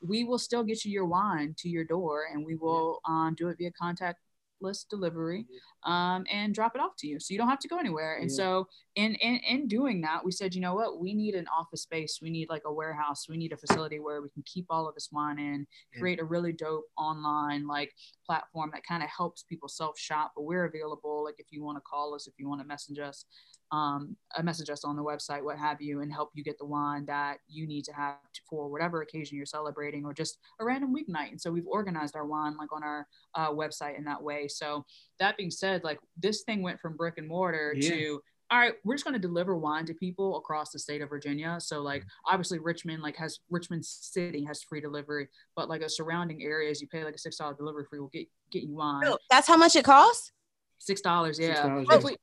we 0.00 0.24
will 0.24 0.38
still 0.38 0.64
get 0.64 0.84
you 0.84 0.92
your 0.92 1.06
wine 1.06 1.54
to 1.58 1.68
your 1.68 1.84
door 1.84 2.26
and 2.32 2.44
we 2.44 2.56
will 2.56 3.00
um, 3.06 3.34
do 3.36 3.48
it 3.48 3.58
via 3.58 3.70
contactless 3.72 4.86
delivery. 4.88 5.46
Um, 5.84 6.24
and 6.30 6.54
drop 6.54 6.74
it 6.74 6.80
off 6.80 6.92
to 6.98 7.06
you. 7.06 7.18
So 7.20 7.32
you 7.32 7.38
don't 7.38 7.48
have 7.48 7.58
to 7.60 7.68
go 7.68 7.78
anywhere. 7.78 8.16
And 8.16 8.30
Yeah. 8.30 8.36
so 8.36 8.68
in, 8.96 9.14
in 9.16 9.36
in 9.48 9.68
doing 9.68 10.00
that, 10.02 10.24
we 10.24 10.32
said, 10.32 10.54
you 10.54 10.60
know 10.60 10.74
what, 10.74 11.00
we 11.00 11.14
need 11.14 11.34
an 11.34 11.46
office 11.48 11.82
space. 11.82 12.18
We 12.20 12.30
need 12.30 12.48
like 12.50 12.62
a 12.66 12.72
warehouse. 12.72 13.28
We 13.28 13.36
need 13.36 13.52
a 13.52 13.56
facility 13.56 13.98
where 13.98 14.20
we 14.20 14.28
can 14.30 14.42
keep 14.44 14.66
all 14.68 14.88
of 14.88 14.94
this 14.94 15.08
wine 15.12 15.38
in, 15.38 15.66
Yeah. 15.94 16.00
create 16.00 16.20
a 16.20 16.24
really 16.24 16.52
dope 16.52 16.86
online 16.98 17.66
like 17.66 17.94
platform 18.26 18.70
that 18.74 18.84
kind 18.84 19.02
of 19.02 19.08
helps 19.08 19.42
people 19.44 19.68
self 19.68 19.98
shop. 19.98 20.32
But 20.36 20.42
we're 20.42 20.64
available. 20.66 21.24
Like 21.24 21.36
if 21.38 21.46
you 21.50 21.62
want 21.62 21.76
to 21.76 21.82
call 21.82 22.14
us, 22.14 22.26
if 22.26 22.34
you 22.38 22.48
want 22.48 22.60
to 22.60 22.66
message 22.66 22.98
us, 22.98 23.24
um, 23.72 24.16
uh, 24.36 24.42
message 24.42 24.68
us 24.70 24.84
on 24.84 24.96
the 24.96 25.02
website, 25.04 25.44
what 25.44 25.56
have 25.56 25.80
you, 25.80 26.00
and 26.00 26.12
help 26.12 26.30
you 26.34 26.42
get 26.42 26.58
the 26.58 26.66
wine 26.66 27.06
that 27.06 27.38
you 27.48 27.66
need 27.68 27.84
to 27.84 27.92
have 27.92 28.16
to, 28.34 28.40
for 28.48 28.68
whatever 28.68 29.00
occasion 29.02 29.36
you're 29.36 29.46
celebrating 29.46 30.04
or 30.04 30.12
just 30.12 30.38
a 30.60 30.64
random 30.64 30.92
weeknight. 30.94 31.30
And 31.30 31.40
so 31.40 31.52
we've 31.52 31.66
organized 31.66 32.16
our 32.16 32.26
wine 32.26 32.56
like 32.56 32.72
on 32.72 32.82
our 32.82 33.06
uh, 33.36 33.50
website 33.52 33.96
in 33.96 34.04
that 34.04 34.20
way. 34.22 34.48
So 34.48 34.84
that 35.20 35.36
being 35.36 35.50
said, 35.50 35.84
like 35.84 36.00
this 36.16 36.42
thing 36.42 36.62
went 36.62 36.80
from 36.80 36.96
brick 36.96 37.14
and 37.18 37.28
mortar 37.28 37.74
Yeah. 37.76 37.90
to 37.90 38.22
all 38.52 38.58
right, 38.58 38.74
we're 38.84 38.94
just 38.94 39.04
going 39.04 39.14
to 39.14 39.20
deliver 39.20 39.56
wine 39.56 39.86
to 39.86 39.94
people 39.94 40.36
across 40.36 40.72
the 40.72 40.78
state 40.78 41.02
of 41.02 41.08
Virginia. 41.08 41.56
So 41.60 41.82
like 41.82 42.02
mm-hmm. 42.02 42.34
obviously 42.34 42.58
Richmond 42.58 43.00
like 43.02 43.16
has 43.16 43.38
Richmond 43.48 43.84
City 43.84 44.44
has 44.44 44.62
free 44.62 44.80
delivery, 44.80 45.28
but 45.54 45.68
like 45.68 45.82
a 45.82 45.88
surrounding 45.88 46.42
areas 46.42 46.80
you 46.80 46.88
pay 46.88 47.04
like 47.04 47.14
a 47.14 47.18
six 47.18 47.36
dollar 47.36 47.54
delivery 47.54 47.84
fee 47.90 48.00
will 48.00 48.08
get 48.08 48.26
get 48.50 48.64
you 48.64 48.74
wine. 48.74 49.04
Oh, 49.06 49.18
That's 49.30 49.46
how 49.46 49.56
much 49.56 49.76
it 49.76 49.84
costs? 49.84 50.32
Six 50.78 51.00
dollars, 51.00 51.38
yeah. 51.38 51.64
$6, 51.64 51.86
yeah. 51.88 52.16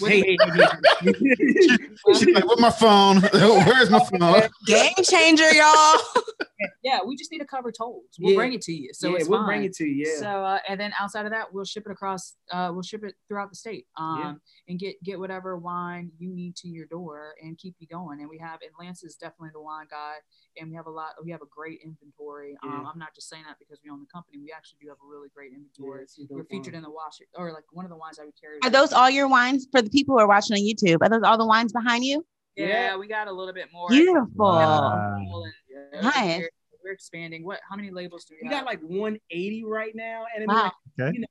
Hey, 0.00 0.20
hey, 0.20 0.36
hey, 0.38 0.66
hey. 1.02 1.76
She's 2.14 2.34
like, 2.34 2.46
with 2.46 2.60
my 2.60 2.70
phone. 2.70 3.20
Where's 3.32 3.90
my 3.90 3.98
phone? 3.98 4.42
Game 4.66 4.94
changer, 5.02 5.50
y'all. 5.52 6.00
yeah, 6.82 7.00
we 7.06 7.16
just 7.16 7.30
need 7.30 7.38
to 7.38 7.44
cover 7.46 7.70
tolls. 7.72 8.04
We'll 8.18 8.32
Yeah. 8.32 8.38
bring 8.38 8.52
it 8.52 8.62
to 8.62 8.72
you. 8.72 8.90
So 8.92 9.10
yeah, 9.10 9.16
it's 9.16 9.28
we'll 9.28 9.40
fine. 9.40 9.46
bring 9.46 9.64
it 9.64 9.74
to 9.74 9.84
you. 9.84 10.06
Yeah. 10.06 10.20
So 10.20 10.26
uh, 10.44 10.58
and 10.68 10.80
then 10.80 10.92
outside 10.98 11.26
of 11.26 11.32
that, 11.32 11.52
we'll 11.52 11.64
ship 11.64 11.84
it 11.86 11.92
across. 11.92 12.36
Uh, 12.50 12.70
we'll 12.72 12.82
ship 12.82 13.04
it 13.04 13.14
throughout 13.28 13.50
the 13.50 13.56
state. 13.56 13.86
Um, 13.96 14.18
Yeah. 14.18 14.34
and 14.68 14.78
get 14.78 15.02
get 15.02 15.18
whatever 15.18 15.56
wine 15.56 16.10
you 16.18 16.30
need 16.34 16.56
to 16.56 16.68
your 16.68 16.86
door 16.86 17.34
and 17.42 17.56
keep 17.58 17.74
you 17.78 17.86
going. 17.86 18.20
And 18.20 18.28
we 18.28 18.38
have 18.38 18.60
and 18.62 18.70
Lance 18.78 19.02
is 19.02 19.16
definitely 19.16 19.50
the 19.52 19.60
wine 19.62 19.86
guy, 19.90 20.14
and 20.60 20.70
we 20.70 20.76
have 20.76 20.86
a 20.86 20.90
lot. 20.90 21.12
We 21.24 21.30
have 21.30 21.42
a 21.42 21.46
great 21.50 21.80
inventory. 21.84 22.56
Um, 22.62 22.86
I'm 22.92 22.98
not 22.98 23.14
just 23.14 23.28
saying 23.28 23.44
that 23.46 23.58
because 23.58 23.80
we 23.84 23.90
own 23.90 24.00
the 24.00 24.06
company. 24.12 24.38
We 24.42 24.52
actually 24.56 24.78
do 24.82 24.88
have 24.88 24.98
a 25.04 25.08
really 25.08 25.28
great 25.34 25.52
inventory. 25.52 26.06
We're 26.30 26.44
featured 26.44 26.74
in 26.74 26.82
the 26.82 26.90
wash 26.90 27.18
or 27.36 27.52
like 27.52 27.64
one 27.72 27.84
of 27.84 27.90
the 27.90 27.96
wines 27.96 28.16
that 28.16 28.26
we 28.26 28.32
carry. 28.32 28.58
Are 28.62 28.70
those 28.70 28.92
all 28.92 29.10
your 29.10 29.28
wines 29.28 29.66
for 29.70 29.82
the 29.82 29.90
people 29.90 30.14
who 30.16 30.20
are 30.20 30.28
watching 30.28 30.54
on 30.56 30.62
YouTube? 30.62 30.98
Are 31.02 31.08
those 31.08 31.22
all 31.24 31.38
the 31.38 31.46
wines 31.46 31.72
behind 31.72 32.04
you? 32.04 32.24
Yeah, 32.56 32.66
Yeah. 32.66 32.96
we 32.96 33.06
got 33.06 33.28
a 33.28 33.32
little 33.32 33.54
bit 33.54 33.68
more. 33.72 33.88
Beautiful. 33.88 34.28
Wow. 34.34 35.16
And, 35.16 35.52
Yeah. 35.94 36.00
Nice. 36.02 36.38
We're, 36.40 36.50
we're 36.84 36.92
expanding. 36.92 37.44
What? 37.44 37.60
How 37.68 37.76
many 37.76 37.90
labels 37.90 38.24
do 38.24 38.34
we, 38.40 38.48
We 38.48 38.54
have? 38.54 38.64
got 38.64 38.66
like 38.66 38.80
180 38.82 39.64
right 39.64 39.94
now, 39.94 40.24
and 40.36 40.46
Wow. 40.48 40.64
like, 40.64 40.72
Okay. 41.00 41.14
you 41.16 41.20
know, 41.20 41.26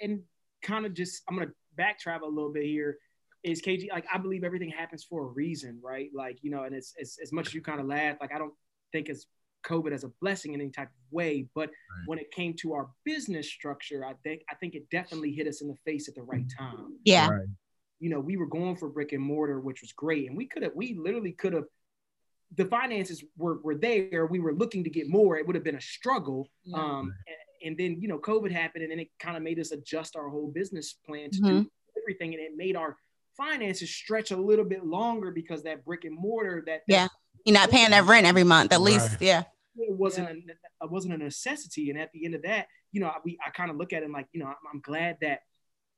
and 0.00 0.22
kind 0.62 0.86
of 0.86 0.94
just 0.94 1.22
I'm 1.28 1.36
gonna 1.38 1.50
back 1.76 1.98
travel 1.98 2.28
a 2.28 2.30
little 2.30 2.52
bit 2.52 2.64
here. 2.64 2.98
Is 3.42 3.62
KG 3.62 3.88
like 3.92 4.06
I 4.12 4.18
believe 4.18 4.42
everything 4.44 4.70
happens 4.70 5.04
for 5.04 5.22
a 5.22 5.26
reason, 5.26 5.78
right? 5.82 6.10
Like 6.14 6.38
you 6.42 6.50
know, 6.50 6.64
and 6.64 6.74
it's, 6.74 6.94
it's 6.96 7.18
as 7.20 7.32
much 7.32 7.46
as 7.48 7.54
you 7.54 7.60
kind 7.62 7.80
of 7.80 7.86
laugh, 7.86 8.16
like 8.20 8.32
I 8.34 8.38
don't 8.38 8.52
think 8.92 9.08
it's 9.08 9.26
COVID 9.64 9.92
as 9.92 10.04
a 10.04 10.08
blessing 10.20 10.52
in 10.54 10.60
any 10.60 10.70
type 10.70 10.88
of 10.88 11.12
way, 11.12 11.46
but 11.54 11.70
when 12.06 12.18
it 12.18 12.30
came 12.30 12.54
to 12.60 12.72
our 12.72 12.88
business 13.04 13.48
structure, 13.48 14.04
I 14.04 14.14
think 14.24 14.42
I 14.50 14.54
think 14.56 14.74
it 14.74 14.88
definitely 14.90 15.32
hit 15.32 15.46
us 15.46 15.60
in 15.62 15.68
the 15.68 15.76
face 15.84 16.08
at 16.08 16.14
the 16.14 16.22
right 16.22 16.44
time. 16.58 16.98
Yeah. 17.04 17.28
Right. 17.28 17.46
You 18.00 18.10
know, 18.10 18.20
we 18.20 18.36
were 18.36 18.46
going 18.46 18.76
for 18.76 18.88
brick 18.88 19.12
and 19.12 19.22
mortar, 19.22 19.60
which 19.60 19.80
was 19.80 19.92
great. 19.92 20.28
And 20.28 20.36
we 20.36 20.46
could 20.46 20.62
have, 20.62 20.72
we 20.74 20.94
literally 20.94 21.32
could 21.32 21.52
have, 21.54 21.64
the 22.54 22.64
finances 22.66 23.24
were, 23.36 23.58
were 23.62 23.74
there. 23.74 24.26
We 24.26 24.38
were 24.38 24.52
looking 24.54 24.84
to 24.84 24.90
get 24.90 25.08
more. 25.08 25.36
It 25.36 25.46
would 25.46 25.56
have 25.56 25.64
been 25.64 25.76
a 25.76 25.80
struggle. 25.80 26.48
Yeah. 26.64 26.78
Um, 26.78 27.14
a- 27.28 27.66
and 27.66 27.76
then, 27.76 28.00
you 28.00 28.06
know, 28.06 28.18
COVID 28.18 28.52
happened 28.52 28.82
and 28.84 28.92
then 28.92 29.00
it 29.00 29.08
kind 29.18 29.36
of 29.36 29.42
made 29.42 29.58
us 29.58 29.72
adjust 29.72 30.14
our 30.14 30.28
whole 30.28 30.48
business 30.48 30.92
plan 30.92 31.30
to 31.30 31.40
Mhm. 31.40 31.62
do 31.64 31.70
everything. 32.00 32.34
And 32.34 32.42
it 32.42 32.54
made 32.54 32.76
our 32.76 32.96
finances 33.36 33.90
stretch 33.90 34.30
a 34.30 34.36
little 34.36 34.64
bit 34.64 34.84
longer 34.84 35.30
because 35.30 35.62
that 35.62 35.84
brick 35.84 36.04
and 36.04 36.14
mortar, 36.16 36.62
that, 36.66 36.82
that 36.86 36.92
Yeah. 36.92 37.08
You're 37.46 37.54
not 37.54 37.70
paying 37.70 37.90
that 37.90 38.04
rent 38.04 38.26
every 38.26 38.44
month, 38.44 38.72
at 38.72 38.80
least. 38.82 39.12
Right. 39.12 39.22
Yeah. 39.22 39.42
it 39.78 39.92
wasn't 39.92 40.28
a, 40.28 40.32
it 40.84 40.90
wasn't 40.90 41.14
a 41.14 41.18
necessity. 41.18 41.90
And 41.90 41.98
at 41.98 42.12
the 42.12 42.24
end 42.24 42.34
of 42.34 42.42
that, 42.42 42.66
you 42.92 43.00
know, 43.00 43.08
I, 43.08 43.16
we 43.24 43.38
I 43.44 43.50
kind 43.50 43.70
of 43.70 43.76
look 43.76 43.92
at 43.92 44.02
it 44.02 44.10
like, 44.10 44.26
you 44.32 44.40
know, 44.40 44.46
I'm, 44.46 44.56
I'm 44.74 44.80
glad 44.80 45.18
that 45.22 45.40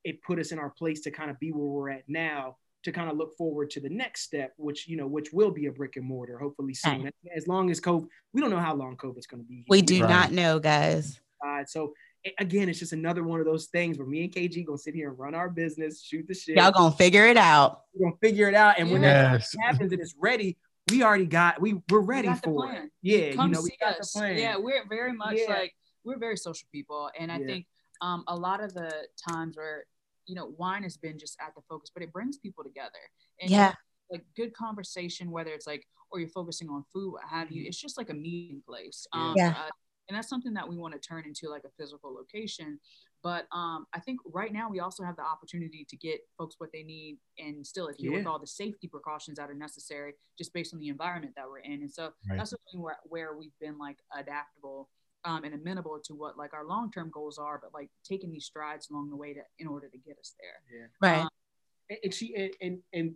it 0.05 0.23
put 0.23 0.39
us 0.39 0.53
in 0.53 0.59
our 0.59 0.71
place 0.71 1.01
to 1.03 1.11
kind 1.11 1.31
of 1.31 1.39
be 1.41 1.51
where 1.53 1.67
we're 1.67 1.91
at 1.91 2.05
now 2.09 2.57
to 2.85 2.93
kind 2.93 3.11
of 3.11 3.17
look 3.17 3.37
forward 3.37 3.69
to 3.71 3.81
the 3.81 3.89
next 3.89 4.23
step, 4.23 4.55
which 4.57 4.87
you 4.89 4.97
know, 4.97 5.07
which 5.07 5.33
will 5.33 5.51
be 5.51 5.67
a 5.67 5.73
brick 5.73 5.97
and 5.97 6.05
mortar, 6.07 6.39
hopefully 6.39 6.75
soon. 6.75 7.11
As 7.37 7.49
long 7.49 7.71
as 7.71 7.81
COVID, 7.81 8.07
we 8.33 8.41
don't 8.41 8.51
know 8.51 8.61
how 8.61 8.75
long 8.75 8.97
COVID's 8.97 9.27
going 9.27 9.43
to 9.43 9.49
be. 9.49 9.65
We 9.69 9.83
do 9.83 10.01
Right. 10.01 10.09
not 10.09 10.33
know, 10.33 10.61
guys. 10.61 11.21
Uh, 11.45 11.65
so 11.65 11.93
again, 12.39 12.69
it's 12.69 12.79
just 12.79 12.93
another 12.93 13.25
one 13.25 13.41
of 13.41 13.47
those 13.47 13.67
things 13.67 13.99
where 13.99 14.07
me 14.07 14.25
and 14.25 14.33
KG 14.33 14.65
gonna 14.65 14.79
sit 14.79 14.95
here 14.95 15.11
and 15.11 15.19
run 15.19 15.35
our 15.35 15.49
business, 15.51 16.03
shoot 16.03 16.27
the 16.29 16.35
shit. 16.35 16.57
Y'all 16.57 16.71
gonna 16.73 16.95
figure 16.95 17.27
it 17.27 17.37
out. 17.37 17.83
We're 17.95 18.11
gonna 18.11 18.19
figure 18.21 18.49
it 18.49 18.55
out, 18.55 18.79
and 18.79 18.91
when 18.91 19.03
that 19.03 19.45
happens 19.61 19.93
and 19.93 20.01
it's 20.01 20.15
ready, 20.19 20.57
we 20.91 21.03
already 21.03 21.27
got 21.27 21.61
we 21.61 21.81
we're 21.91 22.01
ready 22.01 22.29
got 22.29 22.43
the 22.43 22.51
for 22.51 22.73
it. 22.73 22.91
Yeah, 23.03 23.33
Come 23.35 23.49
you 23.49 23.55
know, 23.55 23.63
we 23.63 23.77
got 23.81 23.99
us. 23.99 24.13
the 24.13 24.19
plan. 24.21 24.39
Yeah, 24.39 24.57
we're 24.57 24.87
very 24.89 25.13
much 25.13 25.37
Yeah. 25.37 25.55
like 25.55 25.75
we're 26.05 26.19
very 26.19 26.37
social 26.37 26.67
people, 26.73 27.11
and 27.19 27.31
I 27.31 27.39
Yeah. 27.39 27.47
think 27.47 27.67
um, 28.01 28.25
a 28.29 28.37
lot 28.37 28.63
of 28.63 28.75
the 28.75 29.07
times 29.29 29.57
where 29.57 29.85
you 30.27 30.35
know 30.35 30.53
wine 30.59 30.83
has 30.83 30.97
been 30.97 31.19
just 31.19 31.37
at 31.41 31.55
the 31.55 31.63
focus, 31.69 31.91
but 31.93 32.03
it 32.03 32.13
brings 32.13 32.39
people 32.39 32.63
together. 32.65 32.99
And 33.41 33.51
Yeah. 33.51 33.75
like 34.11 34.25
good 34.37 34.55
conversation, 34.55 35.31
whether 35.31 35.51
it's 35.53 35.67
like 35.67 35.87
or 36.11 36.19
you're 36.21 36.29
focusing 36.31 36.69
on 36.71 36.83
food, 36.93 37.13
what 37.13 37.25
have 37.29 37.51
you. 37.51 37.65
It's 37.67 37.77
just 37.81 37.99
like 37.99 38.09
a 38.11 38.15
meeting 38.15 38.63
place. 38.67 39.07
Mm-hmm. 39.15 39.25
Yeah. 39.25 39.31
Um, 39.31 39.37
Yeah. 39.37 39.53
for 39.53 39.59
us. 39.67 39.71
and 40.09 40.17
that's 40.17 40.29
something 40.31 40.55
that 40.55 40.67
we 40.67 40.75
want 40.79 40.95
to 40.95 40.99
turn 41.01 41.25
into 41.27 41.51
like 41.51 41.65
a 41.65 41.71
physical 41.79 42.15
location. 42.15 42.81
But 43.23 43.47
um, 43.53 43.87
I 43.93 44.01
think 44.01 44.21
right 44.25 44.51
now 44.53 44.71
we 44.71 44.81
also 44.81 45.03
have 45.05 45.17
the 45.17 45.23
opportunity 45.23 45.85
to 45.91 45.97
get 45.99 46.21
folks 46.39 46.55
what 46.59 46.71
they 46.73 46.83
need 46.83 47.19
and 47.39 47.67
still 47.67 47.89
adhere 47.89 48.13
with 48.13 48.23
Yeah. 48.25 48.31
all 48.31 48.39
the 48.39 48.47
safety 48.47 48.89
precautions 48.89 49.37
that 49.37 49.51
are 49.51 49.55
necessary 49.55 50.15
just 50.39 50.55
based 50.55 50.73
on 50.73 50.81
the 50.81 50.89
environment 50.89 51.35
that 51.37 51.47
we're 51.47 51.59
in. 51.59 51.83
And 51.83 51.93
so 51.93 52.05
Right. 52.27 52.39
that's 52.39 52.51
something 52.51 52.81
where, 52.81 52.99
where 53.05 53.37
we've 53.37 53.59
been 53.61 53.77
like 53.77 53.99
adaptable 54.17 54.89
um, 55.25 55.45
and 55.45 55.55
amenable 55.55 55.99
to 56.05 56.15
what 56.15 56.37
like 56.39 56.55
our 56.55 56.65
long-term 56.65 57.11
goals 57.13 57.39
are, 57.39 57.59
but 57.61 57.73
like 57.75 57.91
taking 58.05 58.31
these 58.31 58.45
strides 58.47 58.89
along 58.91 59.11
the 59.11 59.17
way 59.17 59.35
to 59.35 59.41
in 59.59 59.67
order 59.67 59.89
to 59.89 59.99
get 59.99 60.17
us 60.19 60.35
there. 60.41 60.79
Yeah. 60.81 60.87
Right. 61.11 61.23
Um, 61.23 61.29
and, 61.91 61.99
and 62.05 62.15
she 62.15 62.35
and, 62.35 62.51
and 62.61 62.79
and 62.93 63.15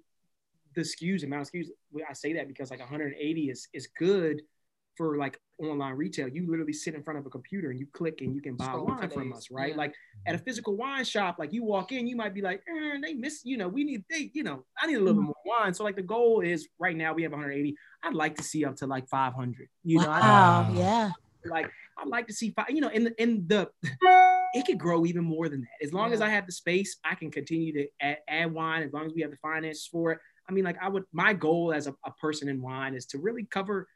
the 0.75 0.83
SKUs 0.83 1.23
amount 1.25 1.43
of 1.43 1.53
SKUs. 1.53 1.67
I 2.09 2.13
say 2.15 2.33
that 2.35 2.49
because 2.49 2.71
like 2.71 2.81
180 2.81 3.51
is 3.51 3.69
is 3.73 3.89
good 3.99 4.43
for 4.97 5.17
like 5.17 5.39
online 5.59 5.95
retail. 5.95 6.29
You 6.29 6.47
literally 6.51 6.73
sit 6.75 6.95
in 6.95 7.03
front 7.03 7.19
of 7.19 7.25
a 7.25 7.31
computer 7.31 7.71
and 7.71 7.81
you 7.81 7.87
click 7.95 8.21
and 8.21 8.35
you 8.35 8.43
can 8.43 8.57
buy 8.57 8.67
Scroll 8.67 8.87
wine 8.87 9.09
for 9.09 9.15
from 9.15 9.33
us, 9.33 9.51
right? 9.51 9.71
Yeah. 9.71 9.77
Like 9.79 9.95
at 10.27 10.35
a 10.35 10.39
physical 10.39 10.77
wine 10.77 11.05
shop, 11.05 11.37
like 11.39 11.51
you 11.53 11.65
walk 11.65 11.93
in, 11.93 12.07
you 12.07 12.15
might 12.15 12.35
be 12.35 12.43
like, 12.43 12.63
eh, 12.69 12.99
they 13.03 13.15
miss, 13.15 13.41
you 13.45 13.57
know, 13.57 13.69
we 13.69 13.85
need 13.85 14.05
they, 14.11 14.31
you 14.35 14.43
know, 14.43 14.65
I 14.79 14.87
need 14.87 14.97
a 14.97 14.99
little 15.01 15.15
Mm-hmm. 15.23 15.29
bit 15.31 15.35
more 15.47 15.59
wine. 15.61 15.73
So 15.73 15.83
like 15.85 15.97
the 15.97 16.03
goal 16.03 16.41
is 16.41 16.69
right 16.79 16.95
now 16.97 17.15
we 17.15 17.23
have 17.23 17.33
180. 17.33 17.75
I'd 18.03 18.13
like 18.15 18.37
to 18.37 18.43
see 18.43 18.67
up 18.67 18.77
to 18.77 18.87
like 18.87 19.09
500. 19.09 19.69
You 19.83 19.99
know, 20.01 20.11
I, 20.11 20.21
wow. 20.21 20.63
Wow. 20.69 20.75
Yeah. 20.75 21.11
like 21.47 21.71
I'd 21.99 22.09
like 22.09 22.27
to 22.29 22.33
see 22.33 22.51
five, 22.51 22.71
you 22.71 22.81
know, 22.81 22.89
in 22.89 23.05
the 23.05 23.23
in 23.23 23.47
the 23.47 23.69
it 24.55 24.67
could 24.67 24.79
grow 24.79 25.07
even 25.07 25.25
more 25.25 25.49
than 25.49 25.63
that. 25.63 25.85
As 25.87 25.93
long 25.93 26.13
as 26.13 26.21
I 26.21 26.29
have 26.29 26.47
the 26.47 26.53
space, 26.53 26.97
I 27.05 27.15
can 27.15 27.31
continue 27.31 27.73
to 27.75 27.87
add, 28.01 28.19
add 28.29 28.53
wine 28.53 28.83
as 28.83 28.93
long 28.93 29.07
as 29.07 29.13
we 29.15 29.23
have 29.23 29.31
the 29.31 29.37
finances 29.39 29.87
for 29.91 30.13
it. 30.13 30.19
I 30.49 30.53
mean, 30.53 30.65
like 30.65 30.77
I 30.83 30.89
would 30.89 31.05
my 31.13 31.33
goal 31.33 31.73
as 31.73 31.87
a, 31.87 31.95
a 32.05 32.13
person 32.13 32.49
in 32.49 32.61
wine 32.61 32.95
is 32.95 33.07
to 33.07 33.19
really 33.19 33.45
cover 33.45 33.89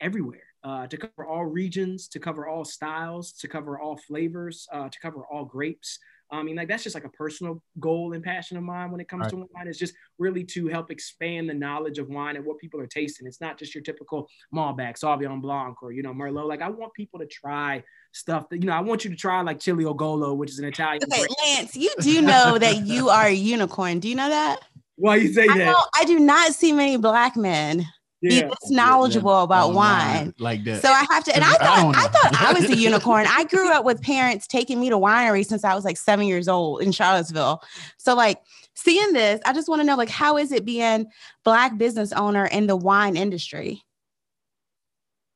everywhere, 0.00 0.42
uh, 0.64 0.86
to 0.88 0.96
cover 0.96 1.26
all 1.26 1.44
regions, 1.44 2.08
to 2.08 2.18
cover 2.18 2.46
all 2.46 2.64
styles, 2.64 3.32
to 3.34 3.48
cover 3.48 3.78
all 3.80 3.96
flavors, 3.96 4.66
uh, 4.72 4.88
to 4.88 4.98
cover 5.00 5.24
all 5.30 5.44
grapes. 5.44 5.98
I 6.32 6.42
mean, 6.42 6.56
like 6.56 6.66
that's 6.68 6.82
just 6.82 6.94
like 6.94 7.04
a 7.04 7.10
personal 7.10 7.62
goal 7.78 8.14
and 8.14 8.24
passion 8.24 8.56
of 8.56 8.62
mine 8.62 8.90
when 8.90 9.00
it 9.00 9.08
comes 9.08 9.24
Right. 9.24 9.30
to 9.30 9.48
wine. 9.54 9.68
Is 9.68 9.78
just 9.78 9.94
really 10.18 10.44
to 10.44 10.66
help 10.68 10.90
expand 10.90 11.48
the 11.48 11.54
knowledge 11.54 11.98
of 11.98 12.08
wine 12.08 12.36
and 12.36 12.44
what 12.44 12.58
people 12.58 12.80
are 12.80 12.86
tasting. 12.86 13.26
It's 13.26 13.40
not 13.40 13.58
just 13.58 13.74
your 13.74 13.82
typical 13.82 14.26
Malbec, 14.54 14.98
Sauvignon 14.98 15.42
Blanc, 15.42 15.82
or 15.82 15.92
you 15.92 16.02
know 16.02 16.14
Merlot. 16.14 16.48
Like 16.48 16.62
I 16.62 16.70
want 16.70 16.94
people 16.94 17.20
to 17.20 17.26
try 17.26 17.84
stuff 18.12 18.48
that 18.48 18.62
you 18.62 18.66
know. 18.66 18.72
I 18.72 18.80
want 18.80 19.04
you 19.04 19.10
to 19.10 19.16
try 19.16 19.42
like 19.42 19.58
Ciliegiolo, 19.58 20.34
which 20.36 20.50
is 20.50 20.58
an 20.58 20.64
Italian. 20.64 21.02
Okay, 21.04 21.18
brand. 21.18 21.34
Lance, 21.58 21.76
you 21.76 21.90
do 22.00 22.22
know 22.22 22.58
that 22.58 22.86
you 22.86 23.10
are 23.10 23.26
a 23.26 23.32
unicorn. 23.32 24.00
Do 24.00 24.08
you 24.08 24.14
know 24.14 24.30
that? 24.30 24.60
Why 24.96 25.16
you 25.16 25.32
say 25.32 25.46
I 25.48 25.58
that? 25.58 25.66
know 25.66 25.78
I 26.00 26.04
do 26.04 26.18
not 26.18 26.54
see 26.54 26.72
many 26.72 26.96
black 26.96 27.36
men 27.36 27.86
be 28.22 28.40
this 28.40 28.70
knowledgeable 28.70 29.42
about 29.42 29.66
oh, 29.66 29.70
Online 29.70 30.16
wine. 30.26 30.34
like 30.38 30.64
that. 30.64 30.82
So 30.82 30.88
I 30.90 31.04
have 31.10 31.24
to, 31.24 31.34
and 31.34 31.44
I 31.44 31.52
I 31.52 31.56
thought 31.56 31.82
don't 31.82 31.96
I, 31.96 32.06
thought 32.06 32.40
I 32.40 32.52
was 32.52 32.70
a 32.70 32.76
unicorn. 32.76 33.26
I 33.28 33.44
grew 33.44 33.72
up 33.72 33.84
with 33.84 34.00
parents 34.02 34.46
taking 34.46 34.80
me 34.80 34.90
to 34.90 34.96
wineries 34.96 35.46
since 35.46 35.64
I 35.64 35.74
was 35.74 35.84
like 35.84 35.96
seven 35.96 36.26
years 36.26 36.48
old 36.48 36.82
in 36.82 36.92
Charlottesville. 36.92 37.62
So 37.98 38.14
like 38.14 38.40
seeing 38.74 39.12
this, 39.12 39.40
I 39.44 39.52
just 39.52 39.68
want 39.68 39.80
to 39.80 39.86
know 39.86 39.96
like 39.96 40.08
how 40.08 40.38
is 40.38 40.52
it 40.52 40.64
being 40.64 41.06
black 41.44 41.76
business 41.76 42.12
owner 42.12 42.46
in 42.46 42.66
the 42.66 42.76
wine 42.76 43.16
industry? 43.16 43.82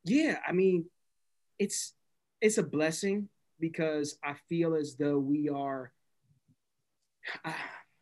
yeah 0.07 0.38
i 0.46 0.53
mean 0.53 0.87
it's 1.59 1.92
it's 2.40 2.59
a 2.59 2.62
blessing 2.62 3.29
because 3.59 4.18
i 4.25 4.35
feel 4.49 4.75
as 4.75 4.94
though 4.94 5.18
we 5.18 5.49
are 5.49 5.92
I, 7.44 7.55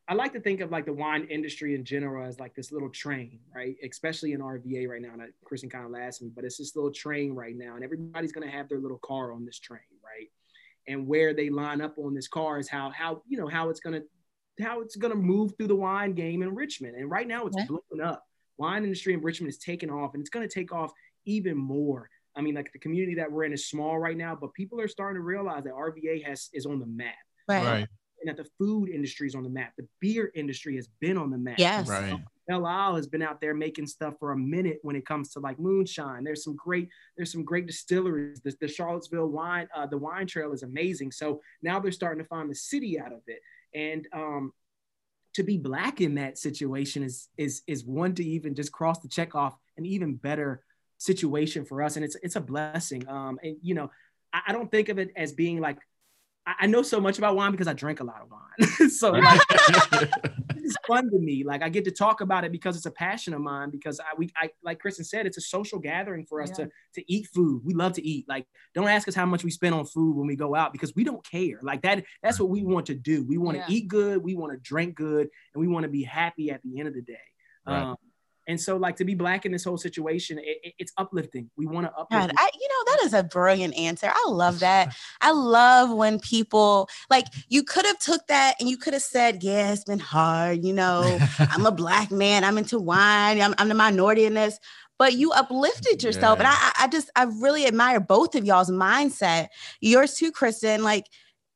I 0.06 0.14
like 0.14 0.32
to 0.34 0.40
think 0.40 0.60
of 0.60 0.70
like 0.70 0.84
the 0.84 0.92
wine 0.92 1.26
industry 1.30 1.74
in 1.74 1.84
general 1.84 2.26
as 2.26 2.38
like 2.38 2.54
this 2.54 2.70
little 2.72 2.90
train 2.90 3.40
right 3.54 3.74
especially 3.82 4.32
in 4.32 4.40
rva 4.40 4.86
right 4.88 5.00
now 5.00 5.12
and 5.14 5.22
I- 5.22 5.28
kristen 5.44 5.70
kind 5.70 5.84
of 5.86 5.90
laughs 5.92 6.20
me 6.20 6.30
but 6.34 6.44
it's 6.44 6.58
this 6.58 6.76
little 6.76 6.90
train 6.92 7.32
right 7.34 7.56
now 7.56 7.74
and 7.76 7.82
everybody's 7.84 8.32
going 8.32 8.46
to 8.46 8.54
have 8.54 8.68
their 8.68 8.80
little 8.80 8.98
car 8.98 9.32
on 9.32 9.44
this 9.46 9.58
train 9.58 9.80
right 10.04 10.28
and 10.88 11.06
where 11.06 11.32
they 11.32 11.48
line 11.48 11.80
up 11.80 11.96
on 11.98 12.12
this 12.14 12.28
car 12.28 12.58
is 12.58 12.68
how 12.68 12.90
how 12.90 13.22
you 13.26 13.38
know 13.38 13.48
how 13.48 13.70
it's 13.70 13.80
gonna 13.80 14.02
how 14.60 14.82
it's 14.82 14.96
gonna 14.96 15.14
move 15.14 15.52
through 15.56 15.68
the 15.68 15.74
wine 15.74 16.12
game 16.12 16.42
in 16.42 16.54
Richmond. 16.54 16.94
And 16.96 17.10
right 17.10 17.26
now 17.26 17.46
it's 17.46 17.56
Okay. 17.56 17.66
blowing 17.66 18.06
up. 18.06 18.22
Wine 18.56 18.84
industry 18.84 19.12
in 19.14 19.20
Richmond 19.20 19.48
is 19.50 19.58
taking 19.58 19.90
off, 19.90 20.14
and 20.14 20.20
it's 20.20 20.30
gonna 20.30 20.46
take 20.46 20.72
off 20.72 20.92
even 21.24 21.56
more. 21.56 22.08
I 22.36 22.40
mean, 22.40 22.54
like 22.54 22.70
the 22.72 22.78
community 22.78 23.16
that 23.16 23.32
we're 23.32 23.44
in 23.44 23.52
is 23.52 23.66
small 23.68 23.98
right 23.98 24.16
now, 24.16 24.36
but 24.40 24.52
people 24.54 24.80
are 24.80 24.86
starting 24.86 25.16
to 25.18 25.24
realize 25.24 25.64
that 25.64 25.72
RVA 25.72 26.22
has 26.24 26.50
is 26.52 26.66
on 26.66 26.78
the 26.78 26.86
map, 26.86 27.14
Right. 27.48 27.64
Right. 27.64 27.88
And 28.24 28.36
that 28.36 28.42
the 28.42 28.48
food 28.58 28.88
industry 28.88 29.26
is 29.26 29.34
on 29.34 29.42
the 29.42 29.50
map. 29.50 29.72
The 29.76 29.86
beer 30.00 30.30
industry 30.34 30.76
has 30.76 30.88
been 31.00 31.18
on 31.18 31.30
the 31.30 31.36
map. 31.36 31.58
Yes. 31.58 31.88
Right. 31.88 32.18
Belle 32.48 32.66
Isle 32.66 32.96
has 32.96 33.06
been 33.06 33.22
out 33.22 33.40
there 33.40 33.54
making 33.54 33.86
stuff 33.86 34.14
for 34.18 34.32
a 34.32 34.36
minute 34.36 34.78
when 34.82 34.96
it 34.96 35.06
comes 35.06 35.30
to 35.32 35.40
like 35.40 35.58
moonshine. 35.58 36.24
There's 36.24 36.42
some 36.42 36.56
great, 36.56 36.88
there's 37.16 37.32
some 37.32 37.44
great 37.44 37.66
distilleries. 37.66 38.40
The, 38.40 38.54
the 38.60 38.68
Charlottesville 38.68 39.28
wine, 39.28 39.68
uh, 39.76 39.86
the 39.86 39.98
wine 39.98 40.26
trail 40.26 40.52
is 40.52 40.62
amazing. 40.62 41.12
So 41.12 41.40
now 41.62 41.80
they're 41.80 41.92
starting 41.92 42.22
to 42.22 42.28
find 42.28 42.50
the 42.50 42.54
city 42.54 42.98
out 42.98 43.12
of 43.12 43.20
it. 43.26 43.40
And 43.74 44.08
um, 44.12 44.52
to 45.34 45.42
be 45.42 45.58
black 45.58 46.00
in 46.00 46.14
that 46.14 46.38
situation 46.38 47.02
is 47.02 47.28
is 47.36 47.62
is 47.66 47.84
one 47.84 48.14
to 48.14 48.24
even 48.24 48.54
just 48.54 48.72
cross 48.72 49.00
the 49.00 49.08
check 49.08 49.34
off 49.34 49.56
an 49.76 49.84
even 49.84 50.14
better 50.14 50.62
situation 50.98 51.64
for 51.64 51.82
us. 51.82 51.96
And 51.96 52.04
it's 52.04 52.16
it's 52.22 52.36
a 52.36 52.40
blessing. 52.40 53.06
Um, 53.08 53.38
and 53.42 53.56
you 53.62 53.74
know, 53.74 53.90
I, 54.32 54.42
I 54.48 54.52
don't 54.52 54.70
think 54.70 54.88
of 54.88 54.98
it 54.98 55.12
as 55.16 55.32
being 55.32 55.60
like 55.60 55.78
I, 56.46 56.54
I 56.60 56.66
know 56.66 56.82
so 56.82 57.00
much 57.00 57.18
about 57.18 57.36
wine 57.36 57.52
because 57.52 57.68
I 57.68 57.72
drink 57.72 58.00
a 58.00 58.04
lot 58.04 58.20
of 58.22 58.30
wine. 58.30 58.90
so 58.90 59.10
like, 59.12 59.40
it's 60.56 60.76
fun 60.86 61.10
to 61.10 61.18
me. 61.18 61.44
Like 61.44 61.62
I 61.62 61.68
get 61.68 61.84
to 61.84 61.90
talk 61.90 62.20
about 62.20 62.44
it 62.44 62.52
because 62.52 62.76
it's 62.76 62.86
a 62.86 62.90
passion 62.90 63.34
of 63.34 63.40
mine. 63.40 63.70
Because 63.70 64.00
I 64.00 64.14
we 64.16 64.30
I 64.36 64.50
like 64.62 64.78
Kristen 64.78 65.04
said, 65.04 65.26
it's 65.26 65.38
a 65.38 65.42
social 65.42 65.78
gathering 65.78 66.26
for 66.26 66.42
us 66.42 66.50
Yeah. 66.50 66.66
to 66.66 66.70
to 66.96 67.12
eat 67.12 67.28
food. 67.34 67.62
We 67.64 67.74
love 67.74 67.92
to 67.94 68.06
eat. 68.06 68.26
Like 68.28 68.46
don't 68.74 68.88
ask 68.88 69.08
us 69.08 69.14
how 69.14 69.26
much 69.26 69.44
we 69.44 69.50
spend 69.50 69.74
on 69.74 69.86
food 69.86 70.16
when 70.16 70.26
we 70.26 70.36
go 70.36 70.54
out 70.54 70.72
because 70.72 70.94
we 70.94 71.04
don't 71.04 71.24
care. 71.24 71.58
Like 71.62 71.82
that 71.82 72.04
that's 72.22 72.38
what 72.38 72.50
we 72.50 72.62
want 72.62 72.86
to 72.86 72.94
do. 72.94 73.24
We 73.24 73.38
want 73.38 73.56
to 73.56 73.60
Yeah. 73.60 73.76
eat 73.76 73.88
good. 73.88 74.22
We 74.22 74.34
want 74.34 74.52
to 74.52 74.58
drink 74.58 74.94
good, 74.96 75.28
and 75.54 75.60
we 75.60 75.68
want 75.68 75.84
to 75.84 75.90
be 75.90 76.02
happy 76.02 76.50
at 76.50 76.62
the 76.62 76.78
end 76.78 76.88
of 76.88 76.94
the 76.94 77.02
day. 77.02 77.18
Right. 77.66 77.82
Um, 77.82 77.96
and 78.46 78.60
so 78.60 78.76
like 78.76 78.96
to 78.96 79.04
be 79.04 79.14
black 79.14 79.46
in 79.46 79.52
this 79.52 79.64
whole 79.64 79.78
situation, 79.78 80.38
it, 80.38 80.58
it- 80.62 80.74
it's 80.78 80.92
uplifting. 80.98 81.50
We 81.56 81.66
want 81.66 81.86
to 81.86 81.92
uplift. 81.92 82.10
God, 82.10 82.32
I, 82.36 82.50
you 82.54 82.68
know, 82.68 82.92
that 82.92 83.04
is 83.04 83.14
a 83.14 83.22
brilliant 83.24 83.74
answer. 83.76 84.10
I 84.12 84.24
love 84.28 84.60
that. 84.60 84.94
I 85.20 85.30
love 85.30 85.90
when 85.92 86.18
people 86.20 86.88
like 87.10 87.26
you 87.48 87.62
could 87.62 87.86
have 87.86 87.98
took 87.98 88.26
that 88.26 88.56
and 88.60 88.68
you 88.68 88.76
could 88.76 88.92
have 88.92 89.02
said, 89.02 89.42
"Yeah, 89.42 89.72
it's 89.72 89.84
been 89.84 89.98
hard." 89.98 90.64
You 90.64 90.72
know, 90.72 91.18
I'm 91.38 91.64
a 91.66 91.72
black 91.84 92.10
man. 92.10 92.44
I'm 92.44 92.58
into 92.58 92.78
wine. 92.78 93.40
I'm, 93.40 93.54
I'm 93.58 93.68
the 93.68 93.74
minority 93.74 94.24
in 94.24 94.34
this. 94.34 94.58
But 94.98 95.14
you 95.14 95.32
uplifted 95.32 96.02
yourself, 96.04 96.38
and 96.38 96.46
I, 96.48 96.72
I 96.80 96.86
just 96.88 97.10
I 97.16 97.24
really 97.24 97.66
admire 97.66 97.98
both 97.98 98.34
of 98.36 98.44
y'all's 98.44 98.70
mindset. 98.70 99.48
Yours 99.80 100.14
too, 100.14 100.30
Kristen. 100.30 100.82
Like 100.84 101.06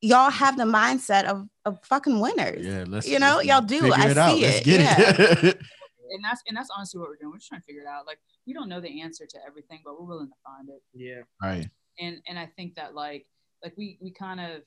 y'all 0.00 0.30
have 0.30 0.56
the 0.56 0.64
mindset 0.64 1.24
of 1.24 1.46
of 1.64 1.78
fucking 1.84 2.18
winners. 2.20 2.66
yeah. 2.66 2.84
Let's. 2.86 3.06
You 3.06 3.18
know, 3.20 3.36
let's 3.36 3.46
y'all 3.48 3.60
do. 3.60 3.92
I 3.92 4.08
it 4.10 4.18
out. 4.18 4.34
see 4.36 4.42
Let's 4.42 4.58
it. 4.58 4.64
get 4.64 5.44
it. 5.44 5.58
and 6.10 6.24
that's 6.24 6.42
and 6.46 6.56
that's 6.56 6.70
honestly 6.74 6.98
what 7.00 7.08
we're 7.08 7.16
doing. 7.16 7.30
We're 7.32 7.38
just 7.38 7.48
trying 7.48 7.60
to 7.60 7.66
figure 7.66 7.82
it 7.82 7.86
out. 7.88 8.06
Like 8.06 8.18
we 8.46 8.52
don't 8.52 8.68
know 8.68 8.80
the 8.80 9.00
answer 9.00 9.26
to 9.26 9.38
everything, 9.46 9.80
but 9.84 9.98
we're 9.98 10.06
willing 10.06 10.28
to 10.28 10.34
find 10.44 10.68
it. 10.68 10.82
yeah. 10.94 11.22
right. 11.42 11.68
And 12.00 12.18
and 12.28 12.38
I 12.38 12.46
think 12.46 12.74
that 12.76 12.94
like 12.94 13.26
like 13.64 13.74
we 13.76 13.98
we 14.00 14.10
kind 14.10 14.40
of 14.40 14.62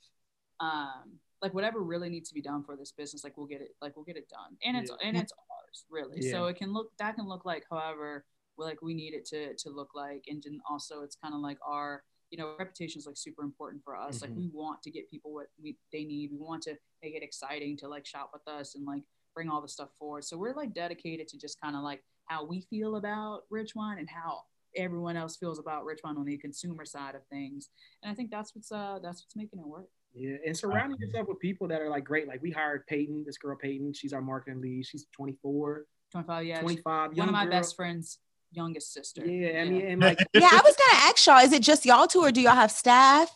um 0.59 1.17
like 1.41 1.53
whatever 1.53 1.81
really 1.81 2.09
needs 2.09 2.29
to 2.29 2.35
be 2.35 2.41
done 2.41 2.63
for 2.63 2.75
this 2.75 2.91
business, 2.91 3.23
like 3.23 3.35
we'll 3.37 3.47
get 3.47 3.61
it 3.61 3.75
like 3.81 3.95
we'll 3.95 4.05
get 4.05 4.17
it 4.17 4.29
done. 4.29 4.57
And 4.63 4.77
it's 4.77 4.91
and 5.03 5.17
it's 5.17 5.33
ours 5.33 5.85
really. 5.89 6.21
So 6.21 6.45
it 6.45 6.57
can 6.57 6.71
look 6.73 6.91
that 6.99 7.15
can 7.15 7.27
look 7.27 7.45
like 7.45 7.63
however 7.69 8.25
we 8.57 8.65
like 8.65 8.81
we 8.81 8.93
need 8.93 9.13
it 9.13 9.25
to 9.27 9.55
to 9.55 9.69
look 9.69 9.89
like. 9.95 10.25
And 10.27 10.41
then 10.43 10.59
also 10.69 11.01
it's 11.01 11.15
kind 11.15 11.33
of 11.33 11.39
like 11.41 11.57
our 11.65 12.03
you 12.29 12.37
know 12.37 12.55
reputation 12.59 12.99
is 12.99 13.07
like 13.07 13.17
super 13.17 13.43
important 13.43 13.83
for 13.83 13.95
us. 13.95 14.21
Like 14.21 14.31
Mhm. 14.31 14.37
we 14.37 14.49
want 14.53 14.83
to 14.83 14.91
get 14.91 15.09
people 15.09 15.33
what 15.33 15.47
we 15.61 15.77
they 15.91 16.03
need. 16.03 16.31
We 16.31 16.37
want 16.37 16.61
to 16.63 16.75
make 17.01 17.15
it 17.15 17.23
exciting 17.23 17.75
to 17.77 17.87
like 17.87 18.05
shop 18.05 18.29
with 18.33 18.47
us 18.47 18.75
and 18.75 18.85
like 18.85 19.01
bring 19.33 19.49
all 19.49 19.61
the 19.61 19.67
stuff 19.67 19.89
forward. 19.97 20.23
So 20.23 20.37
we're 20.37 20.53
like 20.53 20.73
dedicated 20.73 21.27
to 21.29 21.37
just 21.37 21.59
kind 21.61 21.75
of 21.75 21.83
like 21.83 22.03
how 22.25 22.45
we 22.45 22.61
feel 22.61 22.95
about 22.95 23.41
RichWine 23.51 23.99
and 23.99 24.09
how 24.09 24.41
everyone 24.75 25.17
else 25.17 25.35
feels 25.35 25.59
about 25.59 25.83
RichWine 25.85 26.17
on 26.17 26.25
the 26.25 26.37
consumer 26.37 26.85
side 26.85 27.15
of 27.15 27.21
things. 27.27 27.69
And 28.03 28.11
I 28.11 28.15
think 28.15 28.31
that's 28.31 28.55
what's 28.55 28.71
uh 28.71 28.99
that's 29.01 29.23
what's 29.23 29.35
making 29.35 29.59
it 29.59 29.67
work. 29.67 29.87
Yeah, 30.13 30.35
and 30.45 30.55
surrounding 30.57 30.99
yourself 30.99 31.27
with 31.29 31.39
people 31.39 31.67
that 31.69 31.81
are 31.81 31.89
like 31.89 32.03
great. 32.03 32.27
Like 32.27 32.41
we 32.41 32.51
hired 32.51 32.85
Peyton, 32.87 33.23
this 33.25 33.37
girl 33.37 33.55
Peyton. 33.55 33.93
She's 33.93 34.11
our 34.11 34.21
marketing 34.21 34.61
lead. 34.61 34.85
She's 34.85 35.05
24, 35.13 35.85
25, 36.11 36.45
yeah. 36.45 36.59
25. 36.59 37.17
one 37.17 37.29
of 37.29 37.33
my 37.33 37.43
girl. 37.45 37.51
best 37.51 37.77
friends' 37.77 38.19
youngest 38.51 38.93
sister. 38.93 39.25
Yeah, 39.25 39.61
I 39.61 39.63
mean, 39.65 39.85
and 39.87 40.01
like 40.01 40.19
Yeah, 40.33 40.49
I 40.51 40.61
was 40.65 40.75
gonna 40.75 41.03
ask 41.03 41.25
y'all, 41.25 41.39
is 41.39 41.53
it 41.53 41.63
just 41.63 41.85
y'all 41.85 42.07
two 42.07 42.19
or 42.19 42.31
do 42.31 42.41
y'all 42.41 42.55
have 42.55 42.71
staff? 42.71 43.33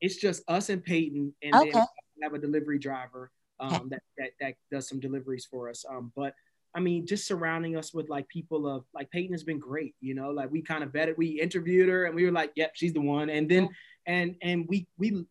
it's 0.00 0.16
just 0.16 0.42
us 0.48 0.68
and 0.68 0.82
Peyton, 0.82 1.32
and 1.42 1.54
Okay. 1.54 1.70
then 1.72 1.86
we 2.16 2.22
have 2.24 2.34
a 2.34 2.38
delivery 2.38 2.78
driver 2.78 3.30
um, 3.62 3.88
that, 3.90 4.02
that 4.18 4.30
that 4.40 4.54
does 4.70 4.88
some 4.88 5.00
deliveries 5.00 5.46
for 5.50 5.70
us. 5.70 5.84
Um, 5.88 6.12
but 6.14 6.34
I 6.74 6.80
mean, 6.80 7.06
just 7.06 7.26
surrounding 7.26 7.76
us 7.76 7.92
with 7.92 8.08
like 8.08 8.28
people 8.28 8.66
of 8.66 8.84
like 8.94 9.10
Peyton 9.10 9.32
has 9.32 9.44
been 9.44 9.58
great. 9.58 9.94
You 10.00 10.14
know, 10.14 10.30
like 10.30 10.50
we 10.50 10.62
kind 10.62 10.82
of 10.82 10.90
vetted, 10.90 11.16
we 11.16 11.40
interviewed 11.40 11.88
her, 11.88 12.04
and 12.04 12.14
we 12.14 12.24
were 12.24 12.32
like, 12.32 12.52
"Yep, 12.56 12.72
she's 12.74 12.92
the 12.92 13.00
one." 13.00 13.30
And 13.30 13.48
then 13.48 13.68
and 14.06 14.36
and 14.42 14.66
we 14.68 14.86
we 14.98 15.24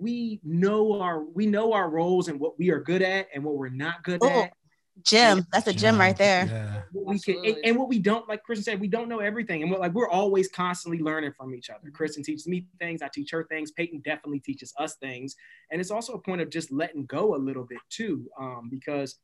we 0.00 0.40
know 0.42 1.00
our 1.00 1.22
we 1.22 1.46
know 1.46 1.72
our 1.72 1.88
roles 1.88 2.28
and 2.28 2.40
what 2.40 2.58
we 2.58 2.70
are 2.70 2.80
good 2.80 3.02
at 3.02 3.28
and 3.34 3.44
what 3.44 3.56
we're 3.56 3.68
not 3.68 4.02
good 4.02 4.20
Oh, 4.22 4.28
at. 4.28 4.52
Gym. 5.02 5.46
That's 5.52 5.66
a 5.66 5.72
gym 5.72 5.98
right 5.98 6.16
there. 6.16 6.46
Yeah. 6.46 6.82
what 6.92 7.14
we 7.14 7.18
can 7.18 7.44
and, 7.44 7.56
and 7.64 7.76
what 7.76 7.88
we 7.88 7.98
don't 7.98 8.28
like 8.28 8.42
Kristen 8.42 8.62
said 8.62 8.80
we 8.80 8.88
don't 8.88 9.08
know 9.08 9.20
everything. 9.20 9.62
And 9.62 9.70
we're 9.70 9.78
like 9.78 9.94
we're 9.94 10.08
always 10.08 10.48
constantly 10.48 11.02
learning 11.02 11.32
from 11.32 11.54
each 11.54 11.70
other. 11.70 11.90
Kristen 11.90 12.22
teaches 12.22 12.46
me 12.46 12.66
things. 12.78 13.00
I 13.02 13.08
teach 13.08 13.30
her 13.30 13.44
things. 13.44 13.70
Peyton 13.70 14.02
definitely 14.04 14.40
teaches 14.40 14.74
us 14.78 14.96
things. 14.96 15.34
And 15.70 15.80
it's 15.80 15.90
also 15.90 16.12
a 16.12 16.18
point 16.18 16.42
of 16.42 16.50
just 16.50 16.70
letting 16.70 17.06
go 17.06 17.34
a 17.34 17.38
little 17.38 17.64
bit 17.64 17.78
too 17.88 18.28
um, 18.38 18.68
because 18.70 19.16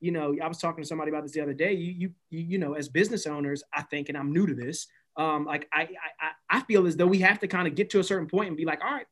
you 0.00 0.12
know 0.12 0.36
I 0.42 0.48
was 0.48 0.58
talking 0.58 0.84
to 0.84 0.88
somebody 0.88 1.10
about 1.10 1.22
this 1.22 1.32
the 1.32 1.40
other 1.40 1.54
day. 1.54 1.72
You 1.72 1.92
you 1.92 2.10
you, 2.30 2.40
you 2.40 2.58
know 2.58 2.74
as 2.74 2.88
business 2.88 3.26
owners 3.26 3.64
I 3.72 3.82
think 3.82 4.10
and 4.10 4.18
I'm 4.18 4.32
new 4.32 4.46
to 4.46 4.54
this 4.54 4.86
um, 5.16 5.46
like 5.46 5.66
I, 5.72 5.82
I 5.82 5.88
I 6.20 6.58
I 6.58 6.60
feel 6.60 6.86
as 6.86 6.96
though 6.96 7.06
we 7.06 7.18
have 7.20 7.38
to 7.40 7.48
kind 7.48 7.66
of 7.66 7.74
get 7.74 7.90
to 7.90 8.00
a 8.00 8.04
certain 8.04 8.28
point 8.28 8.48
and 8.48 8.56
be 8.56 8.66
like 8.66 8.84
all 8.84 8.92
right 8.92 9.06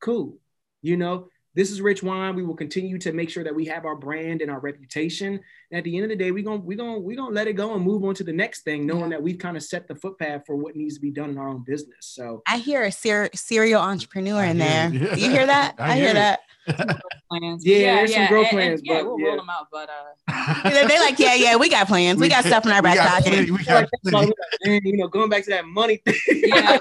cool. 0.00 0.38
You 0.82 0.96
know 0.96 1.28
this 1.54 1.70
is 1.70 1.80
RichWine. 1.80 2.36
We 2.36 2.44
will 2.44 2.54
continue 2.54 2.98
to 2.98 3.12
make 3.12 3.30
sure 3.30 3.44
that 3.44 3.54
we 3.54 3.66
have 3.66 3.84
our 3.84 3.96
brand 3.96 4.42
and 4.42 4.50
our 4.50 4.60
reputation 4.60 5.40
at 5.72 5.84
the 5.84 5.94
end 5.96 6.04
of 6.04 6.10
the 6.10 6.16
day, 6.16 6.30
we're 6.32 6.42
gonna 6.44 6.56
we're 6.60 6.76
gonna 6.76 6.98
we're 6.98 7.16
gonna 7.16 7.34
let 7.34 7.46
it 7.46 7.52
go 7.52 7.74
and 7.74 7.84
move 7.84 8.02
on 8.04 8.14
to 8.16 8.24
the 8.24 8.32
next 8.32 8.62
thing, 8.62 8.86
knowing 8.86 9.02
Yeah. 9.02 9.08
that 9.10 9.22
we've 9.22 9.38
kind 9.38 9.56
of 9.56 9.62
set 9.62 9.86
the 9.86 9.94
footpath 9.94 10.42
for 10.46 10.56
what 10.56 10.74
needs 10.74 10.94
to 10.96 11.00
be 11.00 11.10
done 11.12 11.30
in 11.30 11.38
our 11.38 11.48
own 11.48 11.62
business. 11.64 11.96
So 12.00 12.42
I 12.48 12.58
hear 12.58 12.82
a 12.84 12.90
ser- 12.92 13.30
serial 13.34 13.80
entrepreneur 13.80 14.42
in 14.44 14.58
there. 14.58 14.88
yeah. 14.92 15.14
You 15.14 15.30
hear 15.30 15.46
that? 15.46 15.74
I 15.78 15.92
I, 15.92 15.94
hear 15.94 16.02
hear 16.02 16.10
it. 16.10 16.14
that. 16.14 16.40
Plans. 17.30 17.64
Yeah, 17.64 17.94
there's 17.96 18.12
some 18.14 18.26
growth 18.26 18.48
and- 18.50 18.58
and 18.58 18.68
plans, 18.68 18.80
yeah, 18.84 19.02
but 19.02 19.06
we'll 19.06 19.20
yeah. 19.20 19.26
roll 19.28 19.36
them 19.36 19.50
out, 19.50 19.66
but 19.70 19.88
uh 19.88 20.62
They- 20.70 20.86
They're 20.86 20.98
like, 21.00 21.18
yeah, 21.18 21.34
yeah, 21.34 21.56
we 21.56 21.68
got 21.68 21.86
plans. 21.86 22.18
We 22.20 22.28
got 22.28 22.44
stuff 22.44 22.64
in 22.66 22.72
our 22.72 22.82
back 22.82 22.96
got 22.96 23.22
pocket. 23.24 23.50
we 23.50 23.58
got 23.64 23.66
that's 23.66 23.90
why 24.02 24.10
plenty. 24.10 24.26
we're 24.26 24.30
like, 24.30 24.36
man, 24.66 24.80
you 24.84 24.96
know, 24.96 25.06
going 25.08 25.30
back 25.30 25.44
to 25.44 25.50
that 25.50 25.64
money 25.66 25.96
thing. 26.04 26.14
yeah. 26.46 26.76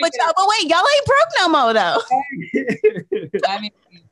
but 0.00 0.10
y'all, 0.18 0.32
but 0.36 0.46
wait, 0.48 0.68
y'all 0.68 0.78
ain't 0.96 1.06
broke 1.06 1.28
no 1.38 1.48
more 1.48 1.72
though. 1.72 2.00
I 3.46 3.60
mean 3.60 3.70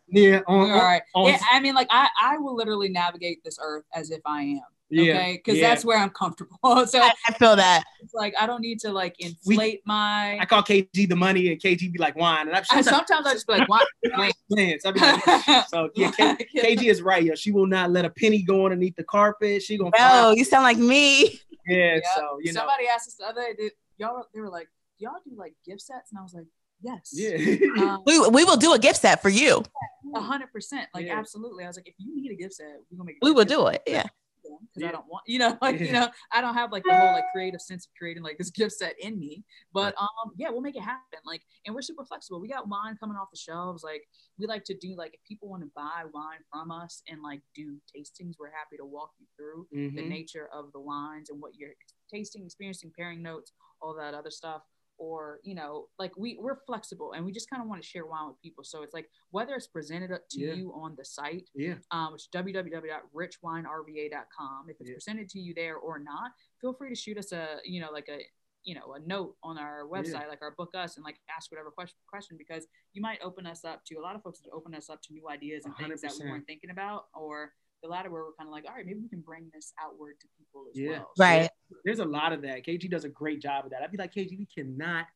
yeah, 0.08 0.40
on, 0.46 0.70
all 0.70 0.78
right. 0.78 1.02
on- 1.14 1.28
Yeah, 1.28 1.38
I 1.52 1.60
mean 1.60 1.74
like 1.74 1.88
I 1.90 2.08
I 2.20 2.38
will 2.38 2.54
literally 2.54 2.88
navigate 2.88 3.42
this 3.44 3.58
earth 3.60 3.84
as 3.94 4.10
if 4.10 4.20
I 4.24 4.42
am. 4.42 4.60
yeah, 4.88 5.12
Okay. 5.14 5.32
Because 5.44 5.58
yeah. 5.58 5.68
that's 5.68 5.84
where 5.84 5.98
I'm 5.98 6.10
comfortable. 6.10 6.58
So 6.86 7.00
I, 7.00 7.12
I 7.28 7.32
feel 7.34 7.56
that. 7.56 7.82
it's 8.02 8.14
like 8.14 8.34
I 8.38 8.46
don't 8.46 8.60
need 8.60 8.78
to 8.80 8.92
like 8.92 9.16
inflate 9.18 9.82
my 9.84 10.38
I 10.38 10.44
call 10.46 10.62
KG 10.62 11.08
the 11.08 11.16
money, 11.16 11.50
and 11.50 11.60
KG 11.60 11.92
be 11.92 11.98
like 11.98 12.14
wine, 12.16 12.46
and 12.48 12.56
I'm 12.56 12.62
I, 12.70 12.80
sometimes 12.82 13.08
sometimes 13.08 13.26
I 13.26 13.32
just 13.32 13.46
be 13.46 13.54
like, 13.54 13.68
why? 13.68 13.84
plans. 14.52 14.84
I 14.84 14.90
be 14.92 15.00
like, 15.00 15.66
so 15.68 15.90
yeah, 15.96 16.10
K, 16.12 16.36
KG 16.56 16.84
is 16.84 17.02
right. 17.02 17.22
Yo, 17.24 17.34
she 17.34 17.50
will 17.50 17.66
not 17.66 17.90
let 17.90 18.04
a 18.04 18.10
penny 18.10 18.42
go 18.42 18.64
underneath 18.64 18.94
the 18.96 19.04
carpet. 19.04 19.62
She 19.62 19.76
gonna 19.76 19.90
Bro, 19.90 19.98
find, 19.98 20.36
you 20.38 20.44
sound 20.44 20.62
like 20.64 20.78
me. 20.78 21.40
yeah. 21.66 21.96
Yeah. 21.96 22.00
So 22.14 22.38
you 22.40 22.52
know, 22.52 22.60
Somebody 22.60 22.86
asked 22.86 23.08
us 23.08 23.14
the 23.18 23.26
other 23.26 23.40
day, 23.42 23.54
did, 23.58 23.72
y'all 23.98 24.22
they 24.32 24.40
were 24.40 24.48
like, 24.50 24.68
y'all 24.98 25.12
do 25.24 25.32
like 25.36 25.54
gift 25.64 25.80
sets? 25.82 26.12
And 26.12 26.18
I 26.20 26.22
was 26.22 26.32
like, 26.34 26.46
yes. 26.80 27.10
yeah. 27.12 27.36
Um, 27.82 28.02
We, 28.06 28.18
we 28.28 28.44
will 28.44 28.56
do 28.56 28.72
a 28.72 28.78
gift 28.78 29.00
set 29.00 29.20
for 29.20 29.28
you. 29.30 29.56
A 29.58 29.95
hundred 30.20 30.52
percent. 30.52 30.88
Like 30.94 31.06
Yeah. 31.06 31.18
absolutely. 31.18 31.64
I 31.64 31.66
was 31.68 31.76
like, 31.76 31.88
if 31.88 31.94
you 31.98 32.14
need 32.14 32.30
a 32.32 32.36
gift 32.36 32.54
set, 32.54 32.66
we're 32.90 32.96
gonna 32.98 33.06
make. 33.06 33.18
We 33.22 33.32
will 33.32 33.44
do 33.44 33.66
it. 33.68 33.82
Yeah. 33.86 34.04
because 34.42 34.82
Yeah. 34.82 34.88
I 34.88 34.92
don't 34.92 35.06
want, 35.08 35.24
you 35.26 35.38
know, 35.40 35.58
like 35.62 35.80
you 35.80 35.92
know, 35.92 36.08
I 36.32 36.40
don't 36.40 36.54
have 36.54 36.70
like 36.70 36.84
the 36.84 36.94
whole 36.94 37.12
like 37.12 37.24
creative 37.32 37.60
sense 37.60 37.86
of 37.86 37.92
creating 37.98 38.22
like 38.22 38.38
this 38.38 38.50
gift 38.58 38.72
set 38.72 38.94
in 39.00 39.18
me. 39.18 39.44
But 39.72 39.94
um, 39.98 40.32
yeah, 40.36 40.50
we'll 40.50 40.60
make 40.60 40.76
it 40.76 40.82
happen. 40.82 41.18
Like, 41.24 41.42
and 41.64 41.74
we're 41.74 41.82
super 41.82 42.04
flexible. 42.04 42.40
We 42.40 42.48
got 42.48 42.68
wine 42.68 42.96
coming 42.98 43.16
off 43.16 43.28
the 43.32 43.38
shelves. 43.38 43.82
Like, 43.82 44.02
we 44.38 44.46
like 44.46 44.64
to 44.64 44.76
do 44.76 44.94
like 44.96 45.14
if 45.14 45.20
people 45.24 45.48
want 45.48 45.62
to 45.62 45.70
buy 45.74 46.04
wine 46.12 46.38
from 46.52 46.70
us 46.70 47.02
and 47.08 47.22
like 47.22 47.40
do 47.54 47.76
tastings, 47.94 48.34
we're 48.38 48.50
happy 48.50 48.76
to 48.78 48.84
walk 48.84 49.10
you 49.18 49.26
through 49.36 49.66
the 49.72 50.02
Mhm. 50.02 50.08
nature 50.08 50.48
of 50.52 50.70
the 50.72 50.80
wines 50.80 51.28
and 51.30 51.40
what 51.40 51.56
you're 51.56 51.74
tasting, 52.10 52.44
experiencing, 52.44 52.92
pairing 52.96 53.22
notes, 53.22 53.52
all 53.80 53.94
that 53.94 54.14
other 54.14 54.30
stuff. 54.30 54.62
Or 54.98 55.40
you 55.42 55.54
know, 55.54 55.88
like 55.98 56.16
we 56.16 56.38
we're 56.40 56.56
flexible 56.66 57.12
and 57.12 57.24
we 57.24 57.32
just 57.32 57.50
kind 57.50 57.62
of 57.62 57.68
want 57.68 57.82
to 57.82 57.86
share 57.88 58.06
wine 58.06 58.28
with 58.28 58.40
people. 58.40 58.64
So 58.64 58.82
it's 58.82 58.94
like 58.94 59.08
whether 59.30 59.54
it's 59.54 59.66
presented 59.66 60.10
up 60.12 60.22
to 60.30 60.40
Yeah. 60.40 60.52
you 60.54 60.72
on 60.74 60.94
the 60.96 61.04
site 61.04 61.50
Yeah. 61.54 61.74
um, 61.90 62.12
which 62.12 62.22
is 62.22 62.28
www.richwinerva.com. 62.32 64.70
If 64.70 64.80
it's 64.80 64.88
Yeah. 64.90 64.94
presented 64.94 65.28
to 65.30 65.38
you 65.38 65.52
there 65.54 65.76
or 65.76 65.98
not, 65.98 66.32
feel 66.60 66.72
free 66.72 66.88
to 66.88 66.94
shoot 66.94 67.18
us 67.18 67.32
a, 67.32 67.60
you 67.64 67.80
know, 67.80 67.90
like 67.90 68.08
a 68.08 68.20
you 68.64 68.74
know 68.74 68.94
a 68.94 68.98
note 69.00 69.36
on 69.44 69.58
our 69.58 69.84
website 69.86 70.26
like 70.28 70.42
our 70.42 70.50
book 70.50 70.74
us 70.74 70.96
and 70.96 71.04
like 71.04 71.20
ask 71.30 71.52
whatever 71.52 71.70
question 71.70 71.96
question 72.08 72.36
because 72.36 72.66
you 72.94 73.00
might 73.00 73.20
open 73.22 73.46
us 73.46 73.64
up 73.64 73.84
to 73.84 73.94
a 73.94 74.00
lot 74.00 74.16
of 74.16 74.22
folks 74.24 74.40
that 74.40 74.50
open 74.50 74.74
us 74.74 74.90
up 74.90 75.00
to 75.02 75.12
new 75.12 75.28
ideas 75.28 75.64
and 75.64 75.76
things 75.76 76.00
that 76.00 76.12
we 76.18 76.28
weren't 76.28 76.44
thinking 76.48 76.70
about 76.70 77.06
or 77.14 77.54
the 77.84 77.88
latter 77.88 78.10
where 78.10 78.24
we're 78.24 78.32
kind 78.32 78.48
of 78.48 78.52
like 78.52 78.64
all 78.68 78.74
right 78.74 78.84
maybe 78.84 78.98
we 78.98 79.08
can 79.08 79.20
bring 79.20 79.48
this 79.54 79.72
outward 79.80 80.18
to 80.18 80.26
people 80.36 80.66
as 80.68 80.76
Yeah. 80.76 80.90
well 80.98 81.12
Right. 81.16 81.48
There's 81.86 82.00
a 82.00 82.04
lot 82.04 82.32
of 82.32 82.42
that. 82.42 82.66
KG 82.66 82.90
does 82.90 83.04
a 83.04 83.08
great 83.08 83.40
job 83.40 83.64
of 83.64 83.70
that. 83.70 83.80
I'd 83.80 83.92
be 83.92 83.96
like, 83.96 84.12
KG, 84.12 84.36
we 84.36 84.46
cannot 84.52 85.06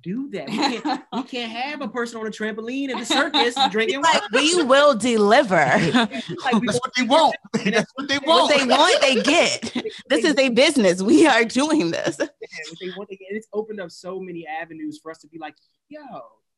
do 0.00 0.30
that. 0.30 0.48
We 0.48 0.56
can't, 0.56 1.02
we 1.12 1.22
can't 1.24 1.50
have 1.50 1.80
a 1.80 1.88
person 1.88 2.20
on 2.20 2.26
a 2.28 2.30
trampoline 2.30 2.88
at 2.88 2.98
the 3.00 3.04
circus 3.04 3.56
drinking 3.70 4.00
Like 4.00 4.30
we 4.30 4.62
will 4.62 4.96
deliver. 4.96 5.56
Like, 6.44 6.60
we, 6.60 6.68
That's 6.68 6.78
what 6.78 6.92
they 6.96 7.02
want. 7.02 7.34
That's 7.52 7.90
what 7.96 8.08
they 8.08 8.18
want. 8.18 8.50
what 8.52 8.56
they 8.56 8.64
want, 8.64 9.00
they 9.00 9.22
get. 9.22 9.74
This 10.08 10.24
is 10.24 10.38
a 10.38 10.50
business. 10.50 11.02
We 11.02 11.26
are 11.26 11.44
doing 11.44 11.90
this. 11.90 12.16
Yeah, 12.20 12.26
what 12.26 12.78
they 12.80 12.90
want 12.96 13.10
to 13.10 13.16
get. 13.16 13.28
It's 13.30 13.48
opened 13.52 13.80
up 13.80 13.90
so 13.90 14.20
many 14.20 14.46
avenues 14.46 15.00
for 15.02 15.10
us 15.10 15.18
to 15.18 15.28
be 15.28 15.38
like, 15.38 15.56
yo, 15.88 16.00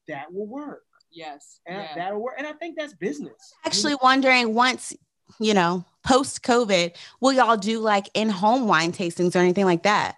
that 0.06 0.32
will 0.32 0.46
work. 0.46 0.85
yes 1.11 1.61
And 1.66 1.78
yeah. 1.78 1.94
That'll 1.94 2.20
work. 2.20 2.35
And 2.37 2.46
I 2.46 2.52
think 2.52 2.76
that's 2.78 2.92
business. 2.94 3.54
Actually, 3.64 3.96
wondering 4.02 4.54
once, 4.54 4.94
you 5.38 5.55
know, 5.55 5.85
post 6.05 6.42
COVID, 6.42 6.95
will 7.21 7.33
y'all 7.33 7.57
do 7.57 7.79
like 7.79 8.09
in 8.14 8.29
home 8.29 8.66
wine 8.66 8.92
tastings 8.92 9.35
or 9.35 9.38
anything 9.38 9.64
like 9.64 9.83
that? 9.85 10.16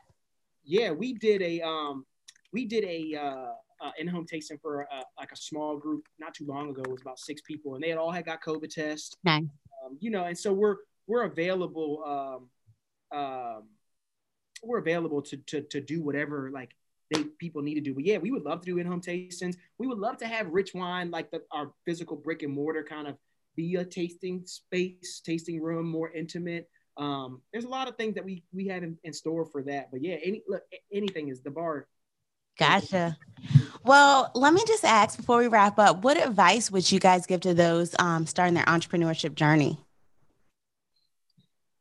Yeah, 0.64 0.90
we 0.92 1.12
did 1.12 1.42
a 1.42 1.60
um, 1.60 2.06
we 2.52 2.64
did 2.64 2.84
a 2.84 3.16
uh, 3.16 3.52
uh 3.84 3.90
in-home 3.98 4.26
tasting 4.26 4.58
for 4.58 4.86
uh, 4.92 5.02
like 5.18 5.32
a 5.32 5.36
small 5.36 5.76
group 5.76 6.06
not 6.18 6.34
too 6.34 6.46
long 6.46 6.70
ago. 6.70 6.82
It 6.82 6.90
was 6.90 7.02
about 7.02 7.18
six 7.18 7.42
people, 7.42 7.74
and 7.74 7.84
they 7.84 7.90
had 7.90 7.98
all 7.98 8.10
had 8.10 8.24
got 8.24 8.42
COVID 8.42 8.70
tests. 8.70 9.16
Nice. 9.24 9.44
Um, 9.84 9.98
you 10.00 10.10
know, 10.10 10.24
and 10.24 10.36
so 10.36 10.52
we're 10.52 10.76
we're 11.06 11.24
available. 11.24 12.48
Um, 13.12 13.18
um, 13.18 13.62
we're 14.62 14.78
available 14.78 15.20
to 15.22 15.36
to 15.36 15.60
to 15.62 15.80
do 15.80 16.02
whatever 16.02 16.50
like 16.50 16.74
they 17.12 17.24
people 17.24 17.60
need 17.60 17.74
to 17.74 17.80
do. 17.80 17.94
But 17.94 18.04
yeah, 18.04 18.18
we 18.18 18.30
would 18.30 18.44
love 18.44 18.60
to 18.60 18.66
do 18.66 18.78
in-home 18.78 19.02
tastings. 19.02 19.56
We 19.78 19.86
would 19.86 19.98
love 19.98 20.16
to 20.18 20.26
have 20.26 20.46
RichWine 20.46 21.12
like 21.12 21.30
the 21.30 21.42
our 21.50 21.72
physical 21.84 22.16
brick 22.16 22.42
and 22.42 22.52
mortar 22.52 22.82
kind 22.82 23.06
of 23.06 23.16
be 23.56 23.76
a 23.76 23.84
tasting 23.84 24.42
space, 24.46 25.20
tasting 25.24 25.60
room, 25.60 25.88
more 25.88 26.10
intimate. 26.12 26.68
Um, 26.96 27.40
there's 27.52 27.64
a 27.64 27.68
lot 27.68 27.88
of 27.88 27.96
things 27.96 28.14
that 28.14 28.24
we 28.24 28.44
we 28.52 28.68
have 28.68 28.82
in, 28.82 28.96
in 29.04 29.12
store 29.12 29.44
for 29.44 29.62
that. 29.64 29.90
But 29.90 30.02
yeah, 30.02 30.16
any 30.22 30.42
look, 30.48 30.62
anything 30.92 31.28
is 31.28 31.40
the 31.40 31.50
bar. 31.50 31.88
Gotcha. 32.58 33.16
Well, 33.84 34.30
let 34.34 34.54
me 34.54 34.62
just 34.66 34.84
ask 34.84 35.16
before 35.16 35.38
we 35.38 35.48
wrap 35.48 35.78
up, 35.78 36.04
what 36.04 36.16
advice 36.16 36.70
would 36.70 36.90
you 36.90 37.00
guys 37.00 37.26
give 37.26 37.40
to 37.42 37.52
those 37.52 37.94
um, 37.98 38.26
starting 38.26 38.54
their 38.54 38.64
entrepreneurship 38.64 39.34
journey? 39.34 39.78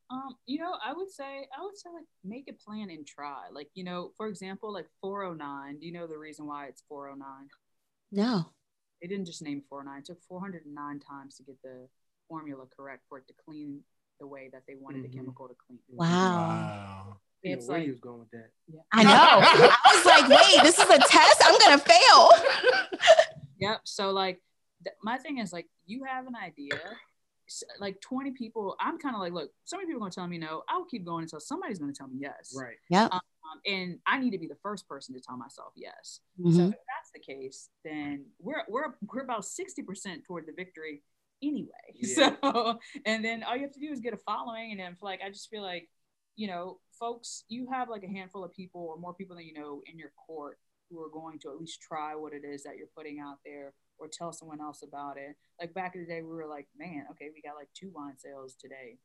Um, 0.09 0.35
you 0.45 0.59
know, 0.59 0.75
I 0.83 0.93
would 0.93 1.09
say 1.09 1.47
I 1.57 1.63
would 1.63 1.77
say 1.77 1.89
like 1.93 2.05
make 2.23 2.49
a 2.49 2.53
plan 2.53 2.89
and 2.89 3.05
try. 3.05 3.45
Like, 3.51 3.69
you 3.73 3.83
know, 3.83 4.11
for 4.17 4.27
example, 4.27 4.73
like 4.73 4.87
409. 5.01 5.79
Do 5.79 5.85
you 5.85 5.93
know 5.93 6.07
the 6.07 6.17
reason 6.17 6.45
why 6.45 6.65
it's 6.65 6.83
409? 6.89 7.47
No. 8.11 8.45
They 9.03 9.09
didn't 9.09 9.25
just 9.25 9.41
name 9.41 9.57
it 9.57 9.65
409. 9.67 9.99
It 9.99 10.05
took 10.05 10.21
409 10.23 10.99
times 11.01 11.35
to 11.35 11.43
get 11.43 11.61
the 11.61 11.89
formula 12.29 12.63
correct 12.73 13.03
for 13.09 13.17
it 13.17 13.27
to 13.27 13.33
clean 13.45 13.81
the 14.21 14.25
way 14.25 14.49
that 14.53 14.63
they 14.65 14.75
wanted 14.75 14.99
Mhm. 15.03 15.11
the 15.11 15.17
chemical 15.17 15.49
to 15.49 15.55
clean. 15.55 15.79
Wow. 15.89 16.07
Wow. 16.07 17.17
You 17.41 17.49
know, 17.51 17.57
It's 17.57 17.67
where 17.67 17.79
like 17.79 17.83
he 17.85 17.91
was 17.91 17.99
going 17.99 18.19
with 18.19 18.31
that. 18.31 18.51
I 18.93 19.03
know. 19.03 19.09
I 19.83 19.93
was 19.93 20.05
like, 20.05 20.29
wait, 20.29 20.63
this 20.63 20.79
is 20.79 20.89
a 20.89 20.97
test. 20.99 21.41
I'm 21.43 21.59
going 21.59 21.77
to 21.77 21.85
fail. 21.85 22.29
Yep. 23.59 23.81
So 23.85 24.11
like, 24.11 24.41
th- 24.83 24.95
my 25.03 25.17
thing 25.17 25.37
is 25.37 25.53
like, 25.53 25.67
you 25.85 26.03
have 26.05 26.27
an 26.27 26.35
idea. 26.35 26.75
s- 27.47 27.63
Like 27.79 28.01
20 28.01 28.31
people, 28.31 28.75
I'm 28.79 28.97
kind 28.97 29.15
of 29.15 29.21
like, 29.21 29.31
look, 29.31 29.51
so 29.63 29.77
many 29.77 29.87
people 29.87 29.99
are 29.99 30.05
gonna 30.05 30.11
tell 30.11 30.27
me 30.27 30.37
no. 30.37 30.63
I'll 30.67 30.83
keep 30.85 31.05
going 31.05 31.23
until 31.23 31.39
somebody's 31.39 31.79
gonna 31.79 31.93
tell 31.93 32.07
me 32.07 32.17
yes. 32.19 32.53
Right. 32.57 32.75
Yep. 32.89 33.13
Um, 33.13 33.21
and 33.65 33.99
I 34.05 34.19
need 34.19 34.31
to 34.31 34.37
be 34.37 34.47
the 34.47 34.57
first 34.61 34.87
person 34.87 35.13
to 35.15 35.21
tell 35.21 35.37
myself 35.37 35.73
yes. 35.75 36.19
So 36.37 36.43
Mhm. 36.43 36.69
if 36.73 36.79
that's 36.87 37.11
the 37.13 37.19
case, 37.19 37.69
then 37.83 38.25
we're 38.39 38.63
we're 38.67 38.95
we're 39.11 39.21
about 39.23 39.43
60% 39.45 40.23
toward 40.25 40.45
the 40.45 40.53
victory 40.53 41.03
anyway. 41.41 41.69
Yeah. 41.95 42.35
So 42.41 42.79
and 43.05 43.23
then 43.23 43.43
all 43.43 43.55
you 43.55 43.63
have 43.63 43.73
to 43.73 43.79
do 43.79 43.91
is 43.91 43.99
get 43.99 44.13
a 44.13 44.17
following. 44.17 44.71
And 44.71 44.79
then 44.79 44.97
like 45.01 45.21
I 45.21 45.29
just 45.29 45.49
feel 45.49 45.61
like, 45.63 45.89
you 46.35 46.47
know, 46.47 46.79
folks, 46.99 47.43
you 47.49 47.67
have 47.71 47.89
like 47.89 48.03
a 48.03 48.07
handful 48.07 48.43
of 48.43 48.51
people 48.53 48.81
or 48.81 48.97
more 48.97 49.13
people 49.13 49.35
than 49.35 49.45
you 49.45 49.53
know 49.53 49.81
in 49.85 49.97
your 49.97 50.11
court 50.27 50.59
who 50.89 51.01
are 51.01 51.09
going 51.09 51.39
to 51.39 51.49
at 51.49 51.57
least 51.57 51.81
try 51.81 52.15
what 52.15 52.33
it 52.33 52.43
is 52.45 52.63
that 52.63 52.77
you're 52.77 52.87
putting 52.95 53.19
out 53.19 53.37
there 53.45 53.73
or 53.97 54.07
tell 54.07 54.31
someone 54.33 54.59
else 54.61 54.83
about 54.83 55.17
it. 55.17 55.35
Like 55.59 55.73
back 55.73 55.95
in 55.95 56.01
the 56.01 56.07
day, 56.07 56.21
we 56.21 56.29
were 56.35 56.47
like, 56.47 56.67
man, 56.77 57.05
okay, 57.11 57.29
we 57.33 57.41
got 57.41 57.55
like 57.55 57.69
two 57.73 57.91
wine 57.93 58.17
sales 58.17 58.55
today. 58.59 58.97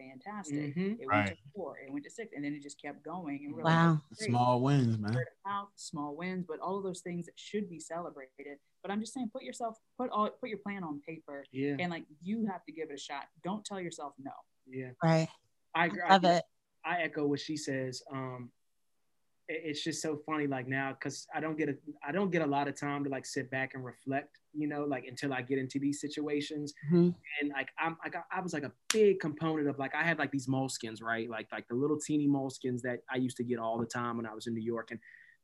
Fantastic. 0.00 0.74
Mhm. 0.74 0.92
It 0.94 1.06
went 1.06 1.08
Right. 1.10 1.28
to 1.36 1.42
four, 1.54 1.78
it 1.78 1.92
went 1.92 2.04
to 2.04 2.10
six, 2.10 2.32
and 2.34 2.42
then 2.44 2.54
it 2.54 2.62
just 2.62 2.80
kept 2.80 3.02
going. 3.02 3.44
And 3.44 3.54
we're 3.54 3.62
Wow. 3.62 4.00
like, 4.10 4.18
Small 4.20 4.62
wins, 4.62 4.98
man. 4.98 5.14
mouth, 5.44 5.68
small 5.76 6.16
wins, 6.16 6.46
but 6.48 6.58
all 6.60 6.78
of 6.78 6.84
those 6.84 7.02
things 7.02 7.26
that 7.26 7.38
should 7.38 7.68
be 7.68 7.78
celebrated. 7.78 8.58
But 8.82 8.90
I'm 8.90 9.00
just 9.00 9.12
saying, 9.12 9.30
put 9.30 9.42
yourself, 9.42 9.78
put 9.98 10.10
all, 10.10 10.30
put 10.30 10.48
your 10.48 10.58
plan 10.58 10.82
on 10.84 11.00
paper, 11.02 11.44
Yeah. 11.52 11.76
and 11.78 11.90
like 11.90 12.06
you 12.22 12.46
have 12.46 12.64
to 12.64 12.72
give 12.72 12.90
it 12.90 12.94
a 12.94 12.98
shot. 12.98 13.28
Don't 13.42 13.64
tell 13.64 13.80
yourself 13.80 14.14
no. 14.18 14.32
Yeah. 14.66 14.92
Right. 15.02 15.28
I 15.74 15.86
agree. 15.86 16.00
Love 16.08 16.24
I, 16.24 16.34
it. 16.36 16.44
I 16.84 17.02
echo 17.02 17.26
what 17.26 17.40
she 17.40 17.56
says. 17.56 18.02
Um, 18.10 18.50
it- 18.52 18.59
it's 19.50 19.82
just 19.82 20.00
so 20.00 20.16
funny, 20.24 20.46
like 20.46 20.68
now, 20.68 20.92
because 20.92 21.26
I 21.34 21.40
don't 21.40 21.58
get 21.58 21.68
a, 21.68 21.74
I 22.06 22.12
don't 22.12 22.30
get 22.30 22.42
a 22.42 22.46
lot 22.46 22.68
of 22.68 22.78
time 22.78 23.02
to 23.04 23.10
like 23.10 23.26
sit 23.26 23.50
back 23.50 23.74
and 23.74 23.84
reflect, 23.84 24.38
you 24.54 24.68
know, 24.68 24.84
like 24.84 25.04
until 25.06 25.32
I 25.32 25.42
get 25.42 25.58
into 25.58 25.78
these 25.78 26.00
situations. 26.00 26.72
Mhm. 26.92 27.14
And 27.40 27.50
like 27.50 27.68
I'm, 27.78 27.96
I 28.04 28.08
got, 28.08 28.24
I 28.30 28.40
was 28.40 28.52
like 28.52 28.62
a 28.62 28.72
big 28.92 29.18
component 29.18 29.68
of 29.68 29.78
like 29.78 29.94
I 29.94 30.04
had 30.04 30.18
like 30.18 30.30
these 30.30 30.46
moleskins, 30.46 31.02
right? 31.02 31.28
Like 31.28 31.48
like 31.50 31.66
the 31.68 31.74
little 31.74 31.98
teeny 31.98 32.28
moleskins 32.28 32.80
that 32.82 33.00
I 33.12 33.16
used 33.16 33.36
to 33.38 33.44
get 33.44 33.58
all 33.58 33.78
the 33.78 33.86
time 33.86 34.16
when 34.16 34.26
I 34.26 34.34
was 34.34 34.46
in 34.46 34.54
New 34.54 34.62
York, 34.62 34.92
and 34.92 35.00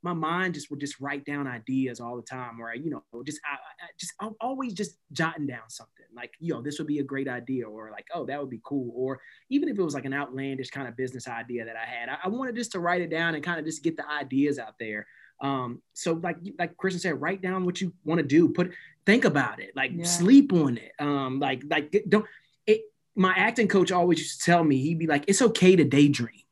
my 0.07 0.14
mind 0.14 0.55
just 0.55 0.71
would 0.71 0.81
just 0.81 1.01
write 1.01 1.25
down 1.25 1.47
ideas 1.47 2.01
all 2.01 2.16
the 2.16 2.23
time, 2.23 2.61
or 2.61 2.75
you 2.75 2.90
know, 2.90 3.03
just 3.25 3.40
I, 3.45 3.57
I 3.57 3.88
just 3.99 4.12
I'm 4.21 4.35
always 4.40 4.73
just 4.73 4.97
jotting 5.12 5.47
down 5.47 5.69
something 5.69 6.07
like, 6.14 6.33
yo, 6.40 6.62
this 6.62 6.79
would 6.79 6.87
be 6.87 7.01
a 7.01 7.05
great 7.12 7.29
idea, 7.29 7.69
or 7.69 7.90
like, 7.90 8.07
oh, 8.14 8.25
that 8.27 8.40
would 8.40 8.51
be 8.51 8.61
cool, 8.64 8.92
or 8.95 9.21
even 9.51 9.69
if 9.69 9.79
it 9.79 9.83
was 9.83 9.95
like 9.95 10.07
an 10.07 10.14
outlandish 10.14 10.71
kind 10.71 10.88
of 10.88 10.97
business 10.97 11.29
idea 11.29 11.64
that 11.64 11.77
I 11.77 11.85
had, 11.85 12.09
I, 12.09 12.16
I 12.25 12.29
wanted 12.29 12.55
just 12.55 12.73
to 12.73 12.81
write 12.81 13.03
it 13.03 13.11
down 13.11 13.35
and 13.35 13.45
kind 13.45 13.59
of 13.59 13.66
just 13.66 13.83
get 13.83 13.97
the 13.97 14.09
ideas 14.09 14.59
out 14.59 14.75
there. 14.79 15.07
Um, 15.40 15.83
so 15.92 16.14
like 16.14 16.38
like 16.59 16.77
Kristen 16.79 17.01
said, 17.01 17.21
write 17.21 17.42
down 17.42 17.66
what 17.66 17.81
you 17.81 17.92
want 18.05 18.21
to 18.21 18.27
do, 18.27 18.49
put 18.49 18.73
think 19.05 19.25
about 19.25 19.61
it, 19.61 19.73
like 19.77 19.92
Yeah. 19.95 20.05
sleep 20.05 20.53
on 20.53 20.79
it. 20.79 20.92
Um, 20.99 21.40
like 21.40 21.62
like 21.69 21.95
don't 22.09 22.25
it. 22.66 22.81
My 23.19 23.35
acting 23.35 23.69
coach 23.69 23.92
always 23.92 24.19
used 24.19 24.40
to 24.40 24.45
tell 24.51 24.64
me 24.64 24.77
he'd 24.79 24.99
be 24.99 25.07
like, 25.07 25.25
it's 25.27 25.42
okay 25.42 25.77
to 25.77 25.85
daydream. 25.85 26.46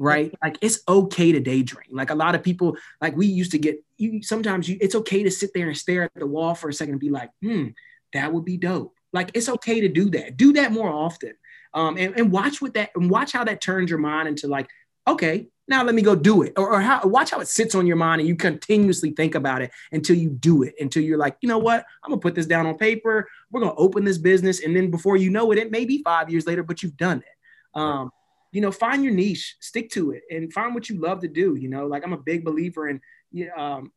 Right, 0.00 0.32
like 0.42 0.58
it's 0.62 0.80
okay 0.86 1.32
to 1.32 1.40
daydream. 1.40 1.88
Like 1.90 2.10
a 2.10 2.14
lot 2.14 2.36
of 2.36 2.42
people, 2.44 2.76
like 3.00 3.16
we 3.16 3.26
used 3.26 3.50
to 3.50 3.58
get. 3.58 3.82
You 3.96 4.22
sometimes 4.22 4.68
you, 4.68 4.78
it's 4.80 4.94
okay 4.94 5.24
to 5.24 5.30
sit 5.30 5.50
there 5.54 5.66
and 5.66 5.76
stare 5.76 6.04
at 6.04 6.14
the 6.14 6.26
wall 6.26 6.54
for 6.54 6.68
a 6.68 6.72
second 6.72 6.94
and 6.94 7.00
be 7.00 7.10
like, 7.10 7.30
hmm, 7.42 7.68
that 8.12 8.32
would 8.32 8.44
be 8.44 8.56
dope. 8.56 8.94
Like 9.12 9.32
it's 9.34 9.48
okay 9.48 9.80
to 9.80 9.88
do 9.88 10.10
that. 10.10 10.36
Do 10.36 10.52
that 10.52 10.70
more 10.70 10.90
often. 10.90 11.32
Um, 11.74 11.96
and, 11.98 12.16
and 12.16 12.32
watch 12.32 12.62
what 12.62 12.74
that 12.74 12.90
and 12.94 13.10
watch 13.10 13.32
how 13.32 13.44
that 13.44 13.60
turns 13.60 13.90
your 13.90 13.98
mind 13.98 14.28
into 14.28 14.46
like, 14.46 14.68
okay, 15.06 15.48
now 15.66 15.84
let 15.84 15.94
me 15.94 16.02
go 16.02 16.14
do 16.14 16.42
it. 16.42 16.54
Or, 16.56 16.74
or 16.74 16.80
how 16.80 17.02
watch 17.04 17.30
how 17.30 17.40
it 17.40 17.48
sits 17.48 17.74
on 17.74 17.86
your 17.86 17.96
mind 17.96 18.20
and 18.20 18.28
you 18.28 18.36
continuously 18.36 19.10
think 19.10 19.34
about 19.34 19.62
it 19.62 19.70
until 19.92 20.16
you 20.16 20.30
do 20.30 20.62
it, 20.62 20.74
until 20.80 21.02
you're 21.02 21.18
like, 21.18 21.36
you 21.40 21.48
know 21.48 21.58
what, 21.58 21.84
I'm 22.02 22.10
gonna 22.10 22.20
put 22.20 22.34
this 22.34 22.46
down 22.46 22.66
on 22.66 22.78
paper. 22.78 23.28
We're 23.50 23.60
gonna 23.60 23.74
open 23.74 24.04
this 24.04 24.18
business, 24.18 24.62
and 24.64 24.74
then 24.74 24.90
before 24.90 25.16
you 25.16 25.30
know 25.30 25.52
it, 25.52 25.58
it 25.58 25.70
may 25.70 25.84
be 25.84 26.02
five 26.02 26.30
years 26.30 26.46
later, 26.46 26.62
but 26.62 26.82
you've 26.82 26.96
done 26.96 27.18
it. 27.18 27.78
Um, 27.78 28.10
you 28.52 28.60
know, 28.60 28.72
find 28.72 29.04
your 29.04 29.12
niche, 29.12 29.56
stick 29.60 29.90
to 29.90 30.12
it, 30.12 30.22
and 30.30 30.52
find 30.52 30.74
what 30.74 30.88
you 30.88 31.00
love 31.00 31.20
to 31.20 31.28
do. 31.28 31.56
You 31.56 31.68
know, 31.68 31.86
like 31.86 32.04
I'm 32.04 32.12
a 32.12 32.18
big 32.18 32.44
believer 32.44 32.88
in, 32.88 33.00
you 33.30 33.50
um, 33.56 33.92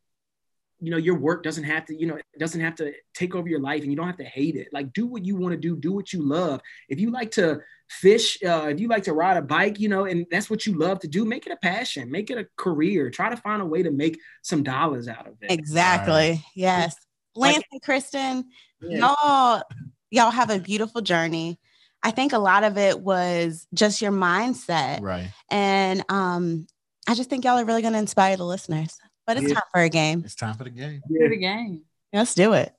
you 0.84 0.90
know, 0.90 0.98
your 0.98 1.16
work 1.16 1.44
doesn't 1.44 1.64
have 1.64 1.86
to, 1.86 1.96
you 1.96 2.08
know, 2.08 2.16
it 2.16 2.40
doesn't 2.40 2.60
have 2.60 2.74
to 2.76 2.92
take 3.14 3.36
over 3.36 3.48
your 3.48 3.60
life, 3.60 3.84
and 3.84 3.92
you 3.92 3.96
don't 3.96 4.08
have 4.08 4.18
to 4.18 4.24
hate 4.24 4.56
it. 4.56 4.70
Like, 4.74 4.94
do 4.94 5.06
what 5.06 5.24
you 5.24 5.36
want 5.36 5.52
to 5.54 5.58
do, 5.58 5.76
do 5.76 5.94
what 5.94 6.12
you 6.12 6.24
love. 6.24 6.60
If 6.90 7.00
you 7.00 7.12
like 7.12 7.30
to 7.32 7.62
fish, 7.88 8.42
uh, 8.44 8.68
if 8.70 8.80
you 8.80 8.88
like 8.88 9.04
to 9.04 9.14
ride 9.14 9.38
a 9.38 9.44
bike, 9.44 9.80
you 9.80 9.90
know, 9.90 10.06
and 10.06 10.26
that's 10.32 10.50
what 10.50 10.66
you 10.66 10.78
love 10.78 11.00
to 11.02 11.08
do, 11.08 11.24
make 11.24 11.46
it 11.46 11.52
a 11.52 11.58
passion, 11.58 12.10
make 12.10 12.32
it 12.32 12.38
a 12.40 12.48
career. 12.58 13.12
Try 13.12 13.30
to 13.30 13.38
find 13.38 13.62
a 13.62 13.66
way 13.66 13.84
to 13.84 13.92
make 13.92 14.20
some 14.42 14.64
dollars 14.64 15.08
out 15.08 15.28
of 15.28 15.36
it. 15.42 15.52
Exactly. 15.52 16.44
Yes. 16.56 16.96
Like- 17.36 17.54
Lance 17.54 17.66
and 17.72 17.82
Kristen, 17.82 18.50
Yeah. 18.82 18.98
y'all, 18.98 19.64
y'all 20.10 20.32
have 20.32 20.50
a 20.50 20.60
beautiful 20.60 21.02
journey. 21.02 21.60
I 22.04 22.12
think 22.12 22.34
a 22.34 22.40
lot 22.40 22.64
of 22.64 22.78
it 22.78 23.00
was 23.00 23.68
just 23.74 24.02
your 24.02 24.12
mindset. 24.12 25.02
Right. 25.02 25.32
And 25.50 26.04
um, 26.10 26.68
I 27.08 27.14
just 27.16 27.30
think 27.30 27.46
y'all 27.46 27.60
are 27.60 27.66
really 27.66 27.82
going 27.82 27.94
to 27.94 28.00
inspire 28.00 28.38
the 28.38 28.46
listeners. 28.46 28.98
But 29.28 29.38
it's 29.38 29.48
Yeah. 29.50 29.56
time 29.56 29.64
for 29.72 29.82
a 29.82 29.90
game. 29.90 30.24
It's 30.26 30.36
time 30.36 30.56
for 30.56 30.64
the 30.64 30.72
game. 30.72 31.02
Do 31.08 31.30
the 31.30 31.38
game. 31.38 31.82
Let's 32.12 32.34
do 32.34 32.54
it. 32.54 32.74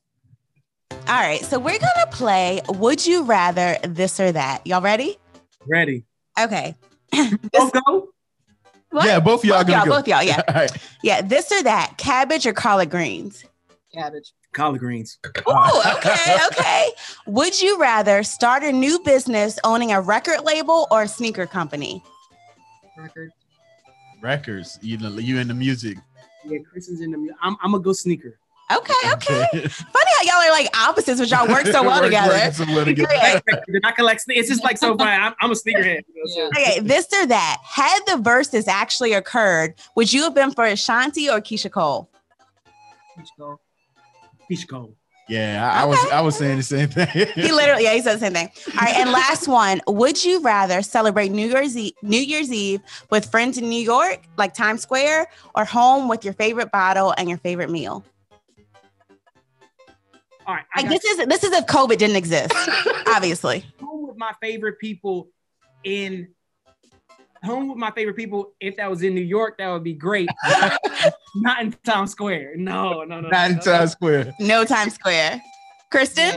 All 0.91 0.99
right. 1.21 1.41
So 1.45 1.59
we're 1.59 1.79
going 1.79 2.01
to 2.01 2.09
play 2.11 2.61
Would 2.69 3.07
You 3.07 3.23
Rather 3.23 3.79
This 3.85 4.19
or 4.19 4.33
That. 4.33 4.67
Y'all 4.67 4.83
ready? 4.83 5.19
Ready? 5.67 6.05
Okay. 6.39 6.75
Both 7.53 7.73
go. 7.73 8.09
What? 8.91 9.07
Yeah, 9.07 9.21
both 9.21 9.41
of 9.41 9.45
y'all 9.47 9.59
both 9.59 9.67
gonna 9.69 9.79
y'all, 9.79 9.87
go. 9.87 9.91
both 9.93 10.09
y'all. 10.09 10.23
Yeah. 10.23 10.43
All 10.49 10.55
right. 10.55 10.73
Yeah. 11.03 11.23
This 11.23 11.51
or 11.53 11.63
that, 11.63 11.95
cabbage 11.97 12.47
or 12.47 12.53
collard 12.53 12.91
greens? 12.91 13.45
Cabbage. 13.95 14.33
Collard 14.53 14.81
greens. 14.81 15.19
Oh, 15.47 15.95
okay, 15.97 16.37
okay. 16.49 16.89
Would 17.27 17.61
you 17.61 17.79
rather 17.81 18.23
start 18.23 18.63
a 18.63 18.71
new 18.73 18.99
business 19.01 19.59
owning 19.65 19.93
a 19.93 20.01
record 20.01 20.45
label 20.45 20.87
or 20.91 21.03
a 21.03 21.09
sneaker 21.09 21.47
company? 21.47 22.03
Record. 22.99 23.33
Records. 24.21 24.79
You 24.83 24.99
know, 24.99 25.09
you 25.19 25.39
into 25.39 25.55
music. 25.55 25.97
Yeah, 26.45 26.59
Chris 26.71 26.89
is 26.89 27.01
in 27.01 27.13
the. 27.13 27.19
music. 27.19 27.37
I'm, 27.43 27.57
I'm 27.63 27.73
gonna 27.73 27.83
go 27.83 27.93
sneaker. 27.93 28.39
Okay, 28.73 29.13
okay. 29.13 29.45
Funny 29.69 30.11
how 30.17 30.23
y'all 30.23 30.49
are 30.49 30.51
like 30.51 30.75
opposites, 30.79 31.21
but 31.21 31.31
y'all 31.31 31.47
work 31.47 31.67
so 31.67 31.83
well 31.87 31.97
Work- 32.01 32.05
together. 32.05 32.33
working 32.33 32.53
so 32.53 32.65
well 32.69 32.85
together. 32.87 33.13
Okay. 33.13 33.41
Then 33.69 33.81
I 33.85 33.91
collect. 33.93 34.21
sne- 34.27 34.37
It's 34.37 34.49
just 34.49 34.65
like 34.65 34.79
so 34.79 34.97
funny. 34.97 35.11
I'm, 35.11 35.35
I'm 35.43 35.51
a 35.51 35.55
sneakerhead. 35.55 36.01
You 36.15 36.25
know, 36.25 36.33
so- 36.33 36.47
Okay, 36.47 36.81
this 36.81 37.07
or 37.13 37.27
that. 37.27 37.59
Had 37.63 38.01
the 38.07 38.17
verses 38.23 38.69
actually 38.69 39.13
occurred, 39.13 39.75
would 39.95 40.11
you 40.11 40.23
have 40.23 40.35
been 40.35 40.53
for 40.53 40.65
Ashanti 40.65 41.29
or 41.29 41.39
Keyshia 41.43 41.71
Cole? 41.71 42.09
Peach 43.19 43.29
Cole. 43.39 43.61
Keyshia 44.53 44.69
Cole. 44.69 44.97
Yeah, 45.29 45.71
I, 45.73 45.83
I 45.83 45.85
was 45.85 45.99
I 46.13 46.21
was 46.21 46.37
saying 46.37 46.57
the 46.57 46.63
same 46.63 46.89
thing. 46.89 47.07
He 47.07 47.53
literally, 47.53 47.85
yeah, 47.85 47.95
he 47.95 48.01
said 48.01 48.17
the 48.17 48.19
same 48.19 48.33
thing. 48.33 48.51
All 48.75 48.85
right, 48.85 48.97
and 48.97 49.13
last 49.13 49.47
one. 49.47 49.81
Would 49.87 50.23
you 50.25 50.43
rather 50.43 50.83
celebrate 50.83 51.31
New 51.31 51.49
Year's 51.49 51.77
Eve, 51.77 51.95
New 52.03 52.21
Year's 52.21 52.53
Eve 52.53 52.81
with 53.09 53.31
friends 53.31 53.57
in 53.57 53.69
New 53.69 53.81
York, 53.81 54.21
like 54.37 54.53
Times 54.53 54.83
Square, 54.83 55.29
or 55.55 55.65
home 55.65 56.09
with 56.09 56.25
your 56.25 56.35
favorite 56.35 56.73
bottle 56.73 57.15
and 57.17 57.29
your 57.29 57.39
favorite 57.39 57.71
meal? 57.71 58.05
All 60.47 60.57
right. 60.57 60.65
Like 60.77 60.87
got 60.87 60.91
this 60.91 61.05
is 61.05 61.27
this 61.27 61.45
is 61.45 61.53
if 61.53 61.67
COVID 61.67 61.99
didn't 61.99 62.17
exist, 62.17 62.53
obviously. 63.07 63.65
home 63.81 64.09
with 64.09 64.17
my 64.17 64.33
favorite 64.41 64.79
people 64.81 65.29
in 65.85 66.29
home 67.45 67.69
with 67.69 67.79
my 67.79 67.93
favorite 67.93 68.17
people. 68.17 68.55
If 68.61 68.77
that 68.77 68.91
was 68.91 69.03
in 69.03 69.15
New 69.15 69.23
York, 69.23 69.59
that 69.59 69.71
would 69.71 69.85
be 69.85 69.95
great. 69.95 70.29
Not 71.35 71.61
in 71.63 71.73
Times 71.85 72.11
Square. 72.13 72.55
No, 72.57 73.05
no, 73.05 73.21
no. 73.21 73.29
Not 73.29 73.51
in 73.51 73.57
no. 73.57 73.63
Times 73.63 73.93
Square. 73.93 74.35
No 74.39 74.65
Times 74.65 74.95
Square. 74.95 75.41
Kristen, 75.91 76.35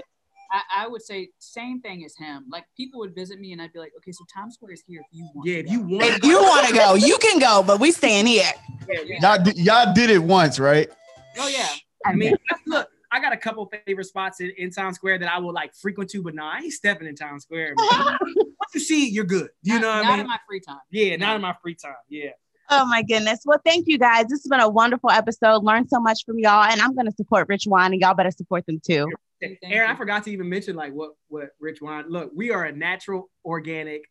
I, 0.52 0.84
I 0.84 0.88
would 0.88 1.02
say 1.02 1.30
same 1.40 1.82
thing 1.82 2.06
as 2.06 2.16
him. 2.16 2.46
Like 2.50 2.66
people 2.78 3.00
would 3.02 3.14
visit 3.16 3.40
me 3.40 3.52
and 3.52 3.62
I'd 3.62 3.74
be 3.74 3.80
like, 3.80 3.92
okay, 3.98 4.12
so 4.12 4.24
Times 4.34 4.56
Square 4.56 4.74
is 4.74 4.84
here 4.88 5.02
if 5.02 5.08
you 5.12 5.30
want. 5.34 5.48
Yeah, 5.48 5.56
to 5.56 5.60
if 5.66 5.72
you 5.72 5.80
go." 5.82 5.88
want, 5.98 6.04
if 6.06 6.24
you 6.24 6.38
want 6.42 6.68
to 6.68 6.74
go, 6.74 6.94
you 6.96 7.18
can 7.18 7.40
go, 7.40 7.64
but 7.66 7.80
we 7.80 7.92
staying 7.92 8.26
here. 8.26 8.52
yeah, 8.90 9.02
we- 9.04 9.18
Y'all 9.22 9.44
did, 9.44 9.58
y'all 9.58 9.94
did 9.94 10.10
it 10.10 10.20
once, 10.20 10.60
right? 10.60 10.90
Oh 11.38 11.48
yeah. 11.48 11.68
I 12.06 12.14
mean, 12.14 12.36
look, 12.68 12.88
I 13.12 13.20
got 13.20 13.34
a 13.34 13.38
couple 13.38 13.70
favorite 13.86 14.06
spots 14.06 14.40
in, 14.40 14.52
in 14.58 14.72
Times 14.72 14.96
Square 14.96 15.20
that 15.20 15.32
I 15.32 15.40
will 15.40 15.54
like 15.54 15.74
frequent 15.76 16.10
to, 16.12 16.22
but 16.22 16.36
nah, 16.36 16.52
I 16.52 16.60
ain't 16.60 16.74
stepping 16.74 17.08
in 17.08 17.16
Times 17.16 17.44
Square. 17.44 17.74
man. 17.78 18.18
Once 18.36 18.74
you 18.74 18.80
see 18.80 19.08
it, 19.08 19.14
you're 19.14 19.26
good. 19.26 19.50
You 19.64 19.74
not, 19.76 19.82
know 19.82 19.88
what 19.88 19.96
not 19.96 20.06
I 20.06 20.12
mean? 20.12 20.20
in 20.22 20.28
my 20.28 20.40
free 20.48 20.60
time. 20.60 20.80
yeah, 20.92 21.16
not 21.16 21.36
in 21.36 21.42
my 21.42 21.56
free 21.62 21.76
time. 21.76 21.96
Yeah. 22.10 22.30
Oh 22.70 22.86
my 22.86 23.04
goodness. 23.04 23.42
Well, 23.46 23.60
thank 23.66 23.88
you 23.88 23.98
guys. 23.98 24.26
This 24.28 24.44
has 24.44 24.48
been 24.50 24.60
a 24.60 24.70
wonderful 24.70 25.10
episode. 25.10 25.64
Learned 25.64 25.90
so 25.90 26.00
much 26.00 26.26
from 26.26 26.40
y'all, 26.40 26.64
and 26.64 26.82
I'm 26.82 26.96
going 26.96 27.06
to 27.06 27.12
support 27.16 27.48
RichWine, 27.48 27.88
and 27.88 28.02
y'all 28.02 28.14
better 28.16 28.32
support 28.32 28.66
them 28.66 28.82
too. 28.86 29.08
Thank 29.42 29.60
Aaron, 29.64 29.92
I 29.92 29.96
forgot 29.96 30.24
to 30.24 30.32
even 30.32 30.50
mention 30.50 30.76
like 30.76 30.94
what 30.94 31.12
what 31.28 31.50
RichWine. 31.64 32.06
Look, 32.08 32.32
we 32.36 32.52
are 32.52 32.64
a 32.64 32.72
natural, 32.72 33.30
organic, 33.44 34.04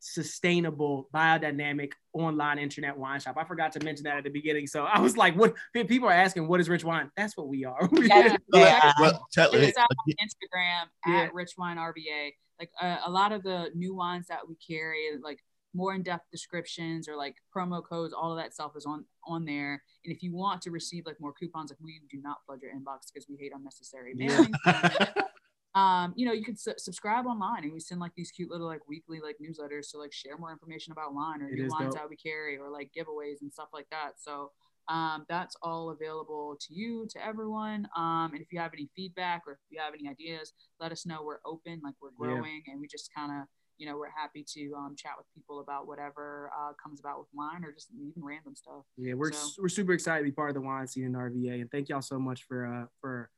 sustainable, 0.00 1.08
biodynamic 1.14 1.92
online 2.12 2.58
internet 2.58 2.96
wine 2.98 3.20
shop. 3.20 3.36
I 3.38 3.44
forgot 3.44 3.72
to 3.72 3.84
mention 3.84 4.04
that 4.04 4.18
at 4.18 4.24
the 4.24 4.30
beginning. 4.30 4.66
So 4.66 4.84
I 4.84 5.00
was 5.00 5.16
like, 5.16 5.36
what 5.36 5.54
people 5.72 6.08
are 6.08 6.12
asking, 6.12 6.48
what 6.48 6.60
is 6.60 6.68
RichWine? 6.68 7.08
That's 7.16 7.36
what 7.36 7.48
we 7.48 7.64
are. 7.64 7.88
Yeah. 8.02 8.36
Yeah. 8.52 8.92
Well, 9.00 9.26
tell 9.32 9.48
us 9.54 9.62
it. 9.62 9.74
on 9.78 9.86
Instagram 10.20 10.84
Yeah. 11.06 11.22
at 11.22 11.32
RichWine 11.32 11.76
RVA. 11.76 12.32
Like 12.58 12.70
uh, 12.80 12.98
a 13.06 13.10
lot 13.10 13.32
of 13.32 13.42
the 13.42 13.70
new 13.74 13.94
wines 13.94 14.26
that 14.28 14.40
we 14.48 14.56
carry, 14.56 15.08
like 15.22 15.38
more 15.74 15.94
in-depth 15.94 16.30
descriptions 16.30 17.08
or 17.08 17.16
like 17.16 17.36
promo 17.54 17.82
codes, 17.82 18.12
all 18.12 18.30
of 18.30 18.38
that 18.38 18.54
stuff 18.54 18.72
is 18.76 18.86
on 18.86 19.04
on 19.26 19.44
there. 19.44 19.82
And 20.04 20.14
if 20.14 20.22
you 20.22 20.32
want 20.34 20.62
to 20.62 20.70
receive 20.70 21.06
like 21.06 21.20
more 21.20 21.32
coupons, 21.32 21.70
like 21.70 21.78
we 21.80 22.00
do 22.10 22.20
not 22.22 22.38
flood 22.44 22.60
your 22.62 22.72
inbox 22.72 23.12
because 23.12 23.26
we 23.28 23.36
hate 23.36 23.52
unnecessary 23.54 24.14
Yeah. 24.16 24.44
um, 25.74 26.12
you 26.16 26.26
know, 26.26 26.32
you 26.32 26.44
can 26.44 26.56
su- 26.56 26.74
subscribe 26.76 27.26
online 27.26 27.64
and 27.64 27.72
we 27.72 27.80
send 27.80 28.00
like 28.00 28.12
these 28.14 28.30
cute 28.30 28.50
little 28.50 28.66
like 28.66 28.86
weekly 28.88 29.20
like 29.22 29.36
newsletters 29.40 29.90
to 29.92 29.98
like 29.98 30.12
share 30.12 30.36
more 30.36 30.52
information 30.52 30.92
about 30.92 31.14
wine 31.14 31.40
or 31.40 31.48
It 31.48 31.54
new 31.54 31.68
wines 31.68 31.94
that 31.94 32.08
we 32.10 32.16
carry 32.16 32.58
or 32.58 32.68
like 32.70 32.90
giveaways 32.96 33.40
and 33.40 33.52
stuff 33.52 33.68
like 33.72 33.86
that. 33.90 34.12
So 34.18 34.50
um, 34.88 35.24
that's 35.28 35.56
all 35.62 35.90
available 35.90 36.56
to 36.60 36.74
you, 36.74 37.06
to 37.10 37.24
everyone. 37.24 37.88
Um, 37.96 38.30
and 38.32 38.42
if 38.42 38.52
you 38.52 38.58
have 38.58 38.72
any 38.74 38.90
feedback 38.96 39.42
or 39.46 39.52
if 39.52 39.58
you 39.70 39.80
have 39.80 39.94
any 39.94 40.08
ideas, 40.08 40.52
let 40.80 40.90
us 40.92 41.06
know. 41.06 41.22
We're 41.22 41.38
open, 41.46 41.80
like 41.84 41.94
we're 42.02 42.10
Yeah. 42.10 42.34
growing, 42.34 42.62
and 42.66 42.80
we 42.80 42.88
just 42.88 43.08
kind 43.14 43.30
of, 43.30 43.46
you 43.78 43.86
know, 43.86 43.96
we're 43.96 44.10
happy 44.10 44.44
to 44.54 44.74
um, 44.76 44.94
chat 44.96 45.12
with 45.16 45.26
people 45.34 45.60
about 45.60 45.86
whatever 45.86 46.50
uh, 46.56 46.72
comes 46.82 47.00
about 47.00 47.18
with 47.18 47.28
wine 47.32 47.64
or 47.64 47.72
just 47.72 47.88
even 47.94 48.22
random 48.22 48.54
stuff. 48.54 48.84
Yeah, 48.96 49.14
we're 49.14 49.32
So- 49.32 49.60
we're 49.62 49.68
super 49.68 49.92
excited 49.92 50.20
to 50.20 50.24
be 50.24 50.32
part 50.32 50.50
of 50.50 50.54
the 50.54 50.60
wine 50.60 50.86
scene 50.86 51.04
in 51.04 51.12
RVA, 51.14 51.60
and 51.60 51.70
thank 51.70 51.88
y'all 51.88 52.02
so 52.02 52.18
much 52.18 52.44
for 52.44 52.66
uh 52.66 52.86
for 53.00 53.30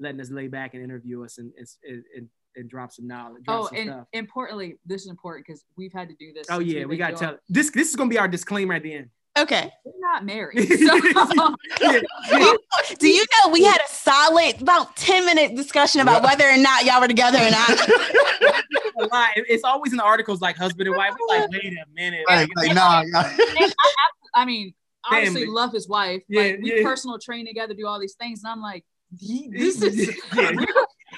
letting 0.00 0.20
us 0.20 0.30
lay 0.30 0.48
back 0.48 0.74
and 0.74 0.82
interview 0.82 1.24
us 1.24 1.38
and 1.38 1.52
and 1.56 2.04
and, 2.16 2.28
and 2.56 2.68
drop 2.68 2.92
some 2.92 3.06
knowledge. 3.06 3.44
Drop 3.44 3.60
Oh, 3.60 3.66
some 3.68 3.76
and 3.76 3.88
stuff. 3.90 4.06
importantly, 4.12 4.78
this 4.84 5.02
is 5.02 5.08
important 5.08 5.46
because 5.46 5.64
we've 5.76 5.92
had 5.92 6.08
to 6.08 6.14
do 6.16 6.32
this. 6.32 6.46
Oh 6.50 6.58
yeah, 6.60 6.80
we 6.84 6.96
been 6.96 6.98
gotta 6.98 7.16
tell 7.16 7.38
this. 7.48 7.70
This 7.70 7.90
is 7.90 7.96
gonna 7.96 8.10
be 8.10 8.18
our 8.18 8.28
disclaimer 8.28 8.74
at 8.74 8.82
the 8.82 8.94
end. 8.94 9.10
Okay. 9.36 9.70
We're 9.84 9.92
not 10.00 10.24
married. 10.24 10.68
So, 11.78 12.94
Do 12.98 13.08
you 13.08 13.24
know 13.44 13.50
we 13.52 13.64
had 13.64 13.78
a 13.80 13.88
solid 13.88 14.60
about 14.62 14.96
10 14.96 15.24
minute 15.26 15.56
discussion 15.56 16.00
about 16.00 16.22
whether 16.22 16.48
or 16.48 16.56
not 16.56 16.84
y'all 16.84 17.00
were 17.00 17.08
together 17.08 17.38
or 17.38 17.50
not? 17.50 17.70
a 19.00 19.06
lot. 19.06 19.30
It's 19.36 19.64
always 19.64 19.92
in 19.92 19.96
the 19.98 20.04
articles 20.04 20.40
like 20.40 20.56
husband 20.56 20.88
and 20.88 20.96
wife. 20.96 21.14
We're 21.18 21.38
like, 21.40 21.50
wait 21.50 21.72
a 21.72 21.84
minute. 21.94 22.24
Like, 22.28 22.48
like, 22.56 22.74
nah, 22.74 23.02
y'all- 23.02 23.70
I 24.34 24.44
mean, 24.44 24.74
obviously 25.04 25.42
Family. 25.42 25.54
love 25.54 25.72
his 25.72 25.88
wife. 25.88 26.22
Yeah, 26.28 26.42
like 26.42 26.58
we 26.62 26.76
yeah. 26.78 26.82
personal 26.82 27.18
train 27.18 27.46
together, 27.46 27.74
do 27.74 27.86
all 27.86 28.00
these 28.00 28.14
things, 28.14 28.42
and 28.44 28.52
I'm 28.52 28.60
like, 28.60 28.84
this 29.10 29.82
is 29.82 30.16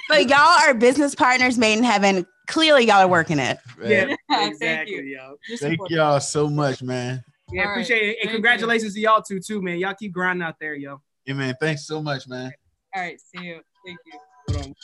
But 0.09 0.29
y'all 0.29 0.39
are 0.39 0.75
business 0.75 1.15
partners 1.15 1.59
made 1.59 1.79
in 1.79 1.85
heaven. 1.85 2.27
Clearly, 2.47 2.85
y'all 2.87 2.97
are 2.97 3.09
working 3.09 3.39
it. 3.39 3.59
yeah, 3.83 4.15
Thank 4.31 4.53
exactly, 4.53 4.95
you. 4.97 5.03
yo. 5.03 5.57
Thank 5.59 5.79
y'all 5.91 6.21
so 6.21 6.49
much, 6.49 6.83
man. 6.83 7.25
Yeah, 7.53 7.63
All 7.63 7.67
right. 7.69 7.73
appreciate 7.75 8.03
it. 8.03 8.07
Thank 8.17 8.19
And 8.23 8.31
you. 8.31 8.37
congratulations 8.37 8.95
to 8.95 9.01
y'all 9.01 9.23
too, 9.23 9.41
too, 9.41 9.63
man. 9.63 9.79
Y'all 9.79 9.95
keep 9.95 10.13
grinding 10.13 10.43
out 10.47 10.57
there, 10.61 10.75
yo. 10.75 11.01
Yeah, 11.25 11.35
man. 11.35 11.55
Thanks 11.61 11.87
so 11.87 12.03
much, 12.03 12.27
man. 12.29 12.53
All 12.95 13.03
right, 13.03 13.21
see 13.21 13.45
you. 13.45 13.61
Thank 13.87 13.99
you. 14.07 14.75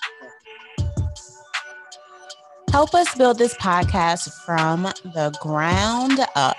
Help 2.70 2.94
us 2.94 3.14
build 3.16 3.38
this 3.38 3.54
podcast 3.54 4.30
from 4.46 4.84
the 4.84 5.36
ground 5.40 6.18
up. 6.34 6.56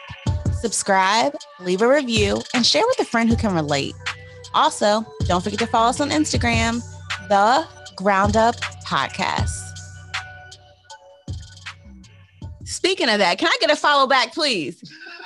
Subscribe, 0.61 1.33
leave 1.59 1.81
a 1.81 1.87
review, 1.87 2.41
and 2.53 2.65
share 2.65 2.83
with 2.85 2.99
a 2.99 3.05
friend 3.05 3.29
who 3.29 3.35
can 3.35 3.53
relate. 3.53 3.93
Also, 4.53 5.03
don't 5.25 5.43
forget 5.43 5.59
to 5.59 5.65
follow 5.67 5.89
us 5.89 5.99
on 5.99 6.09
Instagram, 6.11 6.81
the 7.29 7.67
Ground 7.95 8.37
Up 8.37 8.55
Podcast. 8.85 9.59
Speaking 12.63 13.09
of 13.09 13.17
that, 13.17 13.37
can 13.39 13.47
I 13.47 13.57
get 13.59 13.71
a 13.71 13.75
follow 13.75 14.07
back, 14.07 14.33
please? 14.33 14.83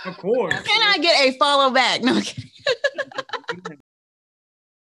Of 0.07 0.17
course. 0.17 0.53
Can 0.53 0.81
I 0.81 0.97
get 0.99 1.27
a 1.27 1.37
follow 1.37 1.71
back? 1.71 2.01
No. 2.01 2.21